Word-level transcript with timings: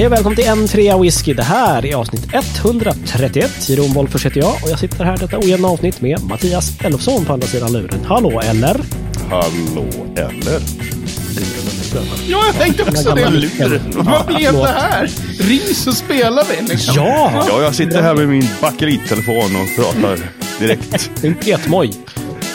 Hej 0.00 0.06
och 0.06 0.12
välkommen 0.12 0.36
till 0.36 0.46
en 0.46 0.68
trea 0.68 0.98
whisky. 0.98 1.34
Det 1.34 1.42
här 1.42 1.86
är 1.86 1.94
avsnitt 1.94 2.26
131. 2.58 3.68
Jeroen 3.68 3.92
Wolffers 3.92 4.26
heter 4.26 4.40
jag 4.40 4.54
och 4.62 4.70
jag 4.70 4.78
sitter 4.78 5.04
här 5.04 5.16
detta 5.16 5.38
ojämna 5.38 5.68
avsnitt 5.68 6.00
med 6.00 6.24
Mattias 6.24 6.72
Elofsson 6.80 7.24
på 7.24 7.32
andra 7.32 7.46
sidan 7.46 7.72
luren. 7.72 8.04
Hallå, 8.04 8.40
eller? 8.40 8.80
Hallå, 9.30 9.86
eller? 10.16 10.60
Ja, 12.28 12.46
jag 12.46 12.54
tänkte 12.54 12.82
också 12.82 13.14
det. 13.14 13.30
Lur. 13.30 13.80
Vad 13.94 14.26
blev 14.26 14.52
det 14.52 14.66
här? 14.66 15.10
Ring 15.38 15.74
så 15.74 15.92
spelar 15.92 16.44
vi 16.50 16.68
liksom. 16.68 16.94
Ja! 16.96 17.44
Ja, 17.48 17.62
jag 17.62 17.74
sitter 17.74 18.02
här 18.02 18.14
med 18.14 18.28
min 18.28 18.48
bakelittelefon 18.60 19.56
och 19.56 19.76
pratar 19.76 20.18
direkt. 20.58 21.10
En 21.22 21.34
petmoj. 21.34 21.92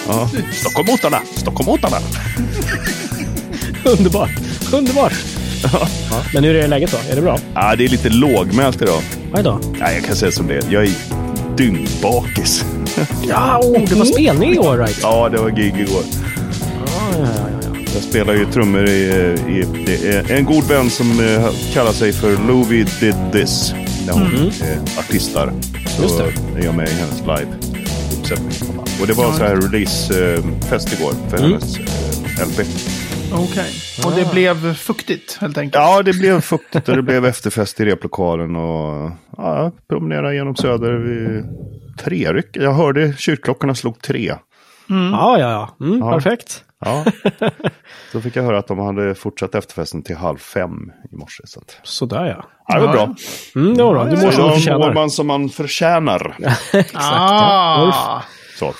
Ja. 0.08 0.30
Stockholmotarna! 0.54 1.18
Stockholmotarna! 1.36 1.98
Underbart. 3.84 4.32
Underbart. 4.74 5.14
Ja. 5.74 5.88
Men 6.34 6.44
hur 6.44 6.56
är 6.56 6.68
läget 6.68 6.92
då? 6.92 7.12
Är 7.12 7.16
det 7.16 7.22
bra? 7.22 7.40
Ja, 7.54 7.76
det 7.76 7.86
är 7.86 7.90
lite 7.90 8.10
lågmält 8.10 8.82
idag. 8.82 9.02
Aj 9.34 9.44
då. 9.44 9.60
Ja, 9.80 9.92
jag 9.92 10.04
kan 10.04 10.16
säga 10.16 10.32
som 10.32 10.48
det. 10.48 10.62
Jag 10.70 10.84
är 10.84 10.92
dyngbakis. 11.58 12.66
Ja, 13.28 13.60
oh, 13.64 13.90
det 13.90 13.96
var 13.96 14.06
spelning 14.06 14.54
i 14.54 14.60
år, 14.60 14.78
right? 14.78 15.00
Ja, 15.02 15.30
det 15.30 15.38
var 15.38 15.50
gig 15.50 15.74
igår. 15.80 16.04
Ja, 16.86 17.12
ja, 17.12 17.18
ja, 17.20 17.48
ja. 17.62 17.80
Jag 17.94 18.04
spelar 18.04 18.34
ju 18.34 18.46
trummor 18.46 18.90
i, 18.90 18.92
i 19.50 19.62
är 20.08 20.32
en 20.32 20.46
god 20.46 20.64
vän 20.68 20.90
som 20.90 21.20
eh, 21.20 21.50
kallar 21.74 21.92
sig 21.92 22.14
för 22.14 22.38
Louie 22.48 22.86
Did 23.00 23.16
This. 23.32 23.74
När 24.06 24.14
hon 24.14 24.52
är 24.62 25.00
artistar. 25.00 25.54
Så 25.98 26.02
Just 26.04 26.18
det. 26.18 26.60
är 26.60 26.66
jag 26.66 26.76
med 26.76 26.88
i 26.88 26.92
hennes 26.92 27.22
live-uppsättning. 27.22 28.80
Och 29.02 29.08
det 29.08 29.14
var 29.14 29.34
så 29.34 29.44
här 29.44 29.56
releasefest 29.56 30.94
igår 30.94 31.14
för 31.30 31.38
hennes 31.38 31.78
eh, 31.78 32.48
LP. 32.48 32.68
Okej. 33.38 33.72
Och 34.06 34.12
det 34.12 34.32
blev 34.32 34.74
fuktigt 34.74 35.38
helt 35.42 35.58
enkelt. 35.58 35.76
Ja, 35.84 36.02
det 36.04 36.14
blev 36.14 36.42
fuktigt 36.42 36.90
och 36.90 36.96
det 36.96 37.02
blev 37.02 37.26
efterfest 37.26 37.80
i 37.80 37.86
replokalen 37.86 38.56
och 38.56 39.12
ja, 39.38 39.72
promenera 39.90 40.34
genom 40.34 40.56
Söder 40.56 40.94
vid 40.94 41.46
tre 42.00 42.34
ryck. 42.34 42.50
Jag 42.58 42.74
hörde 42.74 43.14
kyrkklockorna 43.18 43.76
slog 43.76 44.02
tre. 44.02 44.36
Ja, 44.88 45.40
ja, 45.40 45.52
ja. 45.80 45.86
Mm, 45.86 46.00
Ja. 46.00 46.12
Perfekt. 46.14 46.64
Ja. 46.86 47.06
Så 48.12 48.22
fick 48.22 48.36
jag 48.36 48.44
höra 48.44 48.58
att 48.60 48.68
de 48.68 48.80
hade 48.80 49.16
fortsatt 49.16 49.56
efterfesten 49.56 50.02
till 50.04 50.16
halv 50.16 50.38
fem 50.38 50.72
i 51.12 51.16
morse. 51.16 51.44
Så 51.46 51.60
att, 51.60 51.78
Sådär 51.84 52.26
ja. 52.26 52.46
ja, 52.68 52.80
det 52.80 52.86
var 52.86 52.94
bra. 52.94 53.16
Mm, 53.56 53.78
det 53.78 53.84
var 53.84 53.94
bra. 53.94 54.04
Du 54.06 54.12
mår 54.26 54.32
som 54.32 54.60
du 54.74 54.78
mår 54.78 54.94
man 54.94 55.10
som 55.10 55.28
man 55.28 55.50
förtjänar. 55.50 56.36
Ah. 56.94 58.22
Så. 58.60 58.74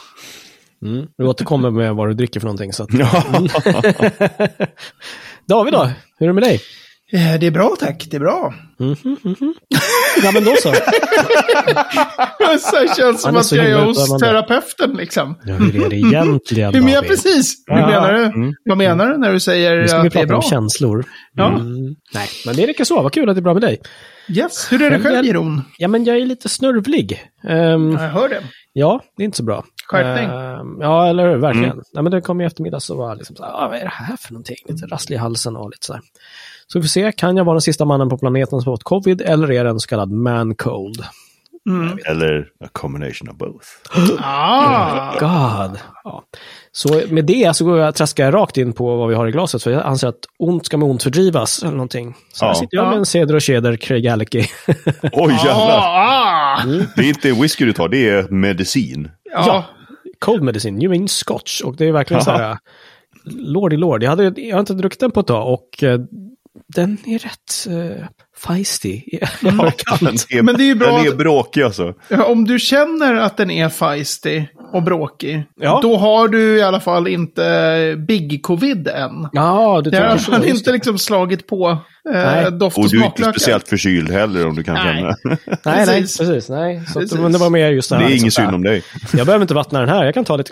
Mm. 0.86 1.06
Du 1.18 1.26
återkommer 1.26 1.70
med 1.72 1.96
vad 1.96 2.08
du 2.10 2.14
dricker 2.14 2.40
för 2.40 2.48
någonting. 2.48 2.74
Så 2.74 2.84
att... 2.84 2.90
Ja. 2.94 3.24
David 5.48 5.74
då? 5.74 5.90
Hur 6.20 6.26
är 6.26 6.28
det 6.28 6.34
med 6.34 6.44
dig? 6.44 6.62
Eh, 7.14 7.40
Det 7.40 7.48
är 7.48 7.52
bra 7.52 7.76
tack, 7.80 8.08
det 8.12 8.16
är 8.18 8.20
bra. 8.20 8.54
Ja, 10.24 10.32
men 10.34 10.44
då 10.44 10.56
så. 10.62 10.72
Det 12.40 12.96
känns 12.98 13.22
som 13.22 13.36
är 13.36 13.40
att 13.40 13.52
jag 13.52 13.66
är 13.66 13.86
hos 13.86 13.98
utövande. 14.04 14.26
terapeuten 14.26 14.92
liksom. 14.98 15.40
Ja, 15.46 15.54
hur 15.54 15.86
är 15.86 15.90
det 15.90 15.96
egentligen, 15.96 16.74
Hur 16.74 16.82
menar 16.82 17.02
precis? 17.02 17.54
Hur 17.68 17.78
Ja. 17.78 17.88
menar 17.88 18.14
du? 18.14 18.54
Vad 18.66 18.78
menar 18.78 19.08
du 19.08 19.18
när 19.18 19.34
du 19.34 19.40
säger 19.40 19.76
Nu 19.82 19.88
ska 19.88 20.02
vi 20.02 20.08
att 20.08 20.14
det 20.14 20.20
är 20.20 20.22
prata 20.22 20.28
bra? 20.28 20.36
om 20.38 20.42
känslor. 20.44 21.06
Ja. 21.34 21.48
Mm. 21.48 21.96
Nej, 22.14 22.28
men 22.46 22.56
det 22.56 22.68
räcker 22.68 22.84
så. 22.84 23.02
Vad 23.02 23.12
kul 23.14 23.30
att 23.30 23.36
det 23.36 23.40
är 23.40 23.44
bra 23.44 23.54
med 23.54 23.62
dig. 23.64 23.80
Yes. 24.30 24.72
Hur 24.72 24.82
är 24.82 24.90
det 24.92 25.00
själv, 25.00 25.26
Jeroen? 25.26 25.62
Ja, 25.78 25.88
men 25.88 26.04
jag 26.06 26.18
är 26.18 26.26
lite 26.26 26.50
snörvlig. 26.50 27.24
Ehm, 27.44 27.92
Jag 27.92 28.00
hör 28.00 28.30
det. 28.30 28.42
ja, 28.74 29.02
det 29.18 29.24
är 29.24 29.26
inte 29.26 29.38
så 29.38 29.44
bra. 29.44 29.64
Skärpning. 29.88 30.30
Ehm, 30.40 30.78
ja, 30.82 31.08
eller 31.08 31.30
hur? 31.30 31.38
Verkligen. 31.38 31.82
Nej, 31.94 32.04
men 32.04 32.12
det 32.12 32.22
kom 32.22 32.42
i 32.42 32.46
eftermiddag 32.46 32.80
så 32.80 32.96
var 32.96 33.08
jag 33.10 33.18
liksom 33.18 33.36
så 33.36 33.44
här, 33.44 33.52
ah, 33.52 33.68
vad 33.68 33.78
är 33.78 33.82
det 33.84 33.90
här 33.94 34.18
för 34.18 34.34
någonting? 34.34 34.56
Lite 34.68 34.86
rasslig 34.86 35.16
i 35.16 35.20
halsen 35.20 35.56
och 35.56 35.70
lite 35.70 35.86
så 35.86 35.94
här. 35.94 36.02
Så 36.68 36.80
vi 36.80 36.84
får 36.84 36.88
se, 36.90 37.12
kan 37.12 37.38
jag 37.38 37.46
vara 37.46 37.54
den 37.54 37.62
sista 37.62 37.86
mannen 37.86 38.10
på 38.10 38.18
planeten 38.18 38.62
som 38.62 38.70
har 38.70 38.74
fått 38.78 38.84
covid 38.84 39.22
eller 39.22 39.52
är 39.52 39.64
det 39.64 39.70
en 39.70 39.80
så 39.80 39.88
kallad 39.88 40.12
man 40.12 40.56
cold? 40.56 41.04
Eller 42.06 42.48
a 42.66 42.68
combination 42.72 43.30
of 43.30 43.38
both. 43.38 43.68
Ah. 44.24 45.12
God. 45.20 45.80
Ja. 46.04 46.24
Så 46.72 47.02
med 47.10 47.26
det 47.26 47.56
så 47.56 47.66
går 47.66 47.80
jag, 47.80 47.96
traskar 47.96 48.26
jag 48.26 48.34
rakt 48.34 48.58
in 48.58 48.74
på 48.74 48.96
vad 48.96 49.10
vi 49.10 49.16
har 49.16 49.28
i 49.28 49.32
glaset, 49.32 49.64
för 49.64 49.72
jag 49.72 49.86
anser 49.86 50.08
att 50.08 50.20
ont 50.40 50.66
ska 50.66 50.78
med 50.78 50.90
ont 50.90 51.04
fördrivas, 51.04 51.64
eller 51.64 51.72
någonting. 51.72 52.16
Så 52.34 52.46
här 52.46 52.52
Ja. 52.52 52.56
sitter 52.56 52.78
jag 52.78 52.86
med 52.88 52.94
Ja. 52.94 53.00
en 53.00 53.06
Ceder 53.06 53.36
och 53.36 53.42
Cheder 53.42 53.76
Craig 53.76 54.08
Alecky. 54.08 54.40
Oj, 55.12 55.34
jävlar. 55.34 55.80
Ah. 55.84 56.62
Det 56.96 57.02
är 57.02 57.08
inte 57.08 57.32
whisky 57.32 57.66
du 57.66 57.74
tar, 57.74 57.90
det 57.90 58.10
är 58.10 58.28
medicin. 58.30 59.10
Ja. 59.34 59.66
Cold 60.20 60.44
medicine, 60.44 60.82
you 60.84 60.90
mean 60.90 61.08
scotch. 61.08 61.62
Och 61.62 61.76
det 61.76 61.86
är 61.88 61.92
verkligen 61.92 62.24
så 62.24 62.32
här, 62.32 62.58
lordy 63.26 63.78
lord. 63.78 64.04
Jag, 64.04 64.10
hade, 64.10 64.42
jag 64.42 64.56
har 64.56 64.60
inte 64.60 64.74
druckit 64.74 65.00
den 65.00 65.12
på 65.12 65.20
ett 65.20 65.28
tag 65.28 65.54
och 65.54 65.84
eh, 65.84 66.00
den 66.68 66.98
är 67.06 67.20
rätt 67.20 67.68
uh, 67.70 68.06
feisty. 68.48 69.02
Den 69.42 69.60
är, 69.60 70.42
Men 70.42 70.56
det 70.58 70.64
är 70.64 70.68
ju 70.68 70.76
bra 70.76 70.98
den 70.98 71.08
är 71.08 71.16
bråkig 71.16 71.62
alltså. 71.62 71.94
Ja, 72.08 72.24
Om 72.26 72.46
du 72.46 72.60
känner 72.60 73.14
att 73.16 73.38
den 73.38 73.52
är 73.52 73.70
feisty 73.70 74.44
och 74.74 74.84
bråkig, 74.84 75.44
Ja. 75.56 75.80
då 75.82 75.98
har 75.98 76.28
du 76.28 76.58
i 76.58 76.62
alla 76.62 76.80
fall 76.80 77.08
inte 77.08 77.96
big 78.08 78.44
covid 78.44 78.88
än. 78.88 79.28
Ja, 79.34 79.82
Det 79.84 79.98
har 79.98 80.04
i 80.06 80.08
alla 80.08 80.18
så. 80.20 80.32
fall 80.32 80.44
just 80.46 80.58
inte 80.58 80.70
det. 80.70 80.74
liksom 80.74 80.98
slagit 80.98 81.48
på 81.48 81.78
Nej. 82.14 82.44
eh, 82.44 82.52
doft 82.52 82.78
och, 82.78 82.84
Och 82.84 82.90
du 82.90 83.02
är 83.02 83.06
inte 83.06 83.24
speciellt 83.24 83.68
förkyld 83.68 84.12
heller 84.12 84.48
om 84.48 84.56
du 84.56 84.64
kan 84.64 84.74
Nej. 84.74 84.96
känna. 84.96 85.16
Nej, 85.64 85.86
nej, 85.86 86.02
Precis. 86.02 86.50
Nej. 86.50 86.82
Så 86.88 87.00
att, 87.00 87.04
Precis. 87.04 87.20
men 87.20 87.32
det 87.32 87.38
var 87.38 87.50
mer 87.50 87.70
just 87.70 87.90
det 87.90 87.96
Det 87.96 88.00
här. 88.00 88.06
är 88.08 88.12
liksom 88.12 88.24
ingen 88.24 88.32
så 88.32 88.42
här, 88.42 88.48
synd 88.48 88.56
om 88.56 88.64
dig. 88.64 88.84
Jag 89.14 89.26
behöver 89.26 89.44
inte 89.44 89.54
vattna 89.54 89.80
den 89.80 89.90
här, 89.90 90.06
jag 90.06 90.14
kan 90.14 90.26
ta 90.26 90.36
lite... 90.38 90.52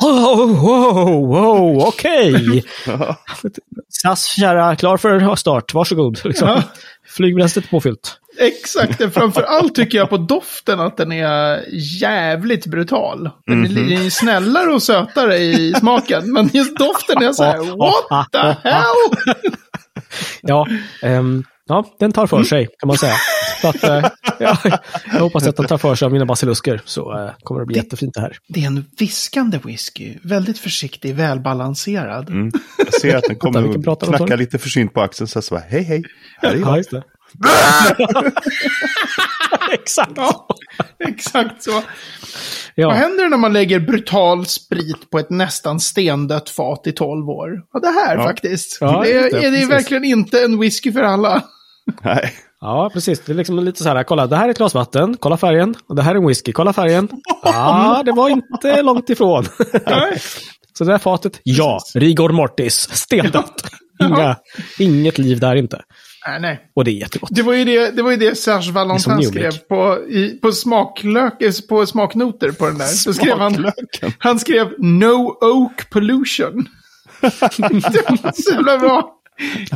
Wow, 0.00 0.60
wow, 0.60 1.26
wow, 1.28 1.78
okej! 1.86 2.64
SAS 3.88 4.26
kära, 4.40 4.76
klar 4.76 4.96
för 4.96 5.36
start, 5.36 5.74
varsågod. 5.74 6.20
Liksom. 6.24 6.62
Flygbränslet 7.08 7.70
påfyllt. 7.70 8.18
Exakt, 8.38 9.14
framför 9.14 9.42
allt 9.42 9.74
tycker 9.74 9.98
jag 9.98 10.10
på 10.10 10.16
doften 10.16 10.80
att 10.80 10.96
den 10.96 11.12
är 11.12 11.64
jävligt 12.00 12.66
brutal. 12.66 13.30
Den 13.46 13.64
är 13.64 13.68
li- 13.68 14.10
snällare 14.10 14.72
och 14.74 14.82
sötare 14.82 15.36
i 15.38 15.74
smaken, 15.74 16.32
men 16.32 16.50
just 16.52 16.76
doften 16.78 17.22
är 17.22 17.32
så 17.32 17.42
här, 17.44 17.58
what 17.58 18.32
the 18.32 18.68
hell? 18.68 19.34
Ja, 20.42 20.66
ehm, 21.02 21.44
ja, 21.66 21.84
den 21.98 22.12
tar 22.12 22.26
för 22.26 22.42
sig 22.42 22.68
kan 22.78 22.86
man 22.86 22.96
säga. 22.98 23.14
Så 23.62 23.68
att, 23.68 23.84
eh, 23.84 24.04
ja, 24.38 24.58
jag 25.12 25.20
hoppas 25.20 25.46
att 25.46 25.56
den 25.56 25.66
tar 25.66 25.78
för 25.78 25.94
sig 25.94 26.06
av 26.06 26.12
mina 26.12 26.24
basilusker, 26.26 26.80
så 26.84 27.18
eh, 27.18 27.30
kommer 27.42 27.60
det 27.60 27.66
bli 27.66 27.76
jättefint 27.76 28.14
det 28.14 28.20
här. 28.20 28.36
Det 28.48 28.60
är 28.62 28.66
en 28.66 28.84
viskande 28.98 29.58
whisky, 29.64 30.14
väldigt 30.22 30.58
försiktig, 30.58 31.14
välbalanserad. 31.14 32.28
Mm. 32.30 32.52
Jag 32.78 32.94
ser 32.94 33.16
att 33.16 33.24
den 33.24 33.36
kommer 33.36 33.64
om? 33.76 33.96
knacka 33.96 34.36
lite 34.36 34.58
försynt 34.58 34.94
på 34.94 35.00
axeln. 35.00 35.28
Så 35.28 35.36
jag 35.36 35.44
så 35.44 35.54
bara, 35.54 35.64
hej 35.68 35.82
hej. 35.82 36.02
Här 36.42 36.50
är 36.52 36.56
Ja, 36.56 36.76
jag. 36.76 36.84
det. 36.90 37.02
Exakt. 39.72 40.12
Ja, 40.16 40.46
exakt 41.08 41.62
så. 41.62 41.72
Vad 41.72 41.82
Ja. 42.74 42.90
händer 42.90 43.28
när 43.28 43.36
man 43.36 43.52
lägger 43.52 43.80
brutal 43.80 44.46
sprit 44.46 45.10
på 45.10 45.18
ett 45.18 45.30
nästan 45.30 45.80
stendött 45.80 46.50
fat 46.50 46.86
i 46.86 46.92
12 46.92 47.28
år? 47.28 47.50
Ja, 47.72 47.80
det 47.80 47.88
här 47.88 48.16
Ja. 48.16 48.22
faktiskt. 48.22 48.78
Ja, 48.80 49.02
det, 49.04 49.12
det, 49.12 49.18
är, 49.18 49.30
det 49.30 49.36
är 49.46 49.50
precis. 49.50 49.70
verkligen 49.70 50.04
inte 50.04 50.44
en 50.44 50.60
whisky 50.60 50.92
för 50.92 51.02
alla. 51.02 51.42
Nej. 52.02 52.32
ja, 52.60 52.90
precis. 52.92 53.20
Det 53.20 53.32
är 53.32 53.36
liksom 53.36 53.58
lite 53.64 53.82
så 53.82 53.88
här, 53.88 54.02
kolla, 54.02 54.26
det 54.26 54.36
här 54.36 54.46
är 54.46 54.50
ett 54.50 54.56
glas 54.56 54.74
vatten, 54.74 55.16
kolla 55.20 55.36
färgen. 55.36 55.74
Och 55.88 55.96
det 55.96 56.02
här 56.02 56.14
är 56.14 56.18
en 56.18 56.26
whisky, 56.26 56.52
kolla 56.52 56.72
färgen. 56.72 57.08
Ja, 57.44 58.02
det 58.04 58.12
var 58.12 58.28
inte 58.28 58.82
långt 58.82 59.10
ifrån. 59.10 59.44
Så 60.78 60.84
det 60.84 60.90
där 60.92 60.98
fatet, 60.98 61.40
ja, 61.42 61.78
rigor 61.94 62.32
mortis, 62.32 62.88
stendött. 62.92 63.62
Inga, 64.02 64.36
inget 64.78 65.18
liv 65.18 65.40
där 65.40 65.54
inte. 65.56 65.80
Nej, 66.26 66.40
nej. 66.40 66.70
Och 66.74 66.84
det 66.84 66.90
är 66.90 66.92
jättegott. 66.92 67.28
Det 67.32 67.42
var 67.42 67.52
ju 67.52 67.64
det, 67.64 67.90
det, 67.96 68.02
var 68.02 68.10
ju 68.10 68.16
det 68.16 68.38
Serge 68.38 68.72
Valentin 68.72 69.12
New 69.16 69.22
skrev 69.30 69.58
på, 69.68 69.98
i, 70.08 70.28
på, 70.42 70.52
smaklök, 70.52 71.42
eh, 71.42 71.52
på 71.68 71.86
smaknoter 71.86 72.50
på 72.52 72.66
den 72.66 72.78
där. 72.78 72.86
Så 72.86 73.14
skrev 73.14 73.38
han, 73.38 73.54
Smaklöken. 73.54 74.12
han 74.18 74.38
skrev 74.40 74.68
No 74.78 75.36
Oak 75.40 75.90
Pollution. 75.90 76.68
det 77.20 77.30
var 78.22 78.42
så 78.42 78.50
jävla 78.52 78.78
bra. 78.78 79.14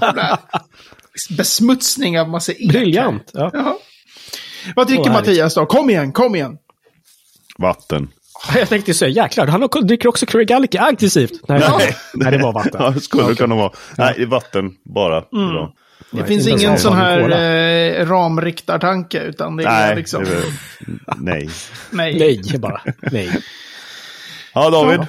Jävla 0.01 0.39
besmutsning 1.37 2.21
av 2.21 2.29
massa 2.29 2.53
ek. 2.53 2.69
Briljant. 2.69 3.31
Ja. 3.35 3.51
Jaha. 3.55 3.75
Vad 4.77 4.87
dricker. 4.87 5.11
Mattias 5.11 5.55
då? 5.55 5.67
Kom 5.67 5.91
igen, 5.91 6.13
kom 6.13 6.35
igen. 6.35 6.59
Vatten. 7.59 8.09
Jag 8.55 8.69
tänkte 8.69 8.95
säga, 8.95 9.09
jäklar, 9.23 9.47
han 9.47 9.63
har- 9.63 9.83
dricker 9.83 10.09
också 10.09 10.27
Craig 10.27 10.53
Alecky 10.53 10.79
aggressivt. 10.79 11.49
Nej, 11.49 11.61
nej, 11.79 11.97
nej, 12.15 12.33
det 12.33 12.39
var 12.39 12.53
vatten. 12.53 12.73
Ja, 12.79 12.91
det 12.91 13.01
skulle 13.01 13.29
det 13.29 13.35
kunna 13.35 13.55
vara. 13.55 13.73
Nej, 13.99 14.15
det 14.17 14.23
är 14.23 14.27
vatten 14.27 14.75
bara. 14.95 15.17
idag. 15.33 15.73
Det 16.11 16.25
finns 16.25 16.47
inte 16.47 16.63
ingen 16.65 16.79
sån 16.79 16.97
här 16.97 17.21
eh, 18.01 18.07
ramriktartanke, 18.07 19.21
utan 19.23 19.57
det 19.57 19.65
är 19.65 19.87
Nej, 19.87 19.97
liksom... 19.97 20.25
det 20.25 20.31
är 20.31 20.35
väl- 20.35 20.53
nej. 21.17 21.49
nej. 21.91 22.19
Nej, 22.19 22.59
bara. 22.59 22.81
Nej. 23.13 23.31
Ja, 24.55 24.71
David. 24.71 25.01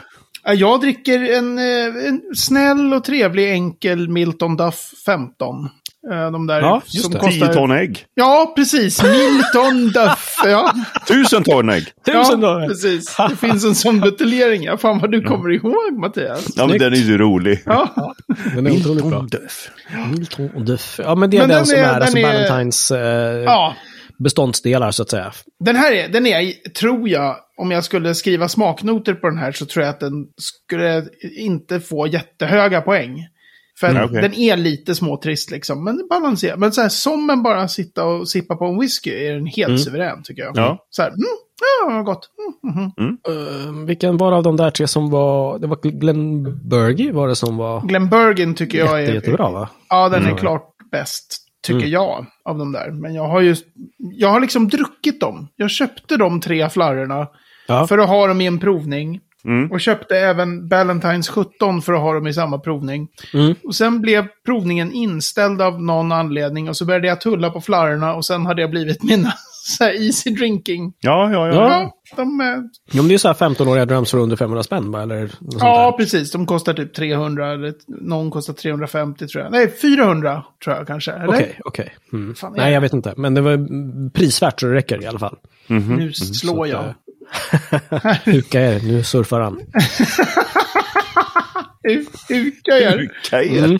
Ja, 0.44 0.54
Jag 0.54 0.82
dricker 0.82 1.34
en, 1.38 1.58
eh, 1.60 2.06
en 2.08 2.22
snäll 2.36 2.94
och 2.94 3.04
trevlig 3.04 3.52
enkel 3.52 4.10
Milton 4.10 4.58
Duff 4.58 4.92
15. 5.06 5.70
Eh, 6.12 6.31
De 6.31 6.48
där 6.48 6.62
Ja, 6.62 6.81
som 6.86 7.12
det. 7.12 7.19
10 7.19 7.30
kostar... 7.39 7.54
ton 7.54 7.71
ägg. 7.71 8.06
Ja, 8.15 8.54
precis. 8.56 9.04
Milton 9.04 9.88
Duff. 9.92 10.36
Ja. 10.45 10.74
Tusen 11.07 11.44
ton 11.44 11.69
ägg. 11.69 11.83
Tusen 12.06 12.21
ja, 12.24 12.36
dagar! 12.36 12.68
precis. 12.68 13.15
Det 13.30 13.36
finns 13.36 13.65
en 13.65 13.75
sån 13.75 14.00
buteljering. 14.00 14.63
Ja, 14.63 14.77
fan 14.77 15.00
vad 15.00 15.12
du 15.12 15.21
kommer 15.21 15.51
ihåg, 15.54 16.00
Mattias. 16.00 16.48
Ja, 16.56 16.68
men 16.68 16.77
den 16.77 16.94
är 16.94 16.98
ju 16.98 17.18
rolig. 17.18 17.63
Ja, 17.65 18.13
Den 18.56 18.68
är 18.68 18.71
otroligt 18.71 19.06
bra. 19.06 19.21
Duff. 19.31 19.69
Milton 20.12 20.65
Duff. 20.65 21.00
Ja, 21.04 21.15
men 21.15 21.30
det 21.30 21.38
är 21.38 21.42
Men 21.42 21.50
den, 21.50 21.57
den 21.57 21.65
som 21.65 21.77
är- 21.77 21.83
är, 21.83 21.94
alltså 22.00 22.15
den 22.15 22.25
är- 22.25 22.33
Valentines 22.33 22.92
eh, 22.92 23.00
ja. 23.44 23.75
beståndsdelar, 24.19 24.92
så 24.92 25.03
att 25.03 25.10
säga. 25.10 25.31
Den 25.65 25.75
här 25.75 25.92
är, 25.92 26.07
den 26.10 26.27
är, 26.27 26.51
tror 26.80 27.10
jag, 27.10 27.36
om 27.57 27.71
jag 27.71 27.83
skulle 27.83 28.15
skriva 28.15 28.48
smaknoter 28.50 29.13
på 29.13 29.30
den 29.30 29.38
här 29.38 29.51
så 29.51 29.65
tror 29.65 29.86
jag 29.86 29.89
att 29.94 30.00
den 30.00 30.25
skulle 30.38 31.06
inte 31.38 31.80
få 31.80 32.07
jättehöga 32.07 32.81
poäng. 32.81 33.27
För 33.79 33.88
Mm, 33.88 34.03
okej. 34.06 34.21
den 34.21 34.33
är 34.33 34.57
lite 34.57 34.95
småtrist 34.95 35.51
liksom, 35.51 35.83
men 35.83 36.07
balanserad. 36.09 36.59
Men 36.59 36.71
så 36.71 36.81
här, 36.81 36.89
som 36.89 37.29
en 37.29 37.44
bara 37.44 37.68
sitta 37.68 38.06
och 38.06 38.29
sippa 38.29 38.56
på 38.56 38.65
en 38.65 38.79
whisky 38.79 39.09
är 39.12 39.33
den 39.33 39.45
helt 39.45 39.81
suverän 39.81 40.24
tycker 40.24 40.41
jag. 40.41 40.57
Ja. 40.57 40.85
Så 40.89 41.01
här, 41.01 41.09
mm, 41.09 41.24
ja, 41.95 42.01
gott. 42.01 42.29
Mm, 42.63 42.91
mhm. 42.97 43.18
Uh, 43.29 43.85
vilken 43.85 44.18
var 44.18 44.31
av 44.31 44.44
de 44.44 44.57
där 44.57 44.69
tre 44.71 44.88
som 44.88 45.09
var... 45.09 45.59
Det 45.59 45.68
var 45.68 45.77
Glenn 46.00 46.44
Burgie 46.69 47.12
var 47.12 47.27
det 47.27 47.35
som 47.35 47.57
var 47.57 47.81
Glenbergen 47.81 48.53
tycker 48.56 48.77
jag 48.77 49.00
jätte, 49.01 49.12
är... 49.12 49.15
jättebra, 49.15 49.50
va? 49.51 49.69
Ja, 49.89 50.09
den 50.09 50.21
är 50.21 50.25
Mm. 50.27 50.38
klart 50.38 50.63
bäst, 50.91 51.38
tycker 51.63 51.79
Mm. 51.79 51.89
jag, 51.91 52.25
av 52.45 52.57
de 52.57 52.71
där. 52.71 52.91
Men 52.91 53.13
jag 53.13 53.27
har 53.27 53.41
ju... 53.41 53.56
Jag 53.97 54.29
har 54.29 54.39
liksom 54.39 54.68
druckit 54.68 55.19
dem. 55.21 55.47
Jag 55.56 55.69
köpte 55.71 56.18
de 56.18 56.41
tre 56.41 56.69
flarrorna 56.69 57.27
Ja. 57.68 57.88
för 57.88 57.97
att 57.97 58.09
ha 58.09 58.27
dem 58.27 58.41
i 58.41 58.45
en 58.45 58.59
provning. 58.59 59.19
Mm. 59.48 59.72
Och 59.72 59.82
köpte 59.82 60.18
även 60.18 60.68
Ballantines 60.68 61.30
17 61.30 61.82
för 61.82 61.94
att 61.94 62.00
ha 62.02 62.14
dem 62.14 62.28
i 62.28 62.34
samma 62.34 62.58
provning. 62.60 63.08
Mm. 63.34 63.56
Och 63.64 63.76
sen 63.76 64.02
blev 64.02 64.28
provningen 64.46 64.92
inställd 64.92 65.62
av 65.62 65.82
någon 65.82 66.12
anledning. 66.12 66.70
Och 66.70 66.78
så 66.78 66.86
började 66.86 67.08
jag 67.08 67.22
tulla 67.22 67.50
på 67.50 67.62
flarrorna 67.62 68.16
och 68.16 68.26
sen 68.26 68.46
hade 68.46 68.62
jag 68.62 68.70
blivit 68.72 69.04
mina 69.04 69.34
så 69.78 69.84
här 69.84 70.06
easy 70.06 70.30
drinking. 70.30 70.94
Ja, 71.00 71.32
ja, 71.32 71.48
ja. 71.48 71.54
Ja. 71.54 71.94
Ja, 72.10 72.16
de, 72.16 72.42
eh, 72.42 72.48
Jo, 72.92 73.02
men 73.04 73.08
det 73.08 73.14
är 73.14 73.18
så 73.18 73.28
här 73.28 73.36
15-åriga 73.36 73.86
dröms 73.86 74.12
för 74.12 74.18
under 74.18 74.36
500 74.36 74.64
spänn, 74.64 74.92
va? 74.92 75.02
Eller 75.02 75.22
något 75.22 75.32
sånt 75.32 75.56
ja 75.60 75.92
där. 75.92 75.98
precis. 75.98 76.32
De 76.32 76.46
kostar 76.46 76.74
typ 76.74 76.94
300, 76.94 77.54
eller 77.54 77.74
någon 77.88 78.32
kostar 78.32 78.54
350 78.54 79.28
tror 79.28 79.44
jag. 79.44 79.52
Nej, 79.52 79.72
400 79.82 80.44
tror 80.64 80.76
jag 80.76 80.88
kanske. 80.88 81.14
Okej, 81.28 81.60
okej. 81.66 81.96
Mm. 82.14 82.36
Fan, 82.36 82.54
är 82.54 82.58
Nej, 82.58 82.74
jag 82.74 82.82
vet 82.82 82.94
inte. 82.94 83.14
Men 83.18 83.34
det 83.34 83.42
var 83.42 83.52
mm, 83.52 84.12
prisvärt 84.12 84.60
så 84.60 84.66
det 84.68 84.74
räcker 84.74 85.04
i 85.04 85.08
alla 85.08 85.20
fall. 85.20 85.36
Nu 85.68 86.14
slår 86.14 86.66
Så 86.66 86.72
jag. 86.72 86.80
att, 86.80 86.86
eh, 86.88 86.94
Huka 88.25 88.62
er, 88.62 88.79
nu 88.83 89.03
surfar 89.03 89.41
han. 89.41 89.59
Ukajar. 92.29 93.12
Kajer. 93.29 93.63
Mm. 93.65 93.79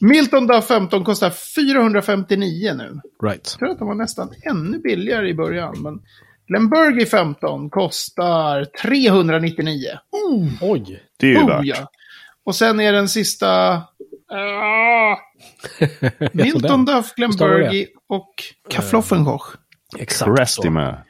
Milton 0.00 0.46
Duff 0.46 0.66
15 0.66 1.04
kostar 1.04 1.30
459 1.30 2.74
nu. 2.74 3.00
Right. 3.22 3.50
Jag 3.50 3.58
tror 3.58 3.70
att 3.70 3.78
de 3.78 3.88
var 3.88 3.94
nästan 3.94 4.34
ännu 4.50 4.78
billigare 4.78 5.28
i 5.28 5.34
början. 5.34 5.82
Men 5.82 6.00
Glenburgie 6.46 7.06
15 7.06 7.70
kostar 7.70 8.64
399. 8.82 9.88
Oh, 10.10 10.48
Oj! 10.60 11.02
Det 11.18 11.26
är 11.26 11.30
ju 11.30 11.38
oh 11.42 11.48
värt. 11.48 11.64
ja. 11.64 11.90
Och 12.44 12.54
sen 12.54 12.80
är 12.80 12.92
den 12.92 13.08
sista... 13.08 13.82
Ah, 14.32 15.16
Milton 16.32 16.84
Duff? 16.84 17.14
Glenburgie 17.14 17.86
och 18.08 18.34
Kaffloffenkoch. 18.70 19.56
Exakt. 19.98 20.40
Resty 20.40 20.62
så. 20.62 20.70
med 20.70 21.02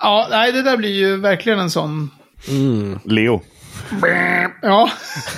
Ja, 0.00 0.26
nej, 0.30 0.52
det 0.52 0.62
där 0.62 0.76
blir 0.76 0.92
ju 0.94 1.16
verkligen 1.16 1.58
en 1.58 1.70
sån... 1.70 2.10
Mm. 2.48 2.98
Leo. 3.04 3.42
Ja, 4.62 4.90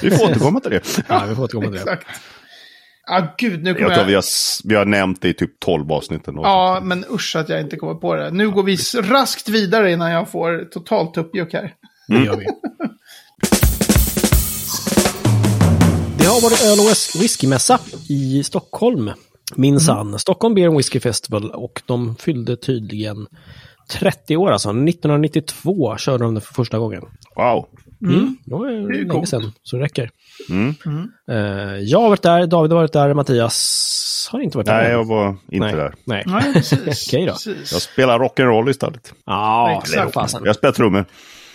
Vi 0.03 0.11
får 0.11 0.25
återkomma 0.25 0.61
till 0.61 0.71
det. 0.71 0.83
Ja, 1.09 1.25
vi 1.29 1.35
får 1.35 1.43
återkomma 1.45 1.67
till 1.67 1.73
det. 1.75 1.79
exakt. 1.93 2.07
Ja, 3.07 3.35
gud, 3.39 3.63
nu 3.65 3.75
kommer 3.75 3.87
Jag 3.89 3.95
tror 3.95 4.05
vi 4.07 4.13
jag... 4.13 4.17
har, 4.17 4.23
s- 4.23 4.61
vi 4.65 4.75
har 4.75 4.85
nämnt 4.85 5.23
det 5.23 5.29
i 5.29 5.35
typ 5.35 5.61
12 5.61 5.93
avsnitt. 5.93 6.23
Ja, 6.27 6.81
men 6.83 7.05
usch 7.11 7.37
att 7.37 7.49
jag 7.49 7.61
inte 7.61 7.77
kommer 7.77 7.95
på 7.95 8.15
det. 8.15 8.31
Nu 8.31 8.51
går 8.51 8.63
vi 8.63 8.77
raskt 9.03 9.49
vidare 9.49 9.93
innan 9.93 10.11
jag 10.11 10.31
får 10.31 10.65
totalt 10.73 11.15
tuppjuck 11.15 11.53
här. 11.53 11.75
Det 12.09 12.25
gör 12.25 12.37
vi. 12.37 12.47
Det 16.19 16.27
har 16.27 16.43
varit 16.43 16.63
öl 16.65 16.79
och 16.81 16.85
whis- 16.91 17.21
whiskymässa 17.21 17.79
i 18.09 18.43
Stockholm. 18.45 19.11
Minsann. 19.57 20.19
Stockholm 20.19 20.55
Beer 20.55 20.77
Whisky 20.77 21.01
Festival 21.01 21.51
och 21.51 21.83
de 21.87 22.17
fyllde 22.17 22.57
tydligen 22.57 23.27
30 23.93 24.37
år 24.37 24.51
alltså. 24.51 24.69
1992 24.69 25.97
körde 25.97 26.25
de 26.25 26.35
det 26.35 26.41
för 26.41 26.55
första 26.55 26.79
gången. 26.79 27.03
Wow. 27.37 27.67
Mm. 28.07 28.37
Det 28.45 28.55
var 28.55 28.67
Det 28.67 28.73
är 28.73 28.77
ju 28.81 28.93
länge 28.93 29.09
coolt. 29.11 29.29
sedan, 29.29 29.53
så 29.63 29.77
det 29.77 29.83
räcker. 29.83 30.11
Mm. 30.51 30.75
Eh, 31.31 31.79
jag 31.81 32.01
har 32.01 32.09
varit 32.09 32.23
där, 32.23 32.47
David 32.47 32.73
har 32.73 32.79
varit 32.79 32.93
där, 32.93 33.15
Mattias 33.15 34.29
har 34.33 34.41
inte 34.41 34.57
varit 34.59 34.67
där. 34.67 34.83
Nej, 34.83 34.91
jag 34.91 35.05
var 35.05 35.29
inte 35.29 35.67
Nej. 35.67 35.75
där. 35.77 35.95
Nej. 36.05 36.25
Nej, 36.27 36.53
precis. 36.55 37.09
Okej 37.09 37.27
då. 37.27 37.33
precis. 37.33 37.73
Jag 37.73 37.83
spelar 37.83 38.19
rock'n'roll 38.19 38.71
istället. 38.71 39.13
Ja, 39.27 39.81
Exakt. 39.83 40.15
det. 40.33 40.41
Jag 40.45 40.57
spelar 40.57 40.73
trummor. 40.73 41.05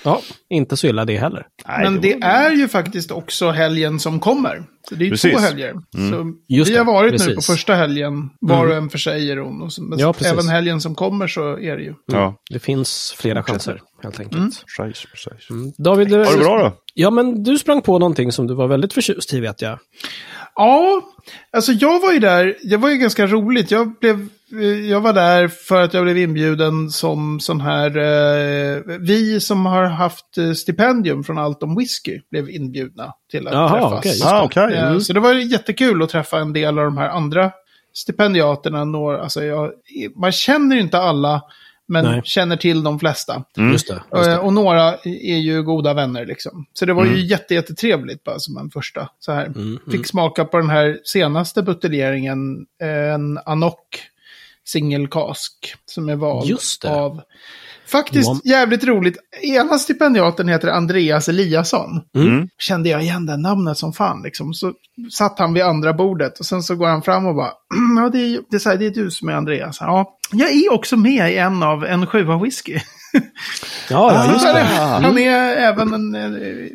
Ja, 0.05 0.21
inte 0.49 0.77
så 0.77 0.87
illa 0.87 1.05
det 1.05 1.17
heller. 1.17 1.45
Nej, 1.67 1.83
Men 1.83 1.95
var- 1.95 2.01
det 2.01 2.13
är 2.13 2.51
ju 2.51 2.67
faktiskt 2.67 3.11
också 3.11 3.49
helgen 3.51 3.99
som 3.99 4.19
kommer. 4.19 4.63
Så 4.89 4.95
det 4.95 5.05
är 5.05 5.09
Precis. 5.09 5.33
två 5.33 5.39
helger. 5.39 5.73
Så 6.09 6.33
Just 6.49 6.71
vi 6.71 6.77
har 6.77 6.85
det, 6.85 6.91
varit 6.91 7.11
nu 7.11 7.17
på 7.17 7.23
precis. 7.25 7.45
första 7.47 7.73
helgen, 7.75 8.29
var 8.41 8.67
och 8.67 8.75
en 8.75 8.89
för 8.89 8.97
sig 8.97 9.31
är 9.31 9.37
hon. 9.37 9.69
Men 9.79 9.99
Ja, 9.99 10.13
precis. 10.13 10.31
även 10.33 10.47
helgen 10.47 10.81
som 10.81 10.95
kommer 10.95 11.27
så 11.27 11.59
är 11.59 11.77
det 11.77 11.83
ju. 11.83 11.93
Ja, 12.11 12.35
Det 12.49 12.59
finns 12.59 13.15
flera 13.17 13.43
chanser, 13.43 13.81
helt 14.03 14.19
enkelt. 14.19 14.37
Mm. 14.37 14.51
precis, 14.77 15.05
precis. 15.11 15.47
David, 15.77 16.11
Var 16.11 16.17
det 16.37 16.37
bra 16.43 16.57
då? 16.63 16.71
Ja, 16.93 17.09
men 17.09 17.43
du 17.43 17.57
sprang 17.57 17.81
på 17.81 17.99
någonting 17.99 18.31
som 18.31 18.47
du 18.47 18.53
var 18.53 18.67
väldigt 18.67 18.93
förtjust 18.93 19.33
i, 19.33 19.39
vet 19.39 19.61
jag. 19.61 19.79
Ja, 20.55 21.01
alltså 21.53 21.71
jag 21.71 21.99
var 21.99 22.11
ju 22.13 22.19
där, 22.19 22.55
det 22.69 22.77
var 22.77 22.89
ju 22.89 22.97
ganska 22.97 23.27
roligt. 23.27 23.71
Jag, 23.71 23.93
blev, 23.99 24.27
jag 24.89 25.01
var 25.01 25.13
där 25.13 25.47
för 25.47 25.81
att 25.83 25.93
jag 25.93 26.03
blev 26.03 26.17
inbjuden 26.17 26.89
som 26.89 27.39
sån 27.39 27.61
här, 27.61 27.97
eh, 27.97 28.81
vi 28.99 29.39
som 29.39 29.65
har 29.65 29.85
haft 29.85 30.37
eh, 30.37 30.51
stipendium 30.51 31.23
från 31.23 31.37
Allt 31.37 31.63
om 31.63 31.75
Whisky 31.75 32.21
blev 32.31 32.49
inbjudna 32.49 33.13
till 33.31 33.47
att 33.47 33.53
Jaha, 33.53 33.89
träffas. 33.89 34.05
just 34.05 34.25
Ah, 34.25 34.43
okej. 34.43 34.73
Eh, 34.73 34.87
Mm. 34.87 35.01
Så 35.01 35.13
det 35.13 35.19
var 35.19 35.33
jättekul 35.33 36.03
att 36.03 36.09
träffa 36.09 36.39
en 36.39 36.53
del 36.53 36.79
av 36.79 36.85
de 36.85 36.97
här 36.97 37.09
andra 37.09 37.51
stipendiaterna. 37.93 38.85
Några, 38.85 39.21
alltså 39.21 39.43
jag, 39.43 39.71
man 40.15 40.31
känner 40.31 40.75
ju 40.75 40.81
inte 40.81 40.97
alla, 40.97 41.41
men 41.87 42.05
Nej. 42.05 42.21
känner 42.23 42.57
till 42.57 42.83
de 42.83 42.99
flesta. 42.99 43.43
Just 43.57 43.87
det. 43.87 43.93
Just 44.15 44.27
Eh, 44.27 44.33
det. 44.33 44.37
Och 44.39 44.53
några 44.53 44.93
är 45.03 45.37
ju 45.37 45.63
goda 45.63 45.93
vänner 45.93 46.25
liksom. 46.25 46.65
Så 46.73 46.85
det 46.85 46.93
var 46.93 47.05
ju 47.05 47.25
jätte, 47.25 47.53
jättetrevligt 47.53 48.23
bara 48.23 48.39
som 48.39 48.57
en 48.57 48.69
första. 48.69 49.09
Så 49.19 49.31
här. 49.31 49.45
Mm, 49.45 49.79
Fick 49.91 50.07
smaka 50.07 50.45
på 50.45 50.57
den 50.57 50.69
här 50.69 50.99
senaste 51.03 51.61
buteljeringen, 51.63 52.65
en 52.81 53.39
Anok 53.45 53.77
singelkask. 54.65 55.75
Som 55.85 56.09
är 56.09 56.15
vald 56.15 56.49
Just 56.49 56.81
det. 56.81 56.89
av... 56.89 57.21
Faktiskt 57.87 58.27
Johan- 58.29 58.41
jävligt 58.43 58.83
roligt. 58.83 59.17
Ena 59.41 59.77
stipendiaten 59.79 60.47
heter 60.47 60.67
Andreas 60.67 61.29
Eliasson. 61.29 62.01
Mm. 62.15 62.47
Kände 62.57 62.89
jag 62.89 63.01
igen 63.01 63.25
det 63.25 63.37
namnet 63.37 63.77
som 63.77 63.93
fan 63.93 64.21
liksom. 64.23 64.53
Så 64.53 64.73
satt 65.11 65.39
han 65.39 65.53
vid 65.53 65.63
andra 65.63 65.93
bordet 65.93 66.39
och 66.39 66.45
sen 66.45 66.63
så 66.63 66.75
går 66.75 66.87
han 66.87 67.01
fram 67.01 67.25
och 67.25 67.35
bara, 67.35 67.51
"Mm, 67.75 67.97
ja 68.03 68.09
det 68.09 68.19
är, 68.19 68.39
det 68.49 68.65
är, 68.65 68.69
här, 68.69 68.77
det 68.77 68.85
är 68.85 68.89
du 68.91 69.11
som 69.11 69.29
är 69.29 69.33
Andreas. 69.33 69.77
Ja, 69.79 70.17
jag 70.31 70.51
är 70.51 70.73
också 70.73 70.97
med 70.97 71.31
i 71.33 71.37
en 71.37 71.63
av 71.63 71.85
en 71.85 72.07
sjua 72.07 72.37
whisky. 72.43 72.79
Ja, 73.89 74.13
ja, 74.13 74.31
just 74.31 74.45
Så 74.45 74.53
det. 74.53 74.59
Han 74.59 75.17
är 75.17 75.55
även 75.55 75.93
en 75.93 76.15
eh, 76.15 76.69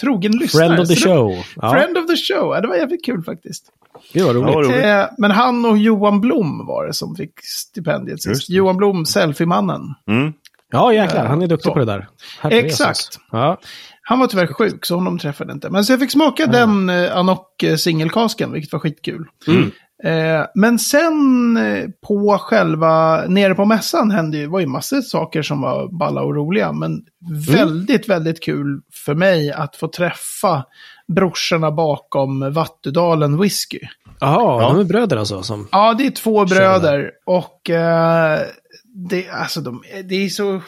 trogen 0.00 0.32
lyssnare. 0.32 0.66
Friend 0.66 0.80
of 0.80 0.88
the 0.88 0.96
show. 0.96 1.44
Ja, 1.56 1.72
Friend 1.72 1.98
of 1.98 2.06
the 2.06 2.16
show, 2.16 2.54
ja, 2.54 2.60
det 2.60 2.68
var 2.68 2.76
jävligt 2.76 3.04
kul 3.04 3.22
faktiskt. 3.22 3.64
det 4.12 4.22
var 4.22 4.34
roligt. 4.34 4.54
roligt. 4.54 4.84
Eh, 4.84 5.04
men 5.18 5.30
han 5.30 5.64
och 5.64 5.78
Johan 5.78 6.20
Blom 6.20 6.66
var 6.66 6.86
det 6.86 6.94
som 6.94 7.16
fick 7.16 7.32
stipendiet 7.44 8.26
Just 8.26 8.40
sist. 8.40 8.50
Johan 8.50 8.76
Blom, 8.76 9.06
selfie-mannen. 9.06 9.94
Mm. 10.08 10.32
Ja, 10.72 10.92
jäklar. 10.92 11.24
Han 11.26 11.42
är 11.42 11.46
duktig 11.46 11.68
Så. 11.68 11.72
på 11.72 11.78
det 11.78 11.84
där. 11.84 12.08
Herre 12.40 12.54
Exakt. 12.54 13.18
Ja. 13.30 13.58
Han 14.02 14.18
var 14.18 14.26
tyvärr 14.26 14.46
sjuk, 14.46 14.86
så 14.86 14.94
honom 14.94 15.18
träffade 15.18 15.52
inte. 15.52 15.70
Men 15.70 15.84
så 15.84 15.92
jag 15.92 16.00
fick 16.00 16.10
smaka 16.10 16.46
den 16.46 16.90
eh, 16.90 17.16
Anok 17.16 17.64
singelkasken, 17.78 18.52
vilket 18.52 18.72
var 18.72 18.80
skitkul. 18.80 19.26
Mm. 19.46 19.70
Eh, 20.04 20.44
men 20.54 20.78
sen 20.78 21.56
eh, 21.56 21.88
på 22.08 22.38
själva, 22.40 23.24
nere 23.28 23.54
på 23.54 23.64
mässan 23.64 24.10
hände 24.10 24.36
ju, 24.38 24.46
var 24.46 24.60
ju 24.60 24.66
massor 24.66 24.96
av 24.96 25.02
saker 25.02 25.42
som 25.42 25.60
var 25.60 25.88
balla 25.98 26.22
och 26.22 26.34
roliga. 26.34 26.72
Men 26.72 26.90
Mm. 27.28 27.40
väldigt, 27.40 28.08
väldigt 28.08 28.42
kul 28.42 28.80
för 29.04 29.14
mig 29.14 29.52
att 29.52 29.76
få 29.76 29.88
träffa 29.88 30.64
brorsorna 31.08 31.70
bakom 31.70 32.52
Vattudalen 32.52 33.40
Whisky. 33.40 33.78
Jaha, 34.20 34.62
Ja. 34.62 34.68
de 34.68 34.80
är 34.80 34.84
bröder 34.84 35.16
alltså? 35.16 35.42
Som... 35.42 35.68
Ja, 35.72 35.94
det 35.98 36.06
är 36.06 36.10
två 36.10 36.44
bröder. 36.44 37.10
Och 37.26 37.70
eh, 37.70 38.40
det, 38.94 39.28
alltså, 39.28 39.60
de, 39.60 39.82
det 40.04 40.14
är 40.14 40.28
så, 40.28 40.60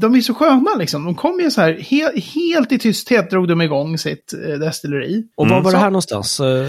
de 0.00 0.14
är 0.14 0.20
så 0.20 0.34
sköna 0.34 0.74
liksom. 0.78 1.04
De 1.04 1.14
kom 1.14 1.40
ju 1.40 1.50
så 1.50 1.60
här, 1.60 1.72
he, 1.72 2.20
helt 2.20 2.72
i 2.72 2.78
tysthet 2.78 3.30
drog 3.30 3.48
de 3.48 3.62
igång 3.62 3.98
sitt 3.98 4.32
eh, 4.32 4.58
destilleri. 4.58 5.24
Och 5.36 5.48
var 5.48 5.60
var 5.62 5.72
det 5.72 5.78
här 5.78 5.90
någonstans? 5.90 6.40
Eh, 6.40 6.68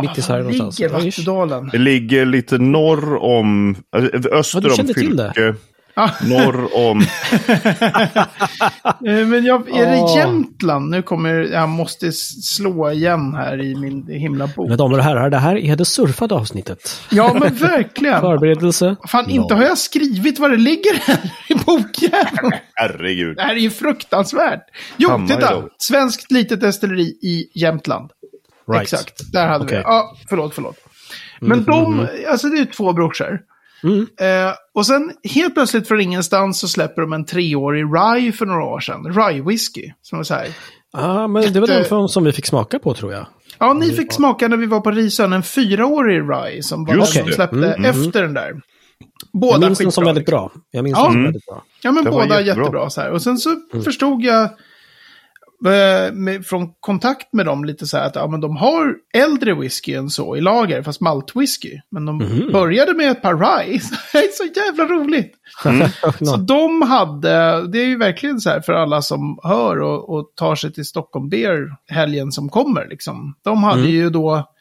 mitt 0.00 0.18
i 0.18 0.22
Sverige 0.22 0.42
Var 0.42 0.52
någonstans? 0.52 0.80
ligger 0.80 0.94
Ja, 0.94 0.98
ish. 0.98 1.18
Vattudalen? 1.18 1.68
Det 1.72 1.78
ligger 1.78 2.24
lite 2.24 2.58
norr 2.58 3.16
om, 3.16 3.76
Ja, 3.90 3.98
öster 4.32 4.60
du 4.60 4.70
om 4.70 4.76
kände 4.76 4.94
Norr 6.22 6.76
om... 6.76 7.00
Eh, 9.06 9.26
Men 9.26 9.44
jag, 9.44 9.68
är 9.68 9.86
det. 9.86 10.18
Jämtland? 10.18 10.90
Nu 10.90 11.02
kommer 11.02 11.34
jag 11.34 11.68
måste 11.68 12.12
slå 12.12 12.90
igen 12.90 13.34
här 13.34 13.60
i 13.62 13.74
min 13.74 14.06
himla 14.08 14.46
bok. 14.46 14.64
Mina 14.64 14.76
damer 14.76 14.98
och 14.98 15.04
herrar, 15.04 15.30
det 15.30 15.36
här 15.36 15.56
är 15.56 15.76
det 15.76 15.84
surfade 15.84 16.34
avsnittet. 16.34 17.00
Ja, 17.10 17.36
men 17.40 17.54
verkligen. 17.54 18.20
Förberedelse. 18.20 18.96
Fan, 19.08 19.30
inte 19.30 19.54
har 19.54 19.62
jag 19.62 19.78
skrivit 19.78 20.38
vad 20.38 20.50
det 20.50 20.56
ligger 20.56 20.94
här 21.00 21.30
i 21.48 21.54
bokjäveln. 21.54 22.52
Herregud. 22.74 23.36
Det 23.36 23.42
här 23.42 23.54
är 23.54 23.60
ju 23.60 23.70
fruktansvärt. 23.70 24.62
Jo, 24.96 25.26
titta. 25.28 25.62
Svenskt 25.78 26.30
litet 26.30 26.60
destilleri 26.60 27.02
i 27.02 27.50
Jämtland. 27.54 28.10
Right. 28.70 28.82
Exakt, 28.82 29.32
där 29.32 29.48
hade 29.48 29.64
vi 29.64 29.68
Okej. 29.68 29.78
det. 29.78 29.82
Ja, 29.84 30.16
förlåt, 30.28 30.54
förlåt. 30.54 30.76
Men 31.40 31.64
de, 31.64 32.06
alltså 32.30 32.48
det 32.48 32.58
är 32.58 32.64
två 32.64 32.92
brorsor. 32.92 33.40
Mm. 33.86 34.06
Eh, 34.48 34.52
och 34.74 34.86
sen 34.86 35.12
helt 35.34 35.54
plötsligt 35.54 35.88
från 35.88 36.00
ingenstans 36.00 36.60
så 36.60 36.68
släpper 36.68 37.02
de 37.02 37.12
en 37.12 37.24
treårig 37.24 37.84
rye 37.84 38.32
för 38.32 38.46
några 38.46 38.64
år 38.64 38.80
sedan. 38.80 39.04
Rye 39.14 39.42
whisky. 39.42 39.92
Som 40.02 40.18
var 40.18 40.24
så 40.24 40.34
här. 40.34 40.48
Ja, 40.92 41.26
men 41.26 41.52
det 41.52 41.60
var 41.60 41.68
Jätte- 41.68 41.78
den 41.78 41.84
från- 41.88 42.08
som 42.08 42.24
vi 42.24 42.32
fick 42.32 42.46
smaka 42.46 42.78
på 42.78 42.94
tror 42.94 43.12
jag. 43.12 43.26
Ja, 43.58 43.72
ni 43.72 43.90
fick 43.92 44.12
smaka 44.12 44.48
när 44.48 44.56
vi 44.56 44.66
var 44.66 44.80
på 44.80 44.90
Risön 44.90 45.32
en 45.32 45.42
fyraårig 45.42 46.20
rye 46.20 46.62
som 46.62 46.84
var 46.84 46.94
Just 46.94 47.14
den 47.14 47.24
de 47.24 47.30
det. 47.30 47.34
släppte 47.34 47.72
Mm, 47.74 47.84
efter 47.84 48.22
den 48.22 48.34
där. 48.34 48.48
Jag 49.32 49.40
Båda 49.40 49.66
minns 49.66 49.78
den 49.78 49.92
som 49.92 50.04
väldigt 50.04 50.22
liksom. 50.22 50.32
bra. 50.38 50.50
Jag 50.70 50.84
minns 50.84 50.98
Ja. 50.98 51.02
den 51.04 51.12
som 51.12 51.18
Mm. 51.20 51.24
väldigt 51.24 51.46
bra. 51.46 51.62
Ja, 51.82 51.92
men 51.92 52.04
Det 52.04 52.10
var 52.10 52.22
båda 52.22 52.40
jättebra. 52.40 52.62
jättebra. 52.64 52.90
så 52.90 53.00
här. 53.00 53.10
Och 53.10 53.22
sen 53.22 53.38
så 53.38 53.50
förstod 53.84 54.22
jag 54.22 54.42
eh, 54.44 54.50
med, 56.12 56.46
från 56.46 56.68
kontakt 56.80 57.32
med 57.32 57.46
dem 57.46 57.64
lite 57.64 57.86
så 57.86 57.96
här 57.96 58.06
att 58.06 58.14
ja, 58.14 58.26
men 58.26 58.40
de 58.40 58.56
har 58.56 58.94
äldre 59.14 59.54
whisky 59.54 59.94
än 59.94 60.10
så 60.10 60.36
i 60.36 60.40
lager, 60.40 60.82
fast 60.82 61.00
maltwhisky. 61.00 61.80
Men 61.90 62.06
de 62.06 62.18
började 62.52 62.94
med 62.94 63.10
ett 63.10 63.22
par 63.22 63.34
rye. 63.34 63.80
Det 64.12 64.18
är 64.18 64.32
så 64.32 64.60
jävla 64.60 64.84
roligt. 64.84 65.34
Så 66.26 66.36
de 66.36 66.82
hade, 66.82 67.66
det 67.72 67.78
är 67.78 67.86
ju 67.86 67.98
verkligen 67.98 68.40
så 68.40 68.50
här 68.50 68.60
för 68.60 68.72
alla 68.72 69.02
som 69.02 69.38
hör 69.42 69.80
och, 69.80 70.08
och 70.08 70.32
tar 70.36 70.54
sig 70.54 70.72
till 70.72 70.84
Stockholm 70.84 71.28
Beer 71.28 71.68
helgen 71.90 72.32
som 72.32 72.48
kommer. 72.48 72.86
Liksom. 72.88 73.34
De 73.44 73.64
hade 73.64 73.88
ju 73.88 74.10
då 74.10 74.55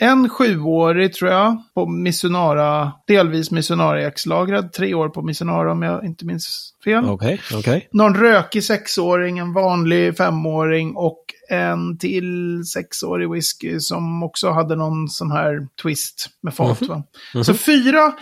en 0.00 0.28
sjuårig 0.28 1.12
tror 1.12 1.30
jag 1.30 1.62
på 1.74 1.86
Missunara, 1.86 2.92
delvis 3.06 3.50
Missunara-lagrad, 3.50 4.72
tre 4.72 4.94
år 4.94 5.08
på 5.08 5.22
Missunara 5.22 5.72
om 5.72 5.82
jag 5.82 6.04
inte 6.04 6.24
minns 6.26 6.74
fel. 6.84 7.04
Okej, 7.04 7.40
okej. 7.54 7.88
Någon 7.92 8.14
rökig 8.14 8.64
sexåring, 8.64 9.38
en 9.38 9.52
vanlig 9.52 10.16
femåring 10.16 10.96
och 10.96 11.18
en 11.50 11.98
till 11.98 12.62
sexårig 12.64 13.30
whisky 13.30 13.80
som 13.80 14.22
också 14.22 14.50
hade 14.50 14.76
någon 14.76 15.08
sån 15.08 15.32
här 15.32 15.68
twist 15.82 16.28
med 16.42 16.54
fat. 16.54 16.82
Va? 16.82 17.02
Så 17.44 17.54
fyra, 17.54 18.12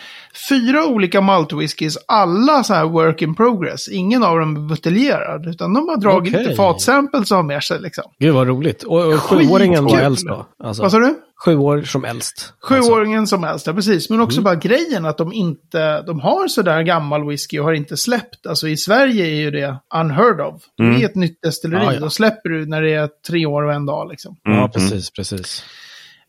fyra 0.49 0.87
olika 0.87 1.21
maltwhiskys, 1.21 1.99
alla 2.09 2.64
så 2.64 2.75
här 2.75 2.85
work 2.85 3.23
in 3.23 3.35
progress. 3.35 3.88
Ingen 3.88 4.23
av 4.23 4.38
dem 4.38 4.57
är 4.57 4.69
buteljerad, 4.69 5.47
utan 5.47 5.75
de 5.75 5.88
har 5.88 5.97
dragit 5.97 6.35
Okej. 6.35 6.45
lite 6.45 6.57
fatsamples 6.57 7.31
och 7.31 7.37
har 7.37 7.45
med 7.45 7.62
sig 7.62 7.81
liksom. 7.81 8.05
Gud 8.19 8.35
vad 8.35 8.47
roligt. 8.47 8.83
Och, 8.83 9.12
och 9.12 9.21
sjuåringen 9.21 9.85
var 9.85 9.99
äldst 9.99 10.26
då? 10.26 10.47
Alltså, 10.64 10.83
Vad 10.83 10.93
sa 10.93 10.99
du? 10.99 11.14
Sju 11.45 11.57
år 11.57 11.83
som 11.83 12.05
äldst. 12.05 12.55
Alltså. 12.61 12.91
Sjuåringen 12.91 13.27
som 13.27 13.45
helst, 13.45 13.67
ja 13.67 13.73
precis. 13.73 14.11
Men 14.11 14.21
också 14.21 14.41
bara 14.43 14.55
grejen 14.55 15.05
att 15.05 15.19
de 15.19 15.33
inte, 15.33 16.03
de 16.03 16.21
har 16.21 16.49
sådär 16.49 16.83
gammal 16.83 17.29
whisky 17.29 17.59
och 17.59 17.65
har 17.65 17.73
inte 17.73 17.97
släppt. 17.97 18.47
Alltså 18.47 18.69
i 18.69 18.77
Sverige 18.77 19.27
är 19.27 19.41
ju 19.41 19.51
det 19.51 19.77
unheard 19.95 20.41
of. 20.41 20.63
Det 20.77 21.03
är 21.03 21.05
ett 21.05 21.15
nytt 21.15 21.43
destilleri, 21.43 21.85
Ja, 21.85 21.93
ja. 21.95 22.01
då 22.01 22.11
släpper 22.11 22.49
du 22.49 22.67
när 22.67 22.83
det 22.83 22.95
är 22.95 23.09
tre 23.29 23.47
år 23.47 23.63
och 23.63 23.73
en 23.73 23.87
dag 23.87 24.11
liksom. 24.11 24.37
Ja, 24.43 24.71
precis, 24.75 25.11
precis. 25.11 25.65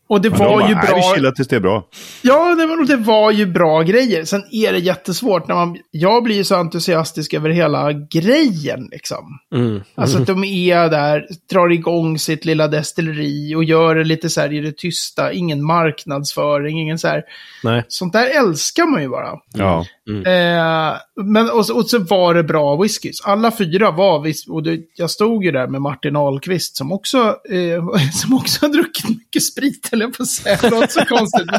Och 0.08 0.20
det 0.20 0.28
De 0.28 0.36
var 0.38 0.46
bara, 0.46 0.68
ju 0.68 0.74
"Nej, 0.74 0.84
Vi 0.86 0.92
bra. 0.92 1.14
chillar 1.14 1.30
tills 1.30 1.48
det 1.48 1.56
är 1.56 1.60
bra. 1.60 1.84
Ja, 2.22 2.54
det 2.54 2.66
var, 2.66 2.86
det 2.86 2.96
var 2.96 3.30
ju 3.30 3.46
bra 3.46 3.82
grejer. 3.82 4.24
Sen 4.24 4.42
är 4.50 4.72
det 4.72 4.78
jättesvårt 4.78 5.48
när 5.48 5.54
man... 5.54 5.76
Jag 5.90 6.22
blir 6.22 6.36
ju 6.36 6.44
så 6.44 6.54
entusiastisk 6.56 7.34
över 7.34 7.50
hela 7.50 7.92
grejen 7.92 8.88
liksom. 8.90 9.24
Mm. 9.54 9.80
Alltså 9.94 10.18
att 10.18 10.26
de 10.26 10.44
är 10.44 10.88
där, 10.90 11.26
drar 11.52 11.72
igång 11.72 12.18
sitt 12.18 12.44
lilla 12.44 12.68
destilleri 12.68 13.54
och 13.54 13.64
gör 13.64 13.94
det 13.94 14.04
lite 14.04 14.30
så 14.30 14.40
här 14.40 14.52
i 14.52 14.60
det 14.60 14.76
tysta. 14.76 15.32
Ingen 15.32 15.64
marknadsföring, 15.66 16.80
ingen 16.80 16.98
så 16.98 17.08
här... 17.08 17.22
Nej. 17.62 17.84
Sånt 17.88 18.12
där 18.12 18.38
älskar 18.38 18.86
man 18.86 19.02
ju 19.02 19.08
bara. 19.08 19.30
Ja. 19.54 19.84
Eh, 20.26 20.96
men, 21.22 21.50
och, 21.50 21.66
så- 21.66 21.74
och 21.76 21.90
så 21.90 21.98
var 21.98 22.34
det 22.34 22.42
bra 22.42 22.76
whiskys. 22.76 23.20
Alla 23.24 23.50
fyra 23.50 23.90
var 23.90 24.26
och 24.48 24.62
det, 24.62 24.80
Jag 24.96 25.10
stod 25.10 25.44
ju 25.44 25.50
där 25.52 25.66
med 25.66 25.82
Martin 25.82 26.16
Ahlqvist 26.16 26.76
som 26.76 26.92
också, 26.92 27.18
eh, 27.50 27.84
som 28.12 28.34
också 28.34 28.66
har 28.66 28.72
druckit 28.72 29.08
mycket 29.08 29.42
sprit, 29.42 29.88
eller 29.92 30.04
jag 30.04 30.16
på 30.16 30.22
att 30.22 30.28
säga. 30.28 30.58
Det 30.62 30.70
låter 30.70 30.88
så 30.88 31.04
konstigt. 31.04 31.50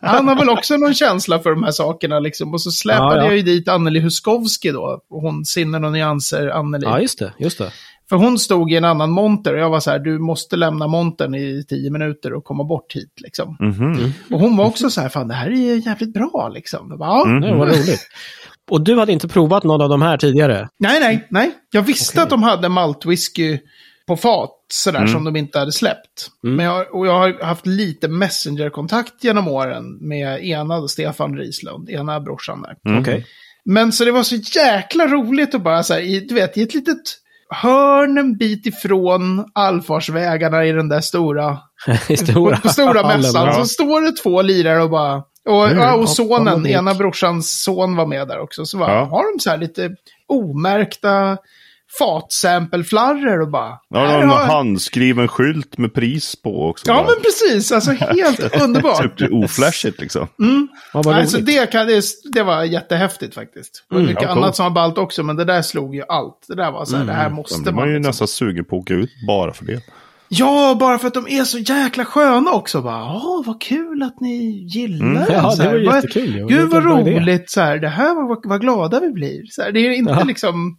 Han 0.00 0.28
har 0.28 0.36
väl 0.36 0.48
också 0.50 0.76
någon 0.76 0.94
känsla 0.94 1.38
för 1.38 1.50
de 1.50 1.62
här 1.62 1.70
sakerna 1.70 2.20
liksom. 2.20 2.54
Och 2.54 2.60
så 2.62 2.70
släpade 2.70 3.16
Ja, 3.16 3.16
ja. 3.16 3.24
jag 3.24 3.36
ju 3.36 3.42
dit 3.42 3.68
Anneli 3.68 4.00
Huskovski 4.00 4.70
då. 4.70 5.00
Och 5.10 5.20
hon, 5.20 5.44
Sinnen 5.44 5.84
och 5.84 5.92
nyanser, 5.92 6.48
Anneli. 6.48 6.84
Ja, 6.86 7.00
just 7.00 7.18
det. 7.18 7.32
Just 7.38 7.58
det. 7.58 7.72
För 8.08 8.16
hon 8.16 8.38
stod 8.38 8.72
i 8.72 8.76
en 8.76 8.84
annan 8.84 9.10
monter 9.10 9.54
och 9.54 9.60
jag 9.60 9.70
var 9.70 9.80
så 9.80 9.90
här, 9.90 9.98
du 9.98 10.18
måste 10.18 10.56
lämna 10.56 10.86
montern 10.86 11.34
i 11.34 11.64
tio 11.68 11.90
minuter 11.90 12.32
och 12.34 12.44
komma 12.44 12.64
bort 12.64 12.92
hit 12.94 13.12
liksom. 13.16 13.56
Mhm. 13.60 14.12
Och 14.30 14.40
hon 14.40 14.56
var 14.56 14.64
också 14.64 14.90
så 14.90 15.00
här, 15.00 15.08
fan 15.08 15.28
det 15.28 15.34
här 15.34 15.50
är 15.50 15.86
jävligt 15.86 16.12
bra 16.12 16.50
liksom. 16.54 16.86
Jag 16.90 16.98
bara, 16.98 17.08
ja. 17.08 17.24
Nej, 17.24 17.54
vad 17.54 17.68
roligt. 17.68 18.00
Och 18.72 18.80
du 18.80 18.98
hade 18.98 19.12
inte 19.12 19.28
provat 19.28 19.64
någon 19.64 19.80
av 19.80 19.88
de 19.88 20.02
här 20.02 20.16
tidigare? 20.16 20.68
Nej, 20.78 21.00
nej, 21.00 21.26
nej. 21.30 21.50
Jag 21.70 21.82
visste 21.82 22.22
att 22.22 22.30
de 22.30 22.42
hade 22.42 22.68
maltwhisky 22.68 23.58
på 24.06 24.16
fat, 24.16 24.50
sådär 24.72 25.06
som 25.06 25.24
de 25.24 25.36
inte 25.36 25.58
hade 25.58 25.72
släppt. 25.72 26.30
Men 26.42 26.66
jag, 26.66 26.94
och 26.94 27.06
jag 27.06 27.18
har 27.18 27.44
haft 27.44 27.66
lite 27.66 28.08
messengerkontakt 28.08 29.24
genom 29.24 29.48
åren 29.48 30.08
med 30.08 30.44
ena, 30.44 30.88
Stefan 30.88 31.36
Rislund, 31.36 31.90
ena 31.90 32.20
brorsan 32.20 32.62
där. 32.62 32.98
Okej. 33.00 33.26
Men 33.64 33.92
så 33.92 34.04
det 34.04 34.12
var 34.12 34.22
så 34.22 34.36
jäkla 34.36 35.06
roligt 35.06 35.54
att 35.54 35.62
bara 35.62 35.82
så 35.82 35.94
här, 35.94 36.00
i, 36.00 36.20
du 36.20 36.34
vet, 36.34 36.56
i 36.56 36.62
ett 36.62 36.74
litet 36.74 37.02
hörn 37.50 38.18
en 38.18 38.36
bit 38.36 38.66
ifrån 38.66 39.44
allfarsvägarna 39.54 40.64
i 40.64 40.72
den 40.72 40.88
där 40.88 41.00
stora, 41.00 41.58
stora, 42.18 42.56
stora 42.56 43.16
mässan, 43.16 43.54
så 43.54 43.64
står 43.64 44.00
det 44.00 44.12
två 44.12 44.42
lirare 44.42 44.82
och 44.82 44.90
bara... 44.90 45.22
Och, 45.48 45.54
ja, 45.70 45.94
och 45.94 46.08
sonen, 46.08 46.66
ena 46.66 46.94
brorsans 46.94 47.62
son 47.62 47.96
var 47.96 48.06
med 48.06 48.28
där 48.28 48.38
också. 48.40 48.66
Så 48.66 48.78
bara, 48.78 48.92
Ja. 48.94 49.04
har 49.04 49.32
de 49.32 49.40
så 49.40 49.50
här 49.50 49.58
lite 49.58 49.90
omärkta 50.28 51.38
fatsampleflarror 51.98 53.40
och 53.40 53.48
bara... 53.50 53.78
Ja, 53.88 54.18
någon 54.20 54.28
har- 54.28 54.44
handskriven 54.44 55.28
skylt 55.28 55.78
med 55.78 55.94
pris 55.94 56.36
på 56.42 56.68
också. 56.68 56.84
Ja, 56.88 56.94
bara. 56.94 57.06
men 57.06 57.14
precis. 57.22 57.72
Alltså 57.72 57.90
helt 58.16 58.62
underbart. 58.62 59.18
Typ 59.18 59.32
oflashigt 59.32 60.00
liksom. 60.00 60.28
Ja, 60.92 61.02
vad 61.04 61.14
Alltså, 61.14 61.38
det, 61.38 61.70
kan, 61.72 61.86
det, 61.86 62.02
det 62.32 62.42
var 62.42 62.64
jättehäftigt 62.64 63.34
faktiskt. 63.34 63.84
Det 63.88 63.94
var 63.94 64.02
mycket 64.02 64.22
ja, 64.22 64.28
annat 64.28 64.56
som 64.56 64.64
var 64.64 64.70
ballt 64.70 64.98
också, 64.98 65.22
men 65.22 65.36
det 65.36 65.44
där 65.44 65.62
slog 65.62 65.94
ju 65.94 66.02
allt. 66.08 66.44
Det 66.48 66.54
där 66.54 66.70
var 66.72 66.84
så 66.84 66.96
här, 66.96 67.04
det 67.04 67.12
här 67.12 67.28
Då 67.28 67.34
måste 67.34 67.60
man. 67.64 67.74
man 67.74 67.88
ju 67.88 67.94
liksom. 67.94 68.08
nästan 68.10 68.28
sugen 68.28 68.64
på 68.64 68.76
att 68.76 68.82
åka 68.82 68.94
ut 68.94 69.10
bara 69.26 69.52
för 69.52 69.64
det. 69.64 69.80
Ja, 70.34 70.76
bara 70.80 70.98
för 70.98 71.08
att 71.08 71.14
de 71.14 71.26
är 71.28 71.44
så 71.44 71.58
jäkla 71.58 72.04
sköna 72.04 72.50
också. 72.52 72.82
Bara, 72.82 73.14
Åh, 73.14 73.42
vad 73.46 73.60
kul 73.60 74.02
att 74.02 74.20
ni 74.20 74.66
gillar 74.68 75.06
Mm. 75.06 75.14
den. 75.14 75.32
Ja, 75.32 75.54
det 75.58 75.66
var 75.66 75.86
vad- 75.86 75.96
jättekul. 75.96 76.46
Gud 76.48 76.68
vad 76.70 76.82
bra 76.82 77.00
idé. 77.00 77.20
roligt. 77.20 77.50
Så 77.50 77.60
här, 77.60 77.78
det 77.78 77.88
här 77.88 78.14
var 78.14 78.28
vad, 78.28 78.38
vad 78.46 78.60
glada 78.60 79.00
vi 79.00 79.10
blir. 79.10 79.42
Så 79.50 79.62
här, 79.62 79.72
det 79.72 79.80
är 79.80 79.90
inte 79.92 80.12
Jaha. 80.12 80.24
liksom... 80.24 80.78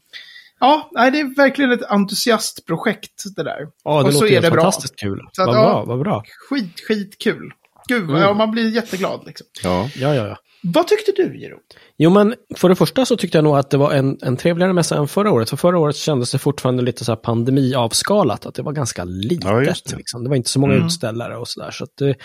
Ja, 0.59 0.89
nej, 0.91 1.11
det 1.11 1.19
är 1.19 1.35
verkligen 1.35 1.71
ett 1.71 1.83
entusiastprojekt 1.91 3.23
det 3.35 3.43
där. 3.43 3.57
Ja, 3.83 4.01
det 4.01 4.07
och 4.07 4.13
så 4.13 4.25
är 4.25 4.41
det 4.41 4.51
bra. 4.51 4.61
fantastiskt 4.61 4.99
kul. 4.99 5.19
Så 5.31 5.41
att, 5.41 5.47
vad 5.47 5.57
ja. 5.57 5.61
bra, 5.63 5.83
vad 5.85 5.99
bra. 5.99 6.23
Skit, 6.49 6.79
skit 6.87 7.15
kul. 7.23 7.51
Gud, 7.87 8.09
Mm. 8.09 8.21
ja, 8.21 8.33
man 8.33 8.51
blir 8.51 8.69
jätteglad 8.75 9.21
liksom. 9.25 9.47
Ja. 9.63 9.89
Ja, 9.95 10.15
ja, 10.15 10.27
ja. 10.27 10.37
Vad 10.63 10.87
tyckte 10.87 11.11
du, 11.15 11.41
Jero? 11.41 11.57
Jo, 11.97 12.09
men 12.09 12.35
för 12.55 12.69
det 12.69 12.75
första 12.75 13.05
så 13.05 13.17
tyckte 13.17 13.37
jag 13.37 13.43
nog 13.43 13.57
att 13.57 13.69
det 13.69 13.77
var 13.77 13.91
en, 13.91 14.17
en 14.21 14.37
trevligare 14.37 14.73
mässa 14.73 14.97
än 14.97 15.07
förra 15.07 15.31
året. 15.31 15.49
För 15.49 15.57
förra 15.57 15.79
året 15.79 15.95
kändes 15.95 16.31
det 16.31 16.37
fortfarande 16.37 16.83
lite 16.83 17.05
så 17.05 17.11
här 17.11 17.15
pandemiavskalat, 17.17 18.45
att 18.45 18.55
det 18.55 18.61
var 18.61 18.71
ganska 18.71 19.03
litet. 19.03 19.43
Ja, 19.49 19.59
det. 19.59 19.97
liksom. 19.97 20.23
det 20.23 20.29
var 20.29 20.35
inte 20.35 20.49
så 20.49 20.59
många 20.59 20.73
utställare 20.73 21.37
och 21.37 21.47
sådär. 21.47 21.71
Så 21.71 21.83
att 21.83 21.89
det, 21.97 22.15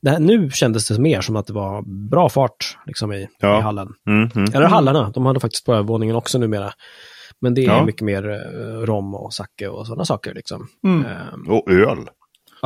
det 0.00 0.10
här, 0.10 0.18
nu 0.18 0.50
kändes 0.50 0.88
det 0.88 0.98
mer 1.00 1.20
som 1.20 1.36
att 1.36 1.46
det 1.46 1.52
var 1.52 2.08
bra 2.10 2.28
fart 2.28 2.76
liksom, 2.86 3.12
i, 3.12 3.28
Ja. 3.40 3.58
i 3.58 3.62
hallen. 3.62 3.88
Mm, 4.08 4.30
mm. 4.34 4.52
Eller 4.54 4.66
hallarna, 4.66 5.10
de 5.14 5.26
hade 5.26 5.40
faktiskt 5.40 5.66
på 5.66 5.72
övervåningen 5.74 6.16
också 6.16 6.38
numera. 6.38 6.72
Men 7.40 7.54
det 7.54 7.60
är 7.60 7.66
Ja. 7.66 7.84
mycket 7.84 8.02
mer 8.02 8.30
eh, 8.30 8.80
rom 8.80 9.14
och 9.14 9.34
sake 9.34 9.68
och 9.68 9.86
sådana 9.86 10.04
saker. 10.04 10.34
Liksom. 10.34 10.68
Mm. 10.84 11.06
Ehm, 11.06 11.48
Och 11.48 11.70
öl. 11.70 11.98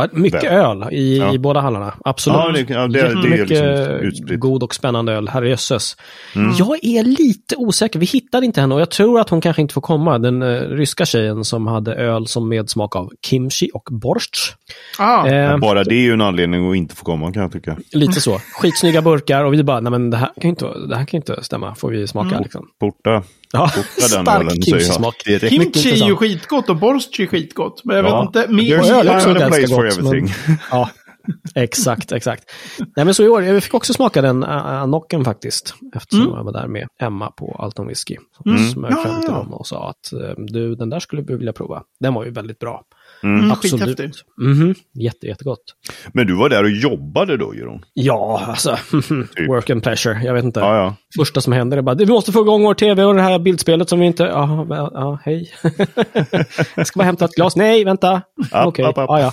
Ja, 0.03 0.09
mycket 0.19 0.41
Där. 0.41 0.49
öl 0.51 0.85
i, 0.93 1.19
Ja. 1.19 1.35
i 1.35 1.39
båda 1.39 1.61
hallarna, 1.61 1.95
absolut. 2.05 2.39
Ja, 2.41 2.53
det- 2.53 2.75
ja, 2.75 2.81
det- 2.87 2.93
det 2.93 3.01
är 3.01 3.05
Jättemycket 3.17 3.49
liksom 3.49 3.67
utspritt. 4.01 4.41
god 4.41 4.63
och 4.63 4.75
spännande 4.75 5.13
öl, 5.13 5.29
herrejösses. 5.29 5.97
Mm. 6.37 6.55
Jag 6.59 6.85
är 6.85 7.03
lite 7.05 7.57
osäker, 7.57 7.99
vi 7.99 8.07
hittade 8.07 8.47
inte 8.47 8.61
henne 8.61 8.75
och 8.75 8.81
jag 8.81 8.91
tror 8.91 9.21
att 9.21 9.29
hon 9.31 9.41
kanske 9.41 9.63
inte 9.63 9.75
får 9.75 9.81
komma. 9.81 10.19
Den 10.19 10.43
eh, 10.43 10.61
ryska 10.61 11.05
tjejen 11.07 11.45
som 11.45 11.67
hade 11.67 11.95
öl 11.95 12.27
som 12.27 12.49
med 12.49 12.71
smak 12.71 12.97
av 12.97 13.11
kimchi 13.27 13.71
och 13.75 13.89
borscht. 13.91 14.37
Ah, 14.99 15.27
Eh, 15.27 15.59
Bara 15.59 15.85
det 15.85 15.95
är 15.95 16.01
ju 16.03 16.13
en 16.13 16.21
anledning 16.21 16.71
att 16.71 16.77
inte 16.77 16.95
få 16.97 17.05
komma 17.05 17.33
kan 17.33 17.43
jag 17.43 17.53
tycka. 17.53 17.77
lite 17.93 18.21
så. 18.21 18.39
Skitsnygga 18.61 19.03
burkar 19.03 19.45
och 19.45 19.53
vi 19.55 19.63
bara, 19.63 19.81
nej 19.81 19.91
men 19.91 20.11
det 20.11 20.17
här 20.17 20.27
kan 20.27 20.43
ju 20.43 20.49
inte, 20.49 20.65
det 20.89 20.97
här 20.97 21.05
kan 21.05 21.19
ju 21.19 21.33
inte 21.33 21.45
stämma, 21.45 21.75
får 21.75 21.91
vi 21.91 22.07
smaka 22.07 22.29
Mm. 22.31 22.43
liksom. 22.43 22.67
Porta, 22.81 23.23
Ja, 23.53 23.69
stark 23.99 24.65
kimchi-smak. 24.65 25.15
Kimchi 25.25 25.91
är 26.03 26.07
ju 26.07 26.17
skitgott 26.17 26.69
och 26.69 26.77
borscht 26.77 27.21
är 27.21 27.27
skitgott. 27.27 27.85
Men 27.85 27.97
jag 27.97 28.05
Ja. 28.05 28.21
vet 28.21 28.27
inte. 28.27 28.53
Min, 28.55 28.73
öl 28.73 29.09
är 29.09 29.17
också 29.17 29.35
ganska 29.35 29.67
gott, 29.67 30.01
men-. 30.03 30.29
Ja, 30.71 30.91
exakt, 31.55 32.13
exakt. 32.13 32.45
Nej 32.97 33.05
men 33.05 33.15
så 33.15 33.23
i 33.23 33.29
år, 33.29 33.43
jag 33.43 33.63
fick 33.63 33.75
också 33.75 33.95
smaka 33.95 34.23
den 34.23 34.45
Anocken 34.45 35.25
faktiskt. 35.25 35.75
Eftersom 35.95 36.23
mm. 36.23 36.37
jag 36.37 36.45
var 36.45 36.53
där 36.53 36.67
med 36.67 36.89
Emma 37.01 37.31
på 37.31 37.57
Alton 37.59 37.87
Whisky. 37.87 38.17
Mm. 38.47 38.69
Smög 38.69 38.93
fram 38.93 39.03
till 39.03 39.13
Ja, 39.13 39.23
ja. 39.27 39.33
dem 39.33 39.55
och 39.55 39.67
sa 39.67 39.91
att 39.91 40.13
eh, 40.13 40.35
du, 40.37 40.75
den 40.75 40.91
där 40.91 41.01
skulle 41.01 41.23
vi 41.23 41.37
vilja 41.37 41.53
prova. 41.53 41.83
Den 42.01 42.15
var 42.15 42.25
ju 42.25 42.31
väldigt 42.31 42.59
bra. 42.59 42.83
Mm, 43.23 43.51
Absolut. 43.53 43.81
skithäftig. 43.81 44.11
Mhm, 44.43 44.75
Jätte, 44.95 45.27
jättegott. 45.27 45.63
Men 46.13 46.27
du 46.27 46.35
var 46.37 46.49
där 46.49 46.63
och 46.65 46.71
jobbade 46.71 47.37
då, 47.37 47.55
Jeroen? 47.55 47.85
Ja, 47.95 48.43
alltså, 48.49 48.71
work 49.49 49.71
and 49.71 49.83
pleasure. 49.83 50.21
Jag 50.25 50.35
vet 50.35 50.45
inte. 50.45 50.61
Ja, 50.61 50.77
ja. 50.77 50.97
Första 51.19 51.41
som 51.41 51.53
händer 51.53 51.77
är 51.79 51.83
bara, 51.83 51.95
vi 51.95 52.07
måste 52.07 52.33
få 52.33 52.41
igång 52.41 52.63
vår 52.63 52.75
tv 52.75 53.05
och 53.05 53.15
det 53.15 53.23
här 53.23 53.39
bildspelet 53.39 53.89
som 53.89 54.01
vi 54.01 54.07
inte... 54.07 54.23
Ja, 54.23 54.67
ja, 54.71 54.91
ja 54.95 55.19
hej. 55.25 55.51
jag 56.77 56.87
ska 56.87 56.99
bara 56.99 57.05
hämta 57.05 57.25
ett 57.25 57.35
glas. 57.35 57.57
Nej, 57.57 57.85
vänta. 57.85 58.23
Okej, 58.53 58.85
app, 58.85 58.99
app. 58.99 59.05
ja, 59.09 59.21
ja. 59.21 59.33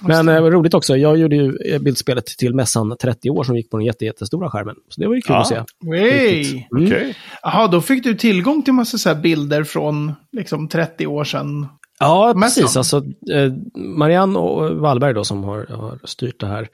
Men 0.00 0.28
eh, 0.28 0.42
roligt 0.42 0.74
också, 0.74 0.96
jag 0.96 1.16
gjorde 1.16 1.36
ju 1.36 1.56
eh, 1.66 1.78
bildspelet 1.78 2.26
till 2.26 2.54
mässan 2.54 2.96
30 3.02 3.30
år 3.30 3.44
som 3.44 3.56
gick 3.56 3.70
på 3.70 3.76
den 3.76 3.86
jätte, 3.86 4.04
jättestora 4.04 4.50
skärmen. 4.50 4.74
Så 4.88 5.00
det 5.00 5.06
var 5.06 5.14
ju 5.14 5.20
kul 5.20 5.34
Ja. 5.34 5.40
att 5.40 5.48
se. 5.48 5.62
Wey. 5.90 6.64
Mm. 6.76 6.86
Okej. 6.86 7.16
Jaha, 7.42 7.66
då 7.68 7.80
fick 7.80 8.04
du 8.04 8.14
tillgång 8.14 8.62
till 8.62 8.72
massa 8.72 8.98
så 8.98 9.08
här 9.08 9.16
bilder 9.16 9.64
från 9.64 10.12
liksom 10.32 10.68
30 10.68 11.06
år 11.06 11.24
sedan. 11.24 11.66
Ja, 12.02 12.34
precis. 12.42 12.76
Alltså, 12.76 12.96
eh, 13.32 13.52
Marianne 13.74 14.38
och 14.38 14.76
Wallberg 14.76 15.14
då 15.14 15.24
som 15.24 15.44
har, 15.44 15.66
har 15.66 15.98
styrt 16.04 16.40
det 16.40 16.46
här 16.46 16.68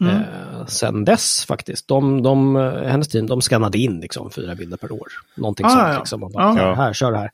Mm. 0.00 0.16
eh, 0.16 0.66
sen 0.66 1.04
dess 1.04 1.44
faktiskt. 1.44 1.88
De, 1.88 2.22
de, 2.22 2.56
eh, 2.56 2.72
hennes 2.82 3.08
team, 3.08 3.26
de 3.26 3.42
skannade 3.42 3.78
in 3.78 4.00
liksom 4.00 4.30
fyra 4.30 4.54
bilder 4.54 4.76
per 4.76 4.92
år. 4.92 5.06
Någonting 5.36 5.66
Ah, 5.66 5.68
sånt 5.68 5.82
ja. 5.92 5.98
liksom. 5.98 6.22
Och 6.22 6.30
bara, 6.30 6.54
Ja. 6.58 6.74
här, 6.74 6.92
kör 6.92 7.12
det 7.12 7.18
här. 7.18 7.30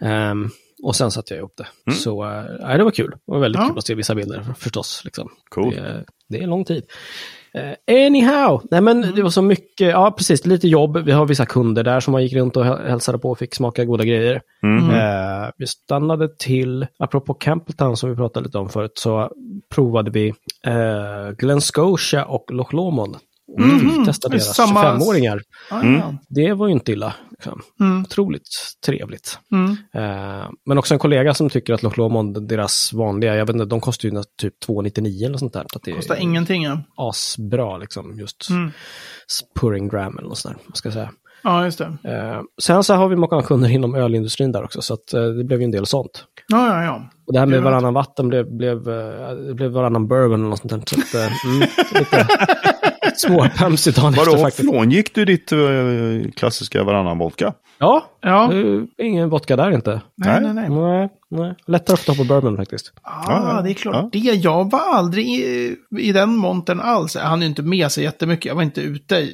Ehm, 0.00 0.50
och 0.82 0.96
sen 0.96 1.10
satte 1.10 1.34
jag 1.34 1.38
ihop 1.38 1.54
det. 1.56 1.92
Så 1.92 2.24
eh, 2.24 2.76
det 2.76 2.84
var 2.84 2.90
kul. 2.90 3.10
Det 3.10 3.32
var 3.32 3.38
väldigt 3.38 3.60
Ja. 3.62 3.68
kul 3.68 3.78
att 3.78 3.86
se 3.86 3.94
vissa 3.94 4.14
bilder 4.14 4.46
förstås. 4.58 5.02
Liksom. 5.04 5.28
Cool. 5.48 5.74
Det, 5.74 6.04
det 6.28 6.42
är 6.42 6.46
lång 6.46 6.64
tid. 6.64 6.82
Eh, 7.56 8.04
anyhow, 8.06 8.62
nej 8.70 8.80
men 8.80 9.14
det 9.14 9.22
var 9.22 9.30
så 9.30 9.42
mycket, 9.42 9.88
ja 9.90 10.10
precis, 10.18 10.46
lite 10.46 10.68
jobb. 10.68 10.96
Vi 10.96 11.12
har 11.12 11.26
vissa 11.26 11.46
kunder 11.46 11.82
där 11.84 12.00
som 12.00 12.12
man 12.12 12.22
gick 12.22 12.32
runt 12.32 12.56
och 12.56 12.64
häl- 12.64 12.88
hälsade 12.88 13.18
på 13.18 13.30
och 13.30 13.38
fick 13.38 13.54
smaka 13.54 13.84
goda 13.84 14.04
grejer. 14.04 14.40
Mm. 14.62 14.90
Eh, 14.90 15.50
vi 15.58 15.66
stannade 15.66 16.28
till, 16.38 16.86
apropå 16.98 17.34
Campbelltown 17.34 17.96
som 17.96 18.10
vi 18.10 18.16
pratade 18.16 18.46
lite 18.46 18.58
om 18.58 18.68
förut, 18.68 18.92
så 18.94 19.30
provade 19.74 20.10
vi 20.10 20.28
eh, 20.66 21.30
Glen 21.38 21.60
Scotia 21.60 22.24
och 22.24 22.44
Loch 22.52 22.72
Lomond. 22.72 23.16
Och 23.48 23.60
Mhm. 23.60 23.98
vi 23.98 24.04
testade 24.06 24.34
deras 24.34 24.54
samma- 24.56 24.82
25-åringar. 24.82 25.40
Ah, 25.70 25.80
Mm. 25.80 26.00
Det 26.28 26.52
var 26.52 26.66
ju 26.66 26.72
inte 26.72 26.92
illa. 26.92 27.14
Liksom. 27.30 27.60
Mm. 27.80 28.02
Otroligt 28.02 28.48
trevligt. 28.86 29.38
Mm. 29.52 29.70
Eh, 29.94 30.48
men 30.66 30.78
också 30.78 30.94
en 30.94 30.98
kollega 31.00 31.34
som 31.34 31.50
tycker 31.50 31.74
att 31.74 31.82
Loch 31.82 31.98
Lomond, 31.98 32.48
deras 32.48 32.92
vanliga, 32.92 33.34
jag 33.36 33.46
vet 33.46 33.54
inte, 33.56 33.64
de 33.66 33.80
kostar 33.80 34.08
ju 34.08 34.22
typ 34.40 34.54
2,99 34.66 35.26
eller 35.26 35.38
sånt 35.38 35.52
där. 35.52 35.66
Så 35.72 35.78
att 35.78 35.82
det 35.84 35.92
Kostar 35.92 36.14
är 36.14 36.20
ingenting 36.20 36.62
ja. 36.62 36.82
asbra 36.96 37.76
liksom, 37.78 38.18
just 38.18 38.50
Mm. 38.50 38.70
Puring 39.60 39.88
Gram 39.88 40.18
eller 40.18 40.28
något 40.28 40.38
sånt 40.38 40.56
där, 40.66 40.72
ska 40.74 40.86
jag 40.86 40.94
säga. 40.94 41.10
Ja, 41.42 41.64
just 41.64 41.78
det. 41.78 41.84
Eh, 42.04 42.40
sen 42.62 42.84
så 42.84 42.94
har 42.94 43.08
vi 43.08 43.16
många 43.16 43.42
kunder 43.42 43.68
inom 43.68 43.94
ölindustrin 43.94 44.52
där 44.52 44.64
också, 44.64 44.82
så 44.82 44.94
att, 44.94 45.12
eh, 45.14 45.22
det 45.24 45.44
blev 45.44 45.60
ju 45.60 45.64
en 45.64 45.70
del 45.70 45.86
sånt. 45.86 46.24
Ja, 46.48 46.66
ja, 46.68 46.84
ja. 46.84 47.10
Och 47.26 47.32
det 47.32 47.38
här 47.38 47.46
med 47.46 47.62
varannan 47.62 47.94
vatten 47.94 48.28
blev, 48.28 48.56
blev, 48.56 48.82
blev 49.54 49.70
varannan 49.70 50.08
bourbon 50.08 50.40
eller 50.40 50.48
något 50.48 50.58
sånt 50.70 50.86
där. 50.86 50.96
Så 51.12 51.18
att, 51.18 51.44
mm, 51.44 51.68
lite 51.94 52.26
småpömsig 53.26 53.94
dagen 53.94 54.12
efter 54.14 54.26
Vadå, 54.30 54.38
faktiskt. 54.42 54.70
frångick 54.70 55.14
du 55.14 55.24
ditt 55.24 55.52
eh, 55.52 55.58
klassiska 56.36 56.84
varannan 56.84 57.18
vodka? 57.18 57.52
Ja, 57.78 58.04
Ja. 58.22 58.52
ingen 58.98 59.28
vodka 59.28 59.56
där 59.56 59.70
inte. 59.70 60.00
Nej, 60.16 60.40
nej, 60.40 60.54
nej. 60.54 60.68
Nej, 60.70 61.08
nej. 61.30 61.54
Lättare 61.66 61.94
att 61.94 62.00
få 62.00 62.14
på 62.14 62.24
bourbon 62.24 62.56
faktiskt. 62.56 62.92
Ah, 63.02 63.24
Ja, 63.56 63.62
det 63.62 63.70
är 63.70 63.74
klart. 63.74 63.94
ja. 63.94 64.08
Det, 64.12 64.18
jag 64.18 64.70
var 64.70 64.80
aldrig 64.94 65.26
i, 65.28 65.76
i 65.98 66.12
den 66.12 66.36
montern 66.36 66.80
alls. 66.80 67.14
Jag 67.14 67.22
hann 67.22 67.40
ju 67.40 67.46
inte 67.46 67.62
med 67.62 67.92
sig 67.92 68.04
jättemycket. 68.04 68.44
Jag 68.44 68.54
var 68.54 68.62
inte 68.62 68.80
ute 68.80 69.28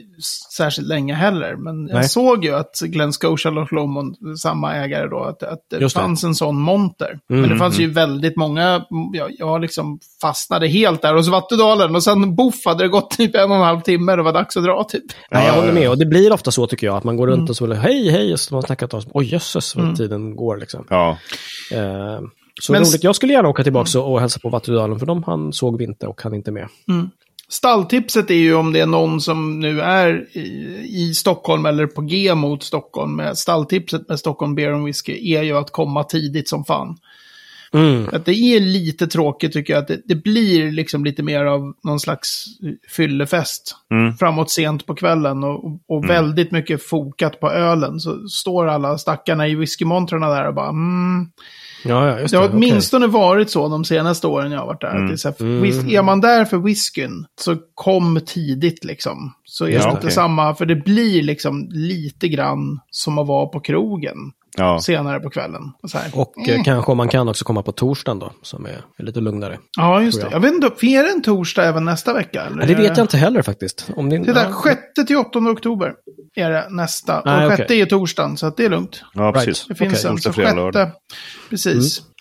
särskilt 0.57 0.89
länge 0.89 1.15
heller. 1.15 1.57
Men 1.57 1.87
jag 1.89 1.95
Nej. 1.95 2.09
såg 2.09 2.45
ju 2.45 2.55
att 2.55 2.81
Glen 2.85 3.13
Scotia 3.13 3.51
och 3.53 3.73
Lomond, 3.73 4.17
samma 4.43 4.75
ägare 4.75 5.09
då, 5.09 5.25
att, 5.25 5.43
att 5.43 5.59
det 5.71 5.77
Just 5.81 5.97
det. 5.97 6.01
fanns 6.03 6.25
en 6.25 6.35
sån 6.35 6.61
monter. 6.61 7.19
Mm, 7.31 7.41
men 7.43 7.51
det 7.51 7.57
fanns 7.57 7.79
ju 7.81 7.91
väldigt 7.91 8.37
många, 8.37 8.85
jag, 9.13 9.31
jag 9.39 9.61
liksom 9.61 9.99
fastnade 10.23 10.69
helt 10.69 11.03
där 11.03 11.15
hos 11.15 11.29
Vattudalen. 11.29 11.95
Och 11.97 12.03
sen 12.03 12.35
boff 12.37 12.65
hade 12.67 12.85
det 12.85 12.89
gått 12.89 13.11
typ 13.11 13.35
en 13.37 13.51
och 13.51 13.57
en 13.57 13.63
halv 13.63 13.81
timme 13.81 14.13
och 14.13 14.17
det 14.19 14.25
var 14.25 14.33
dags 14.33 14.57
att 14.57 14.65
dra 14.65 14.85
typ. 14.85 15.05
Nej, 15.31 15.47
jag 15.47 15.57
Ja, 15.57 15.61
håller 15.61 15.73
med. 15.73 15.91
Och 15.91 15.99
det 15.99 16.07
blir 16.07 16.33
ofta 16.33 16.51
så 16.51 16.67
tycker 16.67 16.87
jag, 16.87 16.97
att 16.97 17.05
man 17.05 17.17
går 17.17 17.27
runt 17.27 17.51
och 17.51 17.57
så 17.57 17.67
vill 17.67 17.77
hej, 17.77 18.11
hej, 18.11 18.33
och 18.33 18.41
så 18.41 18.55
har 18.55 18.57
man 18.57 18.63
snackat 18.67 18.95
om, 18.95 19.03
oj 19.15 19.33
jösses 19.33 19.77
vad 19.77 19.97
tiden 19.97 20.37
går 20.37 20.57
liksom. 20.57 20.87
Ja. 20.91 21.19
Eh, 21.71 22.21
så 22.61 22.73
Men- 22.73 22.81
roligt. 22.81 23.05
Jag 23.05 23.17
skulle 23.17 23.33
gärna 23.33 23.49
åka 23.49 23.63
tillbaka 23.63 24.01
och, 24.01 24.13
och 24.13 24.21
hälsa 24.21 24.41
på 24.41 24.49
Vattudalen, 24.49 24.99
för 24.99 25.07
de 25.07 25.23
han 25.23 25.53
såg 25.53 25.79
vi 25.79 25.85
inte 25.85 26.07
och 26.07 26.23
han 26.23 26.35
inte 26.35 26.51
med. 26.51 26.69
Stalltipset 27.49 28.31
är 28.31 28.35
ju 28.35 28.55
om 28.55 28.73
det 28.73 28.81
är 28.81 28.87
någon 28.87 29.21
som 29.21 29.61
nu 29.61 29.81
är 29.81 30.37
i, 30.37 30.87
i 30.89 31.15
Stockholm 31.15 31.67
eller 31.67 31.87
på 31.87 32.03
G 32.03 32.35
mot 32.35 32.63
Stockholm. 32.63 33.23
Stalltipset 33.35 34.09
med 34.09 34.19
Stockholm 34.19 34.55
Beer 34.55 34.73
and 34.73 34.85
Whiskey 34.85 35.35
är 35.35 35.43
ju 35.43 35.57
att 35.59 35.71
komma 35.71 36.05
tidigt 36.05 36.49
som 36.49 36.65
fan. 36.65 36.97
Mm. 37.75 38.09
Att 38.13 38.25
det 38.25 38.35
är 38.35 38.61
lite 38.61 39.07
tråkigt 39.07 39.53
tycker 39.53 39.73
jag. 39.73 39.81
Att 39.83 39.89
det, 39.89 40.01
det 40.05 40.15
blir 40.15 40.71
liksom 40.73 41.05
lite 41.05 41.23
mer 41.23 41.45
av 41.45 41.73
någon 41.85 42.01
slags 42.01 42.45
fyllefest. 42.97 43.77
Mm. 43.91 44.15
Framåt 44.17 44.51
sent 44.51 44.87
på 44.87 44.95
kvällen 44.95 45.45
och, 45.45 45.65
och- 45.65 45.81
och 45.89 46.11
väldigt 46.11 46.51
mycket 46.53 46.83
fokat 46.83 47.41
på 47.41 47.51
ölen. 47.51 48.01
Så 48.01 48.29
står 48.29 48.67
alla 48.69 48.99
stackarna 48.99 49.49
i 49.49 49.55
whiskymontrarna 49.55 50.29
där 50.29 50.49
och 50.49 50.55
bara 50.55 50.69
mm. 50.69 51.27
Ja, 51.85 52.09
ja, 52.09 52.21
just 52.21 52.31
Det 52.33 52.37
det. 52.37 52.41
har 52.41 52.49
okej. 52.49 52.57
åtminstone 52.57 53.07
varit 53.07 53.51
så 53.51 53.69
de 53.69 53.85
senaste 53.85 54.27
åren 54.27 54.53
jag 54.53 54.59
har 54.59 54.67
varit 54.67 54.81
där. 54.81 54.89
Att 54.89 55.09
det 55.09 55.25
är, 55.27 55.43
här, 55.43 55.81
Mm. 55.81 55.91
är 55.91 56.03
man 56.03 56.21
där 56.21 56.45
för 56.45 56.59
whiskyn 56.59 57.27
så 57.41 57.57
kom 57.75 58.21
tidigt 58.27 58.85
liksom. 58.85 59.33
Så 59.45 59.65
är 59.65 59.71
Ja, 59.71 59.79
det 59.79 59.85
inte 59.85 59.99
okej. 59.99 60.11
samma, 60.11 60.55
för 60.55 60.67
det 60.67 60.77
blir 60.77 61.23
liksom 61.23 61.69
lite 61.71 62.29
grann 62.29 62.81
som 62.91 63.19
att 63.19 63.27
vara 63.27 63.47
på 63.47 63.61
krogen 63.61 64.17
Ja. 64.59 64.79
senare 64.81 65.21
på 65.21 65.31
kvällen. 65.31 65.63
Och 65.83 65.91
så 65.91 65.99
här. 65.99 66.11
Och 66.15 66.49
eh, 66.49 66.63
kanske 66.63 66.91
om 66.93 66.97
man 66.97 67.09
kan 67.09 67.29
också 67.29 67.45
komma 67.45 67.63
på 67.63 67.73
torsdagen 67.73 68.19
då, 68.19 68.33
som 68.43 68.67
är, 68.67 68.85
är 68.99 69.05
lite 69.05 69.21
lugnare. 69.21 69.59
Ja, 69.79 70.03
just 70.03 70.21
det. 70.21 70.25
jag. 70.25 70.33
Jag 70.33 70.41
vet 70.41 70.53
inte, 70.53 70.87
är 70.87 71.03
det 71.03 71.11
en 71.11 71.23
torsdag 71.23 71.65
även 71.65 71.85
nästa 71.85 72.13
vecka? 72.13 72.43
Eller? 72.43 72.61
Ja, 72.61 72.67
det 72.67 72.75
vet 72.75 72.97
jag 72.97 73.05
inte 73.05 73.17
heller 73.17 73.43
faktiskt. 73.43 73.91
Om 73.97 74.09
det, 74.09 74.19
Det 74.19 74.33
där, 74.33 74.45
ja, 74.45 74.63
6 74.65 75.07
till 75.07 75.17
8 75.17 75.39
oktober 75.39 75.93
är 76.35 76.51
det 76.51 76.67
nästa. 76.71 77.23
Nej, 77.25 77.37
och 77.37 77.45
okej. 77.45 77.57
sjätte 77.57 77.75
är 77.75 77.87
torsdagen, 77.87 78.37
så 78.37 78.47
att 78.47 78.57
det 78.57 78.65
är 78.65 78.71
lugnt. 78.71 79.03
ja, 79.15 79.33
precis. 79.33 79.67
Det 79.69 79.75
finns 79.75 80.05
Okej, 80.05 80.11
en. 80.11 80.19
Så 80.19 80.33
sjätte, 80.33 80.93
precis. 81.51 82.01
Mm. 82.01 82.12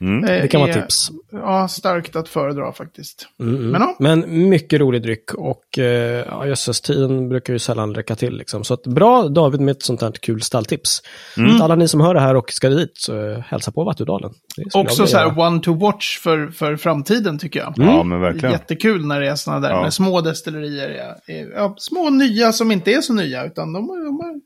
Eh, 0.00 0.20
Det 0.42 0.48
kan 0.48 0.60
vara 0.60 0.72
tips. 0.72 1.08
Ja, 1.32 1.68
starkt 1.68 2.16
att 2.16 2.28
föredra 2.28 2.72
faktiskt. 2.72 3.28
Mm, 3.40 3.54
mm. 3.56 3.70
Men 3.70 3.80
ja. 3.80 3.96
Men 3.98 4.48
mycket 4.48 4.80
rolig 4.80 5.02
dryck 5.02 5.34
och 5.34 5.78
eh, 5.78 6.24
ja, 6.28 6.46
jösses, 6.46 6.80
tiden 6.80 7.28
brukar 7.28 7.52
ju 7.52 7.58
sällan 7.58 7.94
räcka 7.94 8.14
till. 8.16 8.36
Liksom. 8.36 8.64
Så 8.64 8.74
att 8.74 8.82
bra 8.82 9.28
David 9.28 9.60
med 9.60 9.72
ett 9.72 9.82
sånt 9.82 10.02
här 10.02 10.12
kul 10.12 10.42
stalltips. 10.42 11.02
Mm. 11.36 11.62
Alla 11.62 11.74
ni 11.74 11.88
som 11.88 12.00
hör 12.00 12.14
det 12.14 12.20
här 12.20 12.34
och 12.34 12.50
ska 12.52 12.68
dit, 12.68 12.92
så 12.94 13.30
eh, 13.30 13.38
hälsa 13.38 13.72
på 13.72 13.84
Vattudalen. 13.84 14.30
Också 14.74 15.06
så 15.06 15.16
här 15.16 15.38
one 15.38 15.60
to 15.60 15.74
watch 15.74 16.18
för, 16.18 16.48
för 16.48 16.76
framtiden 16.76 17.38
tycker 17.38 17.60
jag. 17.60 17.72
Ja, 17.76 18.02
men 18.02 18.20
verkligen. 18.20 18.52
Jättekul 18.52 19.06
när 19.06 19.20
det 19.20 19.28
är 19.28 19.34
sådana 19.34 19.68
där 19.68 19.74
Ja. 19.74 19.82
med 19.82 19.94
små 19.94 20.20
destillerier. 20.20 21.14
Ja, 21.56 21.74
små 21.78 22.10
nya 22.10 22.52
som 22.52 22.72
inte 22.72 22.92
är 22.92 23.00
så 23.00 23.12
nya, 23.14 23.44
utan 23.44 23.72
de, 23.72 23.86
de 23.86 24.20
har 24.20 24.40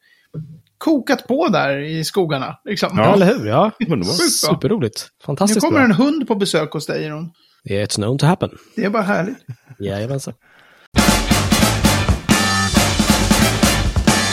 kokat 0.84 1.26
på 1.26 1.48
där 1.48 1.78
i 1.78 2.04
skogarna. 2.04 2.56
Liksom. 2.64 2.90
Ja, 2.96 3.14
eller 3.14 3.26
hur? 3.26 3.46
Ja. 3.46 3.70
Underbart. 3.88 4.30
Superroligt. 4.30 5.08
Nu 5.20 5.24
Fantastiskt 5.26 5.60
kommer 5.60 5.78
bra. 5.78 5.84
en 5.84 5.92
hund 5.92 6.28
på 6.28 6.34
besök 6.34 6.72
hos 6.72 6.86
dig, 6.86 7.08
Ron. 7.08 7.30
It's 7.68 7.94
known 7.94 8.18
to 8.18 8.26
happen. 8.26 8.50
Det 8.76 8.84
är 8.84 8.90
bara 8.90 9.02
härligt. 9.02 9.38
Jajamensan. 9.80 10.34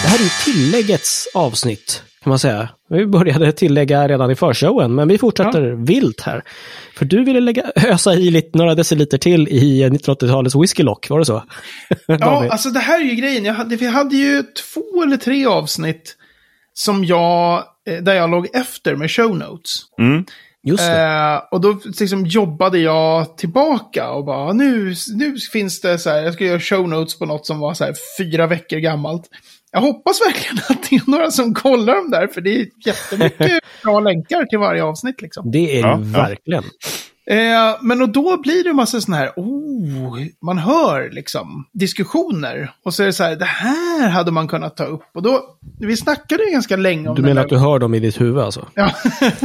Det 0.03 0.07
här 0.07 0.19
är 0.19 0.23
ju 0.23 0.29
tilläggets 0.53 1.27
avsnitt, 1.33 2.03
kan 2.23 2.29
man 2.29 2.39
säga. 2.39 2.69
Vi 2.89 3.05
började 3.05 3.51
tillägga 3.51 4.07
redan 4.07 4.31
i 4.31 4.35
förshowen, 4.35 4.95
men 4.95 5.07
vi 5.07 5.17
fortsätter 5.17 5.85
vilt 5.85 6.21
här. 6.21 6.43
För 6.97 7.05
du 7.05 7.23
ville 7.23 7.39
lägga, 7.39 7.63
ösa 7.75 8.13
i 8.13 8.31
lite, 8.31 8.57
några 8.57 8.75
deciliter 8.75 9.17
till 9.17 9.47
i 9.47 9.89
1980-talets 9.89 10.55
whiskylock, 10.55 11.09
var 11.09 11.19
det 11.19 11.25
så? 11.25 11.43
Ja, 12.07 12.49
alltså 12.49 12.69
det 12.69 12.79
här 12.79 13.01
är 13.01 13.05
ju 13.05 13.15
grejen. 13.15 13.45
Jag 13.45 13.53
hade, 13.53 13.75
vi 13.75 13.87
hade 13.87 14.15
ju 14.15 14.43
två 14.73 15.03
eller 15.03 15.17
tre 15.17 15.45
avsnitt 15.45 16.15
som 16.79 17.05
jag, 17.05 17.63
eh, 17.89 17.97
där 18.03 18.13
jag 18.13 18.29
låg 18.29 18.47
efter 18.53 18.95
med 18.95 19.11
show 19.11 19.37
notes. 19.37 19.75
Mm. 19.99 20.25
Just 20.63 20.83
det. 20.83 21.01
Eh, 21.01 21.37
och 21.51 21.61
då 21.61 21.79
liksom 21.99 22.25
jobbade 22.25 22.79
jag 22.79 23.37
tillbaka 23.37 24.11
och 24.11 24.25
bara, 24.25 24.53
nu, 24.53 24.95
nu 25.15 25.37
finns 25.51 25.81
det 25.81 25.99
så 25.99 26.09
här, 26.09 26.21
jag 26.21 26.33
ska 26.33 26.45
göra 26.45 26.59
show 26.59 26.89
notes 26.89 27.19
på 27.19 27.25
något 27.25 27.45
som 27.45 27.59
var 27.59 27.73
så 27.73 27.83
här 27.85 27.93
fyra 28.17 28.47
veckor 28.47 28.77
gammalt. 28.77 29.23
Jag 29.71 29.79
hoppas 29.79 30.21
verkligen 30.21 30.57
att 30.69 30.89
det 30.89 30.95
är 30.95 31.11
några 31.11 31.31
som 31.31 31.53
kollar 31.53 31.95
dem 31.95 32.11
där, 32.11 32.27
för 32.27 32.41
det 32.41 32.61
är 32.61 32.67
jättemycket 32.85 33.59
bra 33.83 33.99
länkar 33.99 34.45
till 34.45 34.59
varje 34.59 34.83
avsnitt 34.83 35.21
liksom. 35.21 35.51
Det 35.51 35.79
är 35.79 35.81
Ja, 35.81 35.99
ju 35.99 36.35
ja. 36.43 36.61
Eh, 37.29 37.75
men 37.81 38.01
och 38.01 38.09
då 38.09 38.41
blir 38.41 38.63
det 38.63 38.69
en 38.69 38.75
massa 38.75 39.01
sådana 39.01 39.17
här, 39.17 39.33
oh, 39.35 40.19
man 40.45 40.57
hör 40.57 41.09
liksom 41.11 41.67
diskussioner. 41.73 42.71
Och 42.85 42.93
så 42.93 43.03
är 43.03 43.07
det 43.07 43.13
så 43.13 43.23
här, 43.23 43.35
det 43.35 43.45
här 43.45 44.09
hade 44.09 44.31
man 44.31 44.47
kunnat 44.47 44.77
ta 44.77 44.83
upp. 44.83 45.01
Och 45.13 45.21
då, 45.21 45.41
vi 45.79 45.97
snackade 45.97 46.43
ju 46.43 46.51
ganska 46.51 46.75
länge 46.75 47.09
om 47.09 47.15
Du 47.15 47.21
den 47.21 47.29
menar 47.29 47.41
att 47.41 47.49
du 47.49 47.57
hör 47.57 47.79
dem 47.79 47.93
i 47.93 47.99
ditt 47.99 48.21
huvud 48.21 48.39
alltså? 48.39 48.65
Ja, 48.73 48.91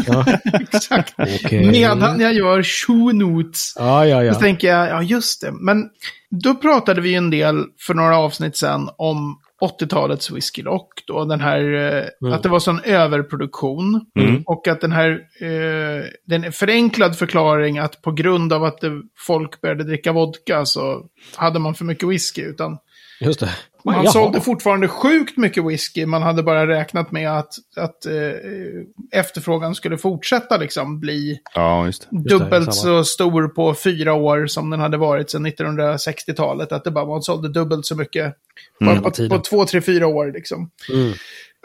Ja, 0.07 0.25
exakt. 0.61 1.14
Okej. 1.18 1.70
Medan 1.70 2.20
jag 2.20 2.35
gör 2.35 2.62
show 2.62 3.14
notes. 3.14 3.73
ja, 3.77 4.07
ja. 4.07 4.35
Så 4.35 4.40
tänker 4.40 4.68
jag, 4.68 4.88
ja 4.88 5.03
just 5.03 5.40
det. 5.40 5.53
Men 5.53 5.88
då 6.31 6.55
pratade 6.55 7.01
vi 7.01 7.14
en 7.14 7.31
del 7.31 7.64
för 7.81 7.94
några 7.94 8.18
avsnitt 8.18 8.57
sedan 8.57 8.88
om 8.97 9.38
80-talets 9.66 10.31
Whiskey 10.31 10.62
Lock. 10.62 10.88
Då, 11.07 11.24
den 11.24 11.40
här, 11.40 11.61
eh, 11.74 12.05
Mm. 12.22 12.33
Att 12.33 12.42
det 12.42 12.48
var 12.48 12.59
sån 12.59 12.81
överproduktion. 12.81 14.07
Och 14.46 14.68
att 14.68 14.81
den 14.81 14.92
här, 14.92 15.11
eh, 15.40 16.05
den 16.27 16.53
förenklad 16.53 17.18
förklaring 17.18 17.79
att 17.79 18.03
på 18.03 18.12
grund 18.12 18.53
av 18.53 18.64
att 18.64 18.81
det, 18.81 19.03
folk 19.27 19.61
började 19.61 19.85
dricka 19.85 20.12
vodka 20.12 20.64
så 20.64 21.07
hade 21.37 21.59
man 21.59 21.74
för 21.74 21.85
mycket 21.85 22.09
whisky. 22.09 22.42
Utan 22.42 22.79
Just 23.20 23.40
det. 23.40 23.50
man 23.85 23.94
Jaha. 23.94 24.12
sålde 24.12 24.40
fortfarande 24.40 24.88
sjukt 24.88 25.37
mycket 25.37 25.64
whisky. 25.66 26.07
Man 26.07 26.22
hade 26.22 26.42
bara 26.42 26.66
räknat 26.66 27.12
med 27.12 27.38
att, 27.38 27.55
att 27.77 28.07
eh, 28.07 28.12
efterfrågan 29.20 29.74
skulle 29.74 29.98
fortsätta 29.98 30.57
liksom 30.57 31.00
bli 31.00 31.40
Ja, 31.55 31.87
just 31.87 32.09
det. 32.11 32.22
det, 32.22 32.29
dubbelt 32.38 32.74
samma. 32.74 33.03
så 33.03 33.05
stor 33.05 33.48
på 33.48 33.74
fyra 33.74 34.12
år 34.14 34.46
som 34.46 34.70
den 34.70 34.81
hade 34.81 34.96
varit 34.96 35.31
sedan 35.31 35.46
1960-talet. 35.46 36.72
Att 36.72 36.85
det 36.85 36.90
bara 36.90 37.07
man 37.07 37.22
sålde 37.22 37.48
dubbelt 37.48 37.87
så 37.87 37.96
mycket 37.96 38.35
Mm, 38.81 39.03
på, 39.03 39.11
på, 39.11 39.29
på 39.29 39.38
två, 39.38 39.64
tre, 39.64 39.81
fyra 39.81 40.07
år. 40.07 40.33
Liksom. 40.33 40.70
Mm. 40.92 41.12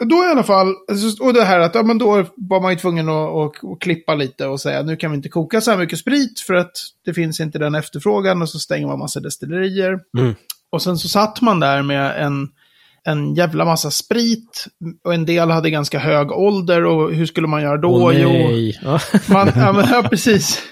Då 0.04 0.24
i 0.24 0.28
alla 0.28 0.42
fall, 0.42 0.74
alltså, 0.90 1.24
och 1.24 1.34
det 1.34 1.44
här 1.44 1.60
att 1.60 1.74
ja, 1.74 1.82
men 1.82 1.98
då 1.98 2.24
var 2.36 2.60
man 2.60 2.72
ju 2.72 2.78
tvungen 2.78 3.08
att, 3.08 3.28
att, 3.28 3.64
att 3.64 3.80
klippa 3.80 4.14
lite 4.14 4.46
och 4.46 4.60
säga 4.60 4.82
nu 4.82 4.96
kan 4.96 5.10
vi 5.10 5.16
inte 5.16 5.28
koka 5.28 5.60
så 5.60 5.70
här 5.70 5.78
mycket 5.78 5.98
sprit 5.98 6.40
för 6.40 6.54
att 6.54 6.72
det 7.04 7.14
finns 7.14 7.40
inte 7.40 7.58
den 7.58 7.74
efterfrågan 7.74 8.42
och 8.42 8.48
så 8.48 8.58
stänger 8.58 8.86
man 8.86 8.98
massa 8.98 9.20
destillerier. 9.20 10.00
Mm. 10.18 10.34
Och 10.72 10.82
sen 10.82 10.98
så 10.98 11.08
satt 11.08 11.40
man 11.40 11.60
där 11.60 11.82
med 11.82 12.22
en, 12.26 12.48
en 13.04 13.34
jävla 13.34 13.64
massa 13.64 13.90
sprit 13.90 14.66
och 15.04 15.14
en 15.14 15.26
del 15.26 15.50
hade 15.50 15.70
ganska 15.70 15.98
hög 15.98 16.32
ålder 16.32 16.84
och 16.86 17.14
hur 17.14 17.26
skulle 17.26 17.46
man 17.46 17.62
göra 17.62 17.76
då? 17.76 18.12
Jo, 18.12 18.28
nej. 18.28 18.78
Ja. 18.82 19.00
man, 19.28 19.50
ja, 19.56 19.72
men, 19.72 19.84
ja, 19.90 20.02
precis. 20.10 20.62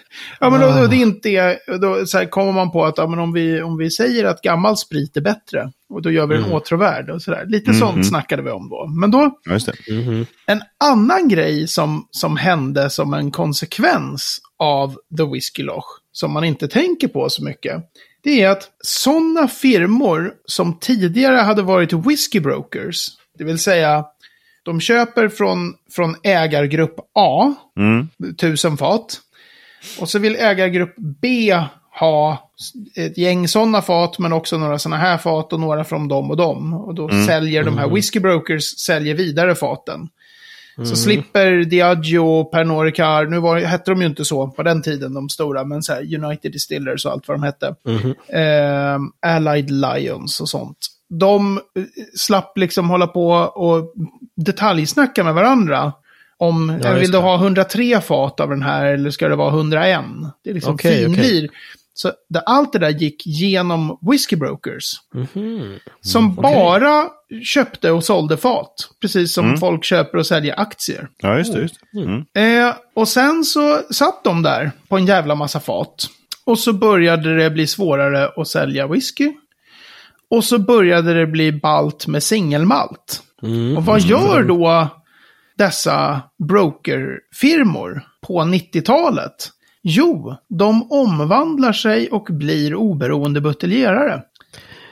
Ja, 0.40 0.50
men 0.50 0.60
då, 0.60 0.66
då, 0.66 0.86
det 0.86 0.96
är 0.96 1.00
inte 1.00 1.28
det. 1.28 1.58
Då 1.80 2.06
så 2.06 2.18
här, 2.18 2.24
kommer 2.26 2.52
man 2.52 2.70
på 2.70 2.84
att 2.84 2.98
ja, 2.98 3.06
men 3.06 3.18
om, 3.18 3.32
vi, 3.32 3.62
om 3.62 3.76
vi 3.76 3.90
säger 3.90 4.24
att 4.24 4.42
gammal 4.42 4.76
sprit 4.76 5.16
är 5.16 5.20
bättre, 5.20 5.72
och 5.88 6.02
då 6.02 6.10
gör 6.10 6.26
vi 6.26 6.34
den 6.34 6.44
Mm. 6.44 6.56
åtråvärd 6.56 7.10
och 7.10 7.22
sådär. 7.22 7.44
Lite 7.48 7.70
Mhm. 7.70 7.78
sånt 7.80 8.06
snackade 8.08 8.42
vi 8.42 8.50
om 8.50 8.68
då. 8.68 8.86
Men 9.00 9.10
då, 9.10 9.30
det. 9.44 9.92
Mhm. 9.94 10.26
en 10.46 10.60
annan 10.84 11.28
grej 11.28 11.68
som, 11.68 12.06
som 12.10 12.36
hände 12.36 12.90
som 12.90 13.14
en 13.14 13.30
konsekvens 13.30 14.38
av 14.58 14.96
The 15.16 15.24
Whiskey 15.32 15.62
Loch, 15.64 15.84
som 16.12 16.32
man 16.32 16.44
inte 16.44 16.68
tänker 16.68 17.08
på 17.08 17.28
så 17.30 17.44
mycket, 17.44 17.82
det 18.22 18.42
är 18.42 18.48
att 18.50 18.70
sådana 18.84 19.48
firmor 19.48 20.34
som 20.44 20.78
tidigare 20.78 21.36
hade 21.36 21.62
varit 21.62 21.92
whisky 21.92 22.40
brokers, 22.40 23.08
det 23.38 23.44
vill 23.44 23.58
säga 23.58 24.04
de 24.62 24.80
köper 24.80 25.28
från, 25.28 25.74
från 25.90 26.16
ägargrupp 26.22 26.96
A, 27.14 27.54
Mm. 27.76 28.08
tusen 28.36 28.76
fat. 28.76 29.20
Och 30.00 30.08
så 30.08 30.18
vill 30.18 30.36
ägargrupp 30.36 30.94
B 31.22 31.54
ha 32.00 32.50
ett 32.96 33.18
gäng 33.18 33.48
sådana 33.48 33.82
fat, 33.82 34.18
men 34.18 34.32
också 34.32 34.58
några 34.58 34.78
sådana 34.78 34.96
här 35.02 35.18
fat 35.18 35.52
och 35.52 35.60
några 35.60 35.84
från 35.84 36.08
dem 36.08 36.30
och 36.30 36.36
dem. 36.36 36.74
Och 36.74 36.94
då 36.94 37.08
säljer 37.26 37.64
de 37.64 37.78
här 37.78 37.88
whisky 37.88 38.20
brokers 38.20 38.64
säljer 38.64 39.14
vidare 39.14 39.54
faten. 39.54 40.08
Så 40.84 40.96
slipper 40.96 41.64
Diageo, 41.64 42.44
Pernod 42.44 42.84
Ricard, 42.84 43.30
nu 43.30 43.38
var, 43.38 43.58
hette 43.58 43.90
de 43.90 44.00
ju 44.00 44.06
inte 44.06 44.24
så 44.24 44.48
på 44.48 44.62
den 44.62 44.82
tiden, 44.82 45.14
de 45.14 45.28
stora, 45.28 45.64
men 45.64 45.82
så 45.82 45.92
här 45.92 46.24
United 46.24 46.52
Distillers 46.52 47.06
och 47.06 47.12
allt 47.12 47.28
vad 47.28 47.36
de 47.36 47.42
hette. 47.42 47.74
Mhm. 47.84 48.14
Eh, 48.28 49.34
Allied 49.36 49.70
Lions 49.70 50.40
och 50.40 50.48
sånt. 50.48 50.78
De 51.08 51.56
eh, 51.56 51.82
slapp 52.16 52.58
liksom 52.58 52.90
hålla 52.90 53.06
på 53.06 53.28
och 53.54 53.92
detaljsnacka 54.36 55.24
med 55.24 55.34
varandra. 55.34 55.92
Om, 56.36 56.80
Ja, 56.82 56.88
eh, 56.88 56.98
vill 56.98 57.10
du 57.10 57.18
ha 57.18 57.36
100 57.36 57.64
fat 58.02 58.40
av 58.40 58.50
den 58.50 58.62
här 58.62 58.86
eller 58.86 59.10
ska 59.10 59.28
det 59.28 59.36
vara 59.36 59.50
101? 59.50 60.04
Det 60.44 60.50
är 60.50 60.54
liksom 60.54 60.74
Okej, 60.74 61.04
finlir. 61.04 61.48
Så 61.94 62.12
det, 62.28 62.40
allt 62.40 62.72
det 62.72 62.78
där 62.78 62.90
gick 62.90 63.26
genom 63.26 63.98
whisky 64.10 64.36
brokers. 64.36 64.92
Mhm. 65.14 65.74
Som 66.00 66.38
okej. 66.38 66.54
bara 66.54 67.08
köpte 67.44 67.90
och 67.90 68.04
sålde 68.04 68.36
fat. 68.36 68.74
Precis 69.00 69.34
som 69.34 69.56
folk 69.58 69.84
köper 69.84 70.18
och 70.18 70.26
säljer 70.26 70.60
aktier. 70.60 71.08
Ja, 71.22 71.38
just 71.38 71.52
det. 71.54 71.60
Just 71.60 71.74
det. 71.92 72.00
Mm. 72.00 72.66
Eh, 72.68 72.74
och 72.94 73.08
sen 73.08 73.44
så 73.44 73.80
satt 73.90 74.24
de 74.24 74.42
där 74.42 74.70
på 74.88 74.96
en 74.96 75.06
jävla 75.06 75.34
massa 75.34 75.60
fat. 75.60 76.06
Och 76.44 76.58
så 76.58 76.72
började 76.72 77.36
det 77.36 77.50
bli 77.50 77.66
svårare 77.66 78.28
att 78.36 78.48
sälja 78.48 78.86
whisky. 78.86 79.32
Och 80.30 80.44
så 80.44 80.58
började 80.58 81.14
det 81.14 81.26
bli 81.26 81.52
balt 81.52 82.06
med 82.06 82.22
singelmalt. 82.22 83.22
Mm. 83.42 83.76
Och 83.76 83.84
vad 83.84 84.00
gör 84.00 84.42
då 84.42 84.88
dessa 85.58 86.20
brokerfirmor 86.48 88.02
på 88.26 88.40
90-talet? 88.40 89.48
Jo, 89.82 90.34
de 90.48 90.92
omvandlar 90.92 91.72
sig 91.72 92.08
och 92.10 92.26
blir 92.30 92.74
oberoende 92.74 93.40
buteljerare. 93.40 94.22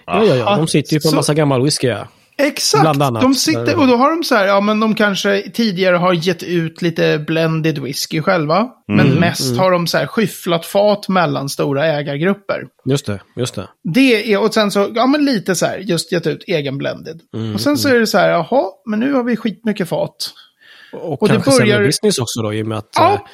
Ja, 0.07 0.25
ja, 0.25 0.35
ja. 0.35 0.57
De 0.57 0.68
sitter 0.68 0.94
ju 0.94 1.01
på 1.01 1.09
en 1.09 1.11
Så- 1.11 1.16
massa 1.16 1.35
gammal 1.35 1.62
whisky. 1.62 1.87
Ja. 1.87 2.09
Exakt! 2.38 2.85
De 3.22 3.35
sitter, 3.35 3.79
och 3.81 3.87
då 3.87 3.96
har 3.96 4.11
de 4.11 4.25
så 4.25 4.35
här, 4.35 4.46
ja 4.46 4.61
men 4.61 4.81
de 4.81 4.94
kanske 4.94 5.51
tidigare 5.51 5.96
har 5.96 6.12
gett 6.12 6.42
ut 6.42 6.83
lite 6.83 7.18
blended 7.18 7.79
whisky 7.79 8.22
själva. 8.22 8.68
Men 8.88 9.07
mest 9.14 9.57
har 9.57 9.70
de 9.70 9.87
så 9.87 9.99
här 9.99 10.07
skyfflat 10.07 10.66
fat 10.66 11.09
mellan 11.09 11.49
stora 11.49 11.87
ägargrupper. 11.87 12.62
Just 12.85 13.07
det, 13.07 13.20
just 13.37 13.55
det. 13.55 13.68
Det 13.85 14.33
är, 14.33 14.40
och 14.42 14.55
sen 14.55 14.70
så, 14.70 14.92
ja 14.94 15.07
men 15.07 15.25
lite 15.25 15.55
så 15.55 15.66
här, 15.66 15.79
just 15.79 16.12
gett 16.12 16.27
ut 16.27 16.44
egen 16.46 16.79
blended. 16.79 17.20
Mm, 17.35 17.55
och 17.55 17.61
sen 17.61 17.79
så 17.79 17.88
är 17.88 18.01
det 18.01 18.07
så 18.07 18.18
här, 18.18 18.29
jaha, 18.29 18.64
men 18.87 19.01
nu 19.01 19.12
har 19.12 19.22
vi 19.22 19.37
skitmycket 19.37 19.88
fat. 19.88 20.31
Och, 20.92 21.22
Och 21.22 21.29
det 21.29 21.35
kanske 21.35 21.51
börjar- 21.51 21.59
sälja 21.75 21.87
business 21.87 22.18
också 22.18 22.42
då 22.42 22.55
i 22.55 22.62
och 22.62 22.66
med 22.66 22.79
att 22.79 22.88
Ja. 22.96 23.27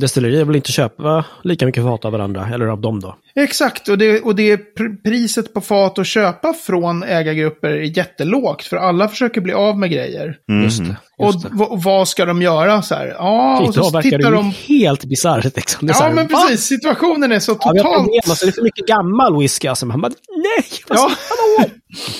Destillerier 0.00 0.44
vill 0.44 0.56
inte 0.56 0.72
köpa 0.72 1.24
lika 1.44 1.66
mycket 1.66 1.82
fat 1.84 2.04
av 2.04 2.12
varandra, 2.12 2.48
eller 2.54 2.66
av 2.66 2.80
dem 2.80 3.00
då. 3.00 3.16
Exakt, 3.34 3.88
och 3.88 3.98
det, 3.98 4.20
och 4.20 4.34
det 4.36 4.56
pr- 4.56 5.02
priset 5.04 5.54
på 5.54 5.60
fat 5.60 5.98
att 5.98 6.06
köpa 6.06 6.52
från 6.52 7.02
ägargrupper 7.02 7.68
är 7.68 7.98
jättelågt. 7.98 8.64
För 8.64 8.76
alla 8.76 9.08
försöker 9.08 9.40
bli 9.40 9.52
av 9.52 9.78
med 9.78 9.90
grejer. 9.90 10.36
Just 10.64 10.78
det. 10.84 10.96
Och, 11.18 11.26
Just 11.32 11.42
det. 11.42 11.48
v- 11.52 11.64
och 11.64 11.82
vad 11.82 12.08
ska 12.08 12.24
de 12.24 12.42
göra 12.42 12.82
så 12.82 12.94
här? 12.94 13.06
Ja, 13.18 13.58
och 13.60 13.62
Idag 13.74 13.74
så 13.84 13.90
verkar 13.90 14.02
tittar 14.10 14.30
det 14.30 14.36
de... 14.36 14.52
helt 14.66 15.04
bisarrt. 15.04 15.56
Liksom. 15.56 15.88
Ja, 15.88 15.94
här, 15.94 16.12
men 16.12 16.26
"Va? 16.26 16.38
precis. 16.48 16.66
Situationen 16.66 17.32
är 17.32 17.38
så 17.38 17.52
Ja, 17.60 17.70
vi 17.72 17.78
har 17.78 17.84
totalt... 17.84 18.04
problem, 18.04 18.20
alltså, 18.28 18.46
det 18.46 18.50
är 18.50 18.52
för 18.52 18.62
mycket 18.62 18.86
gammal 18.86 19.38
whisky. 19.40 19.68
Alltså. 19.68 19.86
Man 19.86 20.00
bara, 20.00 20.12
nej! 20.36 20.64
Vad, 20.88 20.98
Ja. 20.98 21.10
Vadå? 21.30 21.70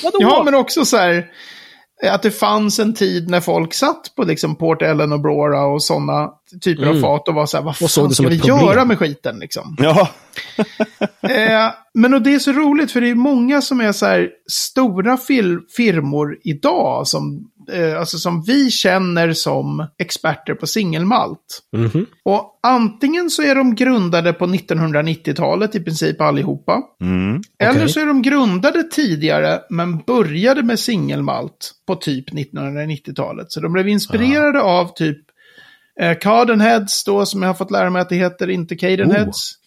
Vadå? 0.03 0.19
Ja, 0.21 0.43
men 0.45 0.55
också 0.55 0.85
så 0.85 0.97
här... 0.97 1.27
Att 2.11 2.23
det 2.23 2.31
fanns 2.31 2.79
en 2.79 2.95
tid 2.95 3.31
när 3.31 3.41
folk 3.41 3.75
satt 3.75 4.13
på 4.17 4.23
liksom 4.25 4.57
Port 4.57 4.83
Ellen 4.83 5.13
och 5.13 5.21
Brora 5.21 5.67
och 5.67 5.83
sådana 5.83 6.31
typer 6.61 6.83
av 6.83 6.89
Mm. 6.91 7.03
fat 7.03 7.29
och 7.29 7.35
var 7.35 7.47
så 7.47 7.57
här, 7.57 7.65
vad 7.65 7.77
fan 7.77 7.89
ska 7.89 8.09
som 8.11 8.27
vi 8.29 8.41
problem. 8.41 8.57
göra 8.67 8.85
med 8.85 8.99
skiten 8.99 9.39
liksom? 9.39 9.77
Ja, 9.79 10.09
eh, 11.29 11.73
men 11.95 12.15
och 12.15 12.23
det 12.23 12.35
är 12.35 12.39
så 12.39 12.53
roligt 12.53 12.93
för 12.93 13.01
det 13.01 13.11
är 13.11 13.15
många 13.15 13.61
som 13.63 13.81
är 13.81 13.93
så 13.93 14.07
här 14.07 14.31
stora 14.51 15.17
fil- 15.17 15.61
firmor 15.77 16.39
idag 16.45 17.07
som, 17.07 17.51
eh, 17.73 17.99
alltså 17.99 18.19
som 18.19 18.43
vi 18.43 18.71
känner 18.71 19.33
som 19.33 19.87
experter 19.99 20.55
på 20.55 20.67
singelmalt. 20.67 21.63
Mhm. 21.77 22.07
Och 22.25 22.61
antingen 22.63 23.31
så 23.31 23.43
är 23.43 23.55
de 23.55 23.75
grundade 23.75 24.33
på 24.33 24.47
1990-talet 24.47 25.75
i 25.75 25.81
princip 25.81 26.21
allihopa. 26.21 26.83
mm. 27.01 27.43
Eller 27.59 27.81
Okej. 27.81 27.89
så 27.89 28.01
är 28.01 28.07
de 28.07 28.23
grundade 28.23 28.83
tidigare 28.83 29.61
men 29.71 29.99
började 29.99 30.63
med 30.63 30.79
singelmalt 30.79 31.73
på 31.87 31.95
typ 31.97 32.31
1990-talet. 32.33 33.53
Så 33.53 33.61
de 33.61 33.73
blev 33.73 33.89
inspirerade 33.89 34.61
av 34.63 34.95
typ 34.95 35.19
eh, 36.01 36.19
Cardenheads 36.19 37.05
då 37.05 37.27
som 37.27 37.43
jag 37.43 37.49
har 37.49 37.55
fått 37.55 37.71
lära 37.71 37.91
mig 37.91 38.03
att 38.03 38.09
det 38.09 38.17
heter, 38.17 38.51
inte 38.51 38.77
Cadenheads. 38.77 39.59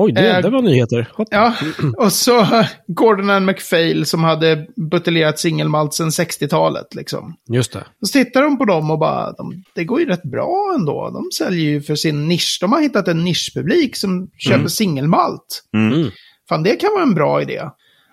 Oj, 0.00 0.12
det, 0.12 0.30
Eh, 0.30 0.42
det 0.42 0.50
var 0.50 0.62
nyheter. 0.62 1.08
Hopp. 1.14 1.28
Ja, 1.30 1.54
och 1.96 2.12
så 2.12 2.46
Gordon 2.86 3.30
and 3.30 3.46
MacPhail 3.46 4.06
som 4.06 4.24
hade 4.24 4.66
buteljerat 4.90 5.38
singelmalt 5.38 5.94
sedan 5.94 6.08
60-talet 6.08 6.94
liksom. 6.94 7.34
Just 7.48 7.72
det. 7.72 7.84
Så 8.02 8.12
tittar 8.12 8.42
de 8.42 8.58
på 8.58 8.64
dem 8.64 8.90
och 8.90 8.98
bara, 8.98 9.32
de, 9.32 9.62
det 9.74 9.84
går 9.84 10.00
ju 10.00 10.06
rätt 10.06 10.22
bra 10.22 10.74
ändå. 10.78 11.10
De 11.10 11.30
säljer 11.36 11.64
ju 11.70 11.82
för 11.82 11.94
sin 11.94 12.28
nisch. 12.28 12.58
De 12.60 12.72
har 12.72 12.80
hittat 12.80 13.08
en 13.08 13.24
nischpublik 13.24 13.96
som 13.96 14.30
köper 14.38 14.68
singelmalt. 14.68 15.62
Mm. 15.74 16.10
Fan, 16.48 16.62
det 16.62 16.76
kan 16.76 16.90
vara 16.92 17.02
en 17.02 17.14
bra 17.14 17.42
idé. 17.42 17.60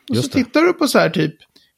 Och 0.10 0.16
Just 0.16 0.32
så 0.32 0.38
det. 0.38 0.44
tittar 0.44 0.62
du 0.62 0.74
på 0.74 0.88
så 0.88 1.00
här 1.00 1.10
typ, 1.10 1.36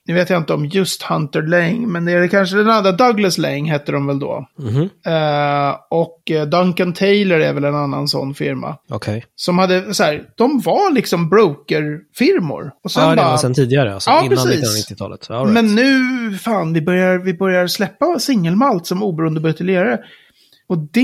nu 0.07 0.13
vet 0.13 0.29
jag 0.29 0.37
inte 0.39 0.53
om 0.53 0.65
just 0.65 1.03
Hunter 1.03 1.41
Lang, 1.41 1.91
men 1.91 2.05
det 2.05 2.11
är 2.11 2.27
kanske 2.27 2.57
den 2.57 2.69
andra, 2.69 2.91
Douglas 2.91 3.37
Lang 3.37 3.69
hette 3.69 3.91
de 3.91 4.07
väl 4.07 4.19
då. 4.19 4.47
Mhm. 4.59 4.89
Eh, 5.05 5.75
och 5.89 6.31
eh, 6.31 6.45
Duncan 6.45 6.93
Taylor 6.93 7.39
är 7.39 7.53
väl 7.53 7.63
en 7.63 7.75
annan 7.75 8.07
sån 8.07 8.33
firma. 8.33 8.75
Okej. 8.89 9.25
Som 9.35 9.57
hade, 9.57 9.93
så 9.93 10.03
här, 10.03 10.23
de 10.37 10.59
var 10.59 10.91
liksom 10.93 11.29
brokerfirmor. 11.29 12.71
Och 12.83 12.91
sen 12.91 13.03
Ja, 13.03 13.09
det 13.09 13.15
bara, 13.15 13.29
var 13.29 13.37
sen 13.37 13.53
tidigare, 13.53 13.93
alltså, 13.93 14.09
Ja, 14.09 14.25
innan 14.25 14.29
precis. 14.45 14.91
1990-talet. 14.91 15.29
All 15.31 15.37
right. 15.47 15.53
men 15.53 15.75
nu, 15.75 16.37
fan, 16.37 16.73
vi 16.73 16.81
börjar, 16.81 17.17
vi 17.17 17.33
börjar 17.33 17.67
släppa 17.67 18.19
singelmalt 18.19 18.85
som 18.87 19.03
oberoende 19.03 19.39
buteljerare. 19.39 19.99
Och 20.69 20.77
det 20.77 20.99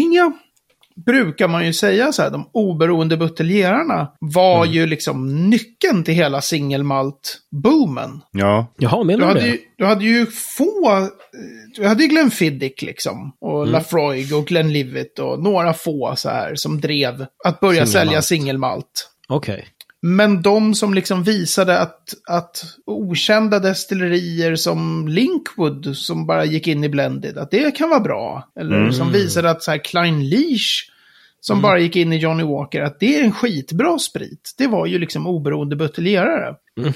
brukar 1.06 1.48
man 1.48 1.66
ju 1.66 1.74
säga 1.74 2.12
så 2.12 2.22
här, 2.22 2.30
de 2.30 2.50
oberoende 2.54 3.18
buteljerarna 3.18 4.12
var 4.20 4.66
ju 4.66 4.86
liksom 4.86 5.50
nyckeln 5.50 6.04
till 6.04 6.14
hela 6.14 6.40
singelmalt-boomen. 6.42 8.22
Ja, 8.32 8.74
Jaha, 8.78 8.98
Du 9.00 9.06
menar 9.08 9.20
du 9.20 9.26
hade, 9.26 9.40
det? 9.40 9.48
ju, 9.48 9.58
du 9.78 9.86
hade 9.86 10.06
ju 10.06 10.26
få, 10.26 10.92
eh, 10.98 11.08
du 11.76 11.88
hade 11.88 12.04
ju 12.04 12.10
Glenfiddich 12.10 12.82
liksom, 12.82 13.32
och 13.42 13.68
Lafroig 13.68 14.34
och 14.36 14.46
Glenlivet 14.46 15.20
och 15.20 15.44
några 15.44 15.74
få 15.74 16.14
så 16.16 16.30
här 16.30 16.56
som 16.56 16.82
drev 16.82 17.26
att 17.46 17.60
börja 17.60 17.86
Singelmalt. 17.86 17.92
sälja 18.08 18.22
singelmalt. 18.22 19.10
Okej. 19.28 19.66
Men 20.06 20.42
de 20.42 20.76
som 20.76 20.94
liksom 20.94 21.24
visade 21.24 21.80
att, 21.80 22.14
att 22.28 22.66
okända 22.86 23.60
destillerier 23.60 24.56
som 24.56 25.08
Linkwood, 25.08 25.98
som 25.98 26.26
bara 26.26 26.46
gick 26.46 26.68
in 26.68 26.84
i 26.84 26.90
Blended, 26.90 27.38
att 27.38 27.52
det 27.52 27.78
kan 27.78 27.90
vara 27.90 28.00
bra. 28.00 28.50
Eller 28.60 28.92
som 28.92 29.12
visade 29.12 29.50
att 29.50 29.64
så 29.64 29.72
här 29.72 29.78
Klein 29.78 30.30
Leash, 30.30 30.93
som 31.46 31.62
bara 31.62 31.80
gick 31.80 31.96
in 31.96 32.14
i 32.14 32.18
Johnny 32.18 32.44
Walker, 32.44 32.82
att 32.82 33.00
det 33.00 33.20
är 33.20 33.24
en 33.24 33.32
skitbra 33.32 34.00
sprit. 34.00 34.54
Det 34.58 34.68
var 34.68 34.86
ju 34.86 35.00
liksom 35.00 35.28
oberoende 35.28 35.76
buteljerare. 35.76 36.56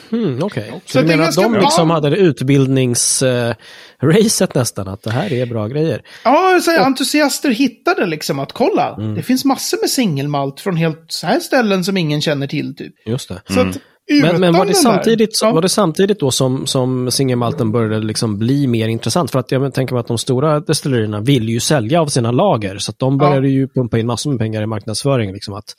Hmm, 0.10 0.44
Okej. 0.44 0.72
Så 0.86 0.92
Så 0.92 1.02
du 1.02 1.08
menar 1.08 1.24
att 1.24 1.36
de 1.36 1.52
bra. 1.52 1.62
liksom 1.62 1.90
hade 1.90 2.10
det 2.10 2.18
utbildningsracet 2.18 4.56
nästan, 4.56 4.88
att 4.88 5.04
det 5.04 5.12
här 5.12 5.34
är 5.34 5.46
bra 5.46 5.68
grejer? 5.68 6.02
Ja, 6.24 6.60
så 6.64 6.72
här, 6.72 6.80
entusiaster 6.86 7.50
hittade 7.50 8.06
liksom 8.06 8.40
att 8.40 8.52
kolla, 8.52 8.96
Mm. 8.96 9.16
det 9.16 9.24
finns 9.24 9.46
massor 9.46 9.78
med 9.82 9.90
singelmalt 9.90 10.60
från 10.60 10.78
helt 10.78 11.06
så 11.08 11.28
här 11.28 11.40
ställen 11.40 11.84
som 11.84 11.98
ingen 11.98 12.22
känner 12.22 12.48
till 12.48 12.76
typ. 12.76 12.94
Just 13.06 13.30
det. 13.30 13.42
Så 13.54 13.60
att 13.60 13.78
Men, 14.22 14.40
men 14.42 14.54
var, 14.54 14.66
det 14.66 14.74
samtidigt, 14.74 15.40
Ja. 15.42 15.52
var 15.52 15.62
det 15.62 15.70
samtidigt 15.70 16.20
då 16.20 16.32
som, 16.32 16.68
som 16.68 17.12
singelmalten 17.12 17.72
började 17.72 18.06
liksom 18.06 18.38
bli 18.40 18.68
mer 18.68 18.88
intressant? 18.88 19.32
För 19.32 19.40
att 19.40 19.52
jag 19.52 19.74
tänker 19.74 19.94
mig 19.94 20.00
att 20.00 20.08
de 20.08 20.18
stora 20.18 20.60
destillerierna 20.60 21.22
vill 21.22 21.50
ju 21.50 21.60
sälja 21.60 22.02
av 22.02 22.08
sina 22.08 22.32
lager. 22.32 22.78
Så 22.78 22.94
de 22.98 23.18
började 23.18 23.50
ju 23.50 23.68
pumpa 23.68 24.00
in 24.00 24.08
massor 24.08 24.30
med 24.30 24.40
pengar 24.40 24.62
i 24.62 24.66
marknadsföring. 24.66 25.34
Liksom 25.34 25.54
att, 25.54 25.76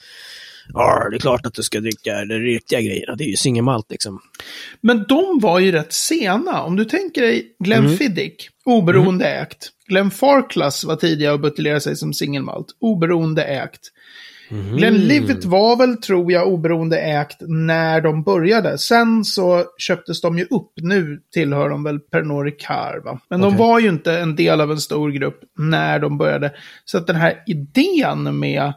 ja, 0.75 1.09
det 1.11 1.17
är 1.17 1.21
klart 1.21 1.47
att 1.47 1.55
du 1.55 1.62
ska 1.62 1.81
dricka 1.81 2.11
de 2.25 2.35
riktiga 2.35 2.81
grejerna. 2.81 3.17
Det 3.17 3.25
är 3.25 3.29
ju 3.29 3.37
singelmalt 3.37 3.91
liksom. 3.91 4.21
Men 4.81 5.05
de 5.09 5.38
var 5.43 5.59
ju 5.59 5.73
rätt 5.73 5.93
sena. 5.93 6.62
Om 6.62 6.77
du 6.77 6.85
tänker 6.85 7.23
dig 7.23 7.47
Glenfiddich, 7.64 8.49
oberoende 8.64 9.27
ägt. 9.27 9.69
Glenn 9.88 10.11
Farclas 10.11 10.85
var 10.85 10.97
tidigare 10.97 11.33
och 11.33 11.41
buteljerade 11.41 11.81
sig 11.81 11.97
som 11.97 12.14
singelmalt, 12.14 12.67
oberoende 12.81 13.45
ägt. 13.45 13.81
Glenlivet 14.49 15.45
var 15.45 15.77
väl, 15.77 15.97
tror 15.97 16.33
jag, 16.33 16.49
oberoende 16.49 16.99
ägt 16.99 17.37
när 17.41 18.01
de 18.01 18.23
började. 18.23 18.79
Sen 18.79 19.25
så 19.25 19.65
köptes 19.79 20.21
de 20.21 20.39
ju 20.39 20.45
upp. 20.45 20.73
Nu 20.83 21.21
tillhör 21.33 21.69
de 21.69 21.85
väl 21.85 22.01
Pernod 22.01 22.45
Ricard, 22.45 23.05
va? 23.05 23.21
Men 23.31 23.41
de 23.41 23.47
Okej. 23.47 23.59
var 23.59 23.81
ju 23.81 23.89
inte 23.89 24.19
en 24.19 24.37
del 24.37 24.61
av 24.61 24.71
en 24.71 24.81
stor 24.81 25.11
grupp 25.11 25.41
när 25.59 25.99
de 25.99 26.19
började. 26.19 26.53
Så 26.85 26.99
att 26.99 27.07
den 27.07 27.17
här 27.17 27.43
idén 27.47 28.39
med 28.39 28.73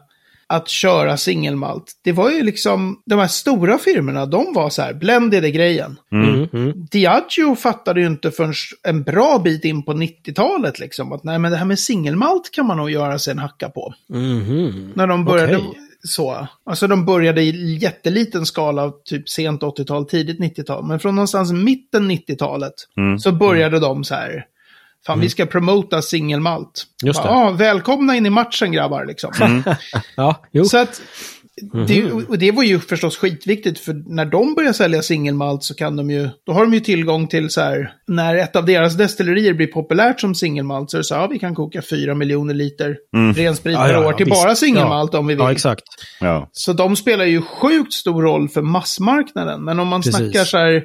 att 0.52 0.68
köra 0.68 1.16
singelmalt, 1.16 1.84
det 2.04 2.12
var 2.12 2.30
ju 2.30 2.42
liksom, 2.42 3.02
de 3.06 3.18
här 3.18 3.26
stora 3.26 3.78
firmorna, 3.78 4.26
de 4.26 4.52
var 4.54 4.70
så 4.70 4.82
här, 4.82 4.94
blended 4.94 5.44
är 5.44 5.48
grejen. 5.48 5.98
Mm. 6.12 6.48
Mm. 6.52 6.86
Diageo 6.90 7.56
fattade 7.56 8.00
ju 8.00 8.06
inte 8.06 8.30
förrän 8.30 8.54
en 8.82 9.02
bra 9.02 9.38
bit 9.38 9.64
in 9.64 9.82
på 9.82 9.92
90-talet 9.92 10.78
liksom 10.78 11.12
att 11.12 11.24
nej 11.24 11.38
men 11.38 11.50
det 11.50 11.56
här 11.56 11.64
med 11.64 11.78
singelmalt 11.78 12.50
kan 12.50 12.66
man 12.66 12.76
nog 12.76 12.90
göra 12.90 13.18
sig 13.18 13.30
en 13.30 13.38
hacka 13.38 13.68
på. 13.68 13.94
Mhm. 14.08 14.92
När 14.94 15.06
de 15.06 15.24
började 15.24 15.56
Okej. 15.56 15.80
så. 16.02 16.46
Alltså 16.64 16.86
de 16.86 17.04
började 17.04 17.42
i 17.42 17.78
jätteliten 17.78 18.46
skala, 18.46 18.92
typ 19.04 19.28
sent 19.28 19.62
80-tal, 19.62 20.04
tidigt 20.04 20.40
90-tal. 20.40 20.84
Men 20.84 21.00
från 21.00 21.14
någonstans 21.14 21.52
mitten 21.52 22.10
90-talet 22.10 22.74
så 23.20 23.32
började 23.32 23.80
de 23.80 24.04
så 24.04 24.14
här. 24.14 24.44
Fan, 25.06 25.20
vi 25.20 25.28
ska 25.28 25.46
promota 25.46 26.02
singelmalt. 26.02 26.84
Just 27.04 27.22
det. 27.22 27.28
Ja, 27.28 27.50
välkomna 27.50 28.16
in 28.16 28.26
i 28.26 28.30
matchen 28.30 28.72
grabbar 28.72 29.04
liksom. 29.04 29.32
Ja, 30.16 30.42
jo. 30.52 30.64
Så 30.64 30.78
att, 30.78 31.02
det, 31.86 32.12
och 32.12 32.38
det 32.38 32.50
var 32.50 32.62
ju 32.62 32.80
förstås 32.80 33.16
skitviktigt, 33.16 33.78
för 33.80 34.14
när 34.14 34.24
de 34.24 34.54
börjar 34.54 34.72
sälja 34.72 35.02
singelmalt 35.02 35.62
så 35.64 35.74
kan 35.74 35.96
de 35.96 36.10
ju, 36.10 36.28
då 36.46 36.52
har 36.52 36.60
de 36.64 36.74
ju 36.74 36.80
tillgång 36.80 37.26
till 37.28 37.50
så 37.50 37.60
här, 37.60 37.92
när 38.06 38.36
ett 38.36 38.56
av 38.56 38.64
deras 38.66 38.96
destillerier 38.96 39.54
blir 39.54 39.66
populärt 39.66 40.20
som 40.20 40.34
singelmalt 40.34 40.90
så 40.90 40.96
är 40.96 40.98
det 40.98 41.04
så 41.04 41.14
här, 41.14 41.22
ja, 41.22 41.26
vi 41.26 41.38
kan 41.38 41.54
koka 41.54 41.82
fyra 41.82 42.14
miljoner 42.14 42.54
liter 42.54 42.96
ren 43.36 43.56
sprit 43.56 43.74
Ja, 43.74 43.84
per 43.84 43.92
ja, 43.92 44.08
år 44.08 44.12
till 44.12 44.26
visst. 44.26 44.42
bara 44.42 44.54
singelmalt 44.54 45.14
om 45.14 45.26
vi 45.26 45.34
vill. 45.34 45.42
Ja, 45.42 45.52
exakt. 45.52 45.84
ja. 46.20 46.48
Så 46.52 46.72
de 46.72 46.96
spelar 46.96 47.24
ju 47.24 47.42
sjukt 47.42 47.92
stor 47.92 48.22
roll 48.22 48.48
för 48.48 48.62
massmarknaden. 48.62 49.64
Men 49.64 49.80
om 49.80 49.88
man 49.88 50.02
Precis. 50.02 50.16
snackar 50.16 50.44
så 50.44 50.58
här, 50.58 50.82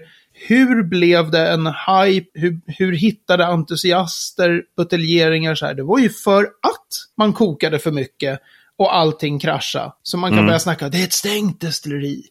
hur 0.47 0.83
blev 0.83 1.31
det 1.31 1.47
en 1.47 1.67
hype? 1.67 2.29
Hur, 2.33 2.59
hur 2.65 2.93
hittade 2.93 3.45
entusiaster 3.45 4.63
buteljeringar 4.77 5.55
så 5.55 5.65
här? 5.65 5.73
Det 5.73 5.83
var 5.83 5.99
ju 5.99 6.09
för 6.09 6.43
att 6.43 6.87
man 7.17 7.33
kokade 7.33 7.79
för 7.79 7.91
mycket 7.91 8.39
och 8.77 8.95
allting 8.95 9.39
kraschade. 9.39 9.91
Så 10.03 10.17
man 10.17 10.31
kan 10.31 10.45
börja 10.45 10.59
snacka, 10.59 10.89
det 10.89 10.97
är 10.97 11.03
ett 11.03 11.13
stängt 11.13 11.61
destilleri. 11.61 12.21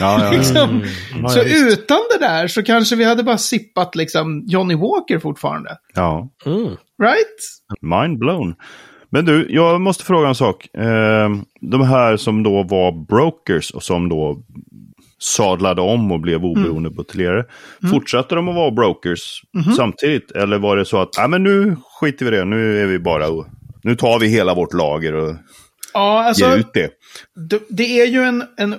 Ja, 0.00 0.24
ja. 0.24 0.32
Liksom. 0.36 0.84
Ja, 1.22 1.28
så 1.28 1.38
ja, 1.38 1.44
visst. 1.44 1.78
utan 1.78 1.98
det 2.18 2.26
där 2.26 2.46
så 2.48 2.62
kanske 2.62 2.96
vi 2.96 3.04
hade 3.04 3.22
bara 3.22 3.38
sippat 3.38 3.94
liksom 3.94 4.44
Johnny 4.46 4.74
Walker 4.74 5.18
fortfarande. 5.18 5.76
ja. 5.94 6.28
Mm. 6.46 6.76
Right? 7.02 7.38
Mind 7.80 8.18
blown. 8.18 8.54
Men 9.10 9.24
du, 9.24 9.46
jag 9.50 9.80
måste 9.80 10.04
fråga 10.04 10.28
en 10.28 10.34
sak. 10.34 10.68
Eh, 10.74 11.30
de 11.60 11.82
här 11.82 12.16
som 12.16 12.42
då 12.42 12.62
var 12.62 13.06
brokers 13.06 13.70
och 13.70 13.82
som 13.82 14.08
då 14.08 14.42
sadlade 15.22 15.80
om 15.80 16.12
och 16.12 16.20
blev 16.20 16.44
oberoende 16.44 16.90
buteljerare. 16.90 17.44
Fortsatte 17.90 18.34
de 18.34 18.48
att 18.48 18.54
vara 18.54 18.70
brokers 18.70 19.42
samtidigt? 19.76 20.30
Eller 20.30 20.58
var 20.58 20.76
det 20.76 20.84
så 20.84 21.00
att, 21.00 21.08
nej 21.18 21.28
men 21.28 21.42
nu 21.42 21.76
skiter 22.00 22.24
vi 22.24 22.30
det, 22.30 22.44
nu 22.44 22.78
är 22.82 22.86
vi 22.86 22.98
bara, 22.98 23.26
nu 23.82 23.96
tar 23.96 24.18
vi 24.18 24.26
hela 24.28 24.54
vårt 24.54 24.72
lager 24.74 25.14
och 25.14 25.34
Ja, 25.94 26.24
alltså. 26.24 26.44
ger 26.44 26.56
ut 26.56 26.72
det. 26.74 26.90
Det- 27.48 27.62
Det 27.68 28.00
är 28.00 28.06
ju 28.06 28.22
en, 28.22 28.44
en 28.56 28.74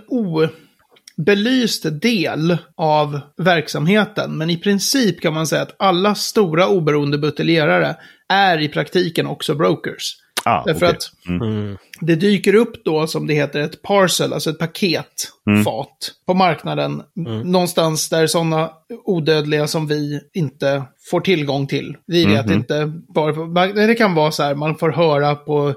obelyst 1.18 2.02
del 2.02 2.58
av 2.78 3.20
verksamheten. 3.38 4.38
Men 4.38 4.50
i 4.50 4.58
princip 4.58 5.22
kan 5.22 5.34
man 5.34 5.48
säga 5.48 5.62
att 5.62 5.76
alla 5.80 6.16
stora 6.16 6.68
oberoende 6.68 7.18
buteljerare 7.18 7.96
är 8.30 8.62
i 8.62 8.68
praktiken 8.70 9.28
också 9.28 9.56
brokers. 9.56 10.16
Ah, 10.46 10.64
Därför 10.66 10.86
okej. 10.86 10.98
att 10.98 11.28
Mm. 11.30 11.78
det 12.00 12.16
dyker 12.16 12.56
upp 12.56 12.86
då, 12.86 13.08
som 13.08 13.28
det 13.28 13.34
heter, 13.34 13.60
ett 13.60 13.82
parcel, 13.82 14.34
alltså 14.34 14.50
ett 14.50 14.60
paket, 14.60 15.32
Mm. 15.48 15.64
fat, 15.64 16.12
på 16.26 16.34
marknaden. 16.34 17.02
Någonstans 17.44 18.10
där 18.10 18.28
sådana 18.28 18.70
odödliga 19.06 19.68
som 19.68 19.88
vi 19.88 20.20
inte 20.34 20.84
får 21.12 21.22
tillgång 21.22 21.68
till. 21.68 21.98
Vi 22.08 22.26
vet 22.26 22.46
Mhm. 22.46 22.54
inte 22.56 22.92
bara, 23.14 23.68
det 23.68 23.96
kan 23.96 24.16
vara 24.16 24.32
så 24.32 24.44
här, 24.44 24.56
man 24.56 24.76
får 24.76 24.92
höra 24.92 25.36
på 25.36 25.74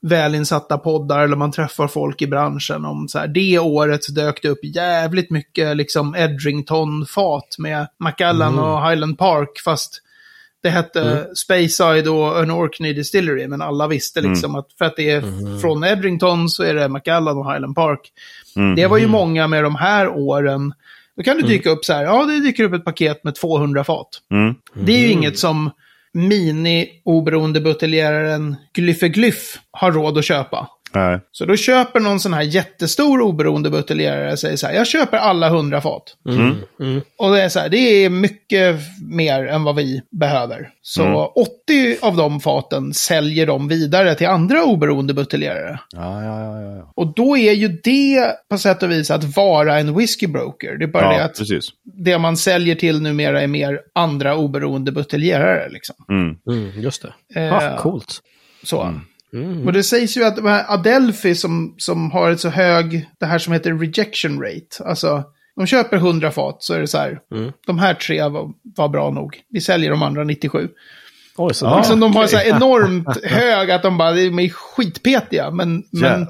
välinsatta 0.00 0.78
poddar 0.78 1.20
eller 1.20 1.36
man 1.36 1.52
träffar 1.52 1.86
folk 1.88 2.22
i 2.22 2.26
branschen 2.26 2.84
om 2.84 3.08
så 3.08 3.18
här, 3.18 3.28
det 3.28 3.58
året 3.58 4.14
dök 4.14 4.42
det 4.42 4.48
upp 4.48 4.64
jävligt 4.64 5.30
mycket 5.30 5.76
liksom 5.76 6.14
Edrington-fat 6.14 7.56
med 7.58 7.86
Macallan 7.98 8.52
Mm. 8.52 8.64
och 8.64 8.88
Highland 8.90 9.18
Park, 9.18 9.58
fast 9.64 10.02
det 10.62 10.70
hette 10.70 11.26
Speyside 11.34 12.08
och 12.08 12.42
en 12.42 12.50
Orkney 12.50 12.92
Distillery, 12.92 13.48
men 13.48 13.62
alla 13.62 13.86
visste 13.86 14.20
Mm. 14.20 14.32
liksom 14.32 14.54
att 14.54 14.66
för 14.78 14.84
att 14.84 14.96
det 14.96 15.10
är 15.10 15.22
från 15.60 15.84
Edrington 15.84 16.48
så 16.48 16.62
är 16.62 16.74
det 16.74 16.88
Macallan 16.88 17.38
och 17.38 17.52
Highland 17.52 17.74
Park. 17.74 18.00
Mm. 18.56 18.76
Det 18.76 18.86
var 18.86 18.98
ju 18.98 19.06
många 19.06 19.46
med 19.46 19.64
de 19.64 19.76
här 19.76 20.08
åren. 20.08 20.74
Då 21.16 21.22
kan 21.22 21.36
det 21.36 21.48
dyka 21.48 21.70
upp 21.70 21.84
så 21.84 21.92
här, 21.92 22.02
ja 22.04 22.24
det 22.24 22.40
dyker 22.40 22.64
upp 22.64 22.72
ett 22.72 22.84
paket 22.84 23.24
med 23.24 23.34
200 23.34 23.84
fat. 23.84 24.08
Mm. 24.32 24.54
Det 24.74 24.92
är 24.92 24.98
ju 24.98 25.10
inget 25.10 25.38
som 25.38 25.70
mini-oberoende 26.12 27.60
buteljeraren 27.60 28.56
Glyffeglyff 28.74 29.58
har 29.70 29.92
råd 29.92 30.18
att 30.18 30.24
köpa. 30.24 30.68
Nej. 30.94 31.20
Så 31.32 31.44
då 31.44 31.56
köper 31.56 32.00
någon 32.00 32.20
sån 32.20 32.32
här 32.32 32.42
jättestor 32.42 33.20
oberoende 33.20 33.70
buteljerare 33.70 34.36
säger 34.36 34.56
så 34.56 34.66
här, 34.66 34.74
jag 34.74 34.86
köper 34.86 35.16
alla 35.16 35.46
100 35.46 35.80
fat. 35.80 36.02
Mm. 36.28 36.56
Mm. 36.80 37.00
Och 37.18 37.32
det 37.32 37.42
är 37.42 37.48
så 37.48 37.58
här, 37.60 37.68
det 37.68 37.78
är 38.04 38.10
mycket 38.10 38.76
mer 39.10 39.46
än 39.46 39.64
vad 39.64 39.76
vi 39.76 40.02
behöver. 40.10 40.70
Så 40.82 41.32
80 41.64 41.96
av 42.02 42.16
de 42.16 42.40
faten 42.40 42.94
säljer 42.94 43.46
de 43.46 43.68
vidare 43.68 44.14
till 44.14 44.26
andra 44.26 44.64
oberoende 44.64 45.14
buteljerare. 45.14 45.80
Ja, 45.96 46.22
ja, 46.24 46.42
ja, 46.42 46.60
ja. 46.76 46.92
Och 46.96 47.14
då 47.14 47.36
är 47.36 47.52
ju 47.52 47.68
det 47.68 48.32
på 48.50 48.58
sätt 48.58 48.82
och 48.82 48.90
vis 48.90 49.10
att 49.10 49.36
vara 49.36 49.78
en 49.78 49.94
whiskybroker. 49.98 50.76
Det 50.78 50.84
är 50.84 50.88
bara 50.88 51.08
det 51.08 51.16
Ja, 51.16 51.24
att 51.24 51.38
precis. 51.38 51.68
det 51.84 52.18
man 52.18 52.36
säljer 52.36 52.74
till 52.74 53.02
numera 53.02 53.42
är 53.42 53.46
mer 53.46 53.80
andra 53.94 54.36
oberoende 54.36 54.92
buteljerare. 54.92 55.68
Liksom. 55.68 55.96
Mm. 56.08 56.36
Mm. 56.50 56.80
Just 56.80 57.02
det. 57.02 57.40
Eh, 57.40 57.52
Ah, 57.54 57.76
coolt. 57.76 58.20
Så. 58.62 58.94
Mm. 59.32 59.66
Och 59.66 59.72
det 59.72 59.82
sägs 59.82 60.16
ju 60.16 60.24
att 60.24 60.38
Adelphi 60.70 61.34
som, 61.34 61.74
som 61.78 62.10
har 62.10 62.30
ett 62.30 62.40
så 62.40 62.48
hög, 62.48 63.08
det 63.18 63.26
här 63.26 63.38
som 63.38 63.52
heter 63.52 63.74
rejection 63.74 64.42
rate. 64.42 64.84
Alltså, 64.84 65.24
de 65.56 65.66
köper 65.66 65.96
100 65.96 66.30
fat 66.30 66.62
så 66.62 66.74
är 66.74 66.80
det 66.80 66.86
så 66.86 66.98
här, 66.98 67.20
Mm. 67.32 67.52
de 67.66 67.78
här 67.78 67.94
tre 67.94 68.28
var, 68.28 68.52
var 68.62 68.88
bra 68.88 69.10
nog. 69.10 69.40
Vi 69.48 69.60
säljer 69.60 69.90
de 69.90 70.02
andra 70.02 70.24
97. 70.24 70.68
Oj, 71.38 71.54
så 71.54 71.66
Ja. 71.66 71.76
Liksom 71.76 72.00
de 72.00 72.16
har 72.16 72.26
så 72.26 72.36
här 72.36 72.56
enormt 72.56 73.24
hög 73.24 73.70
att 73.70 73.82
de 73.82 73.98
bara 73.98 74.12
de 74.12 74.38
är 74.38 74.48
skitpetiga. 74.48 75.50
Men, 75.50 75.82
men, 75.90 76.26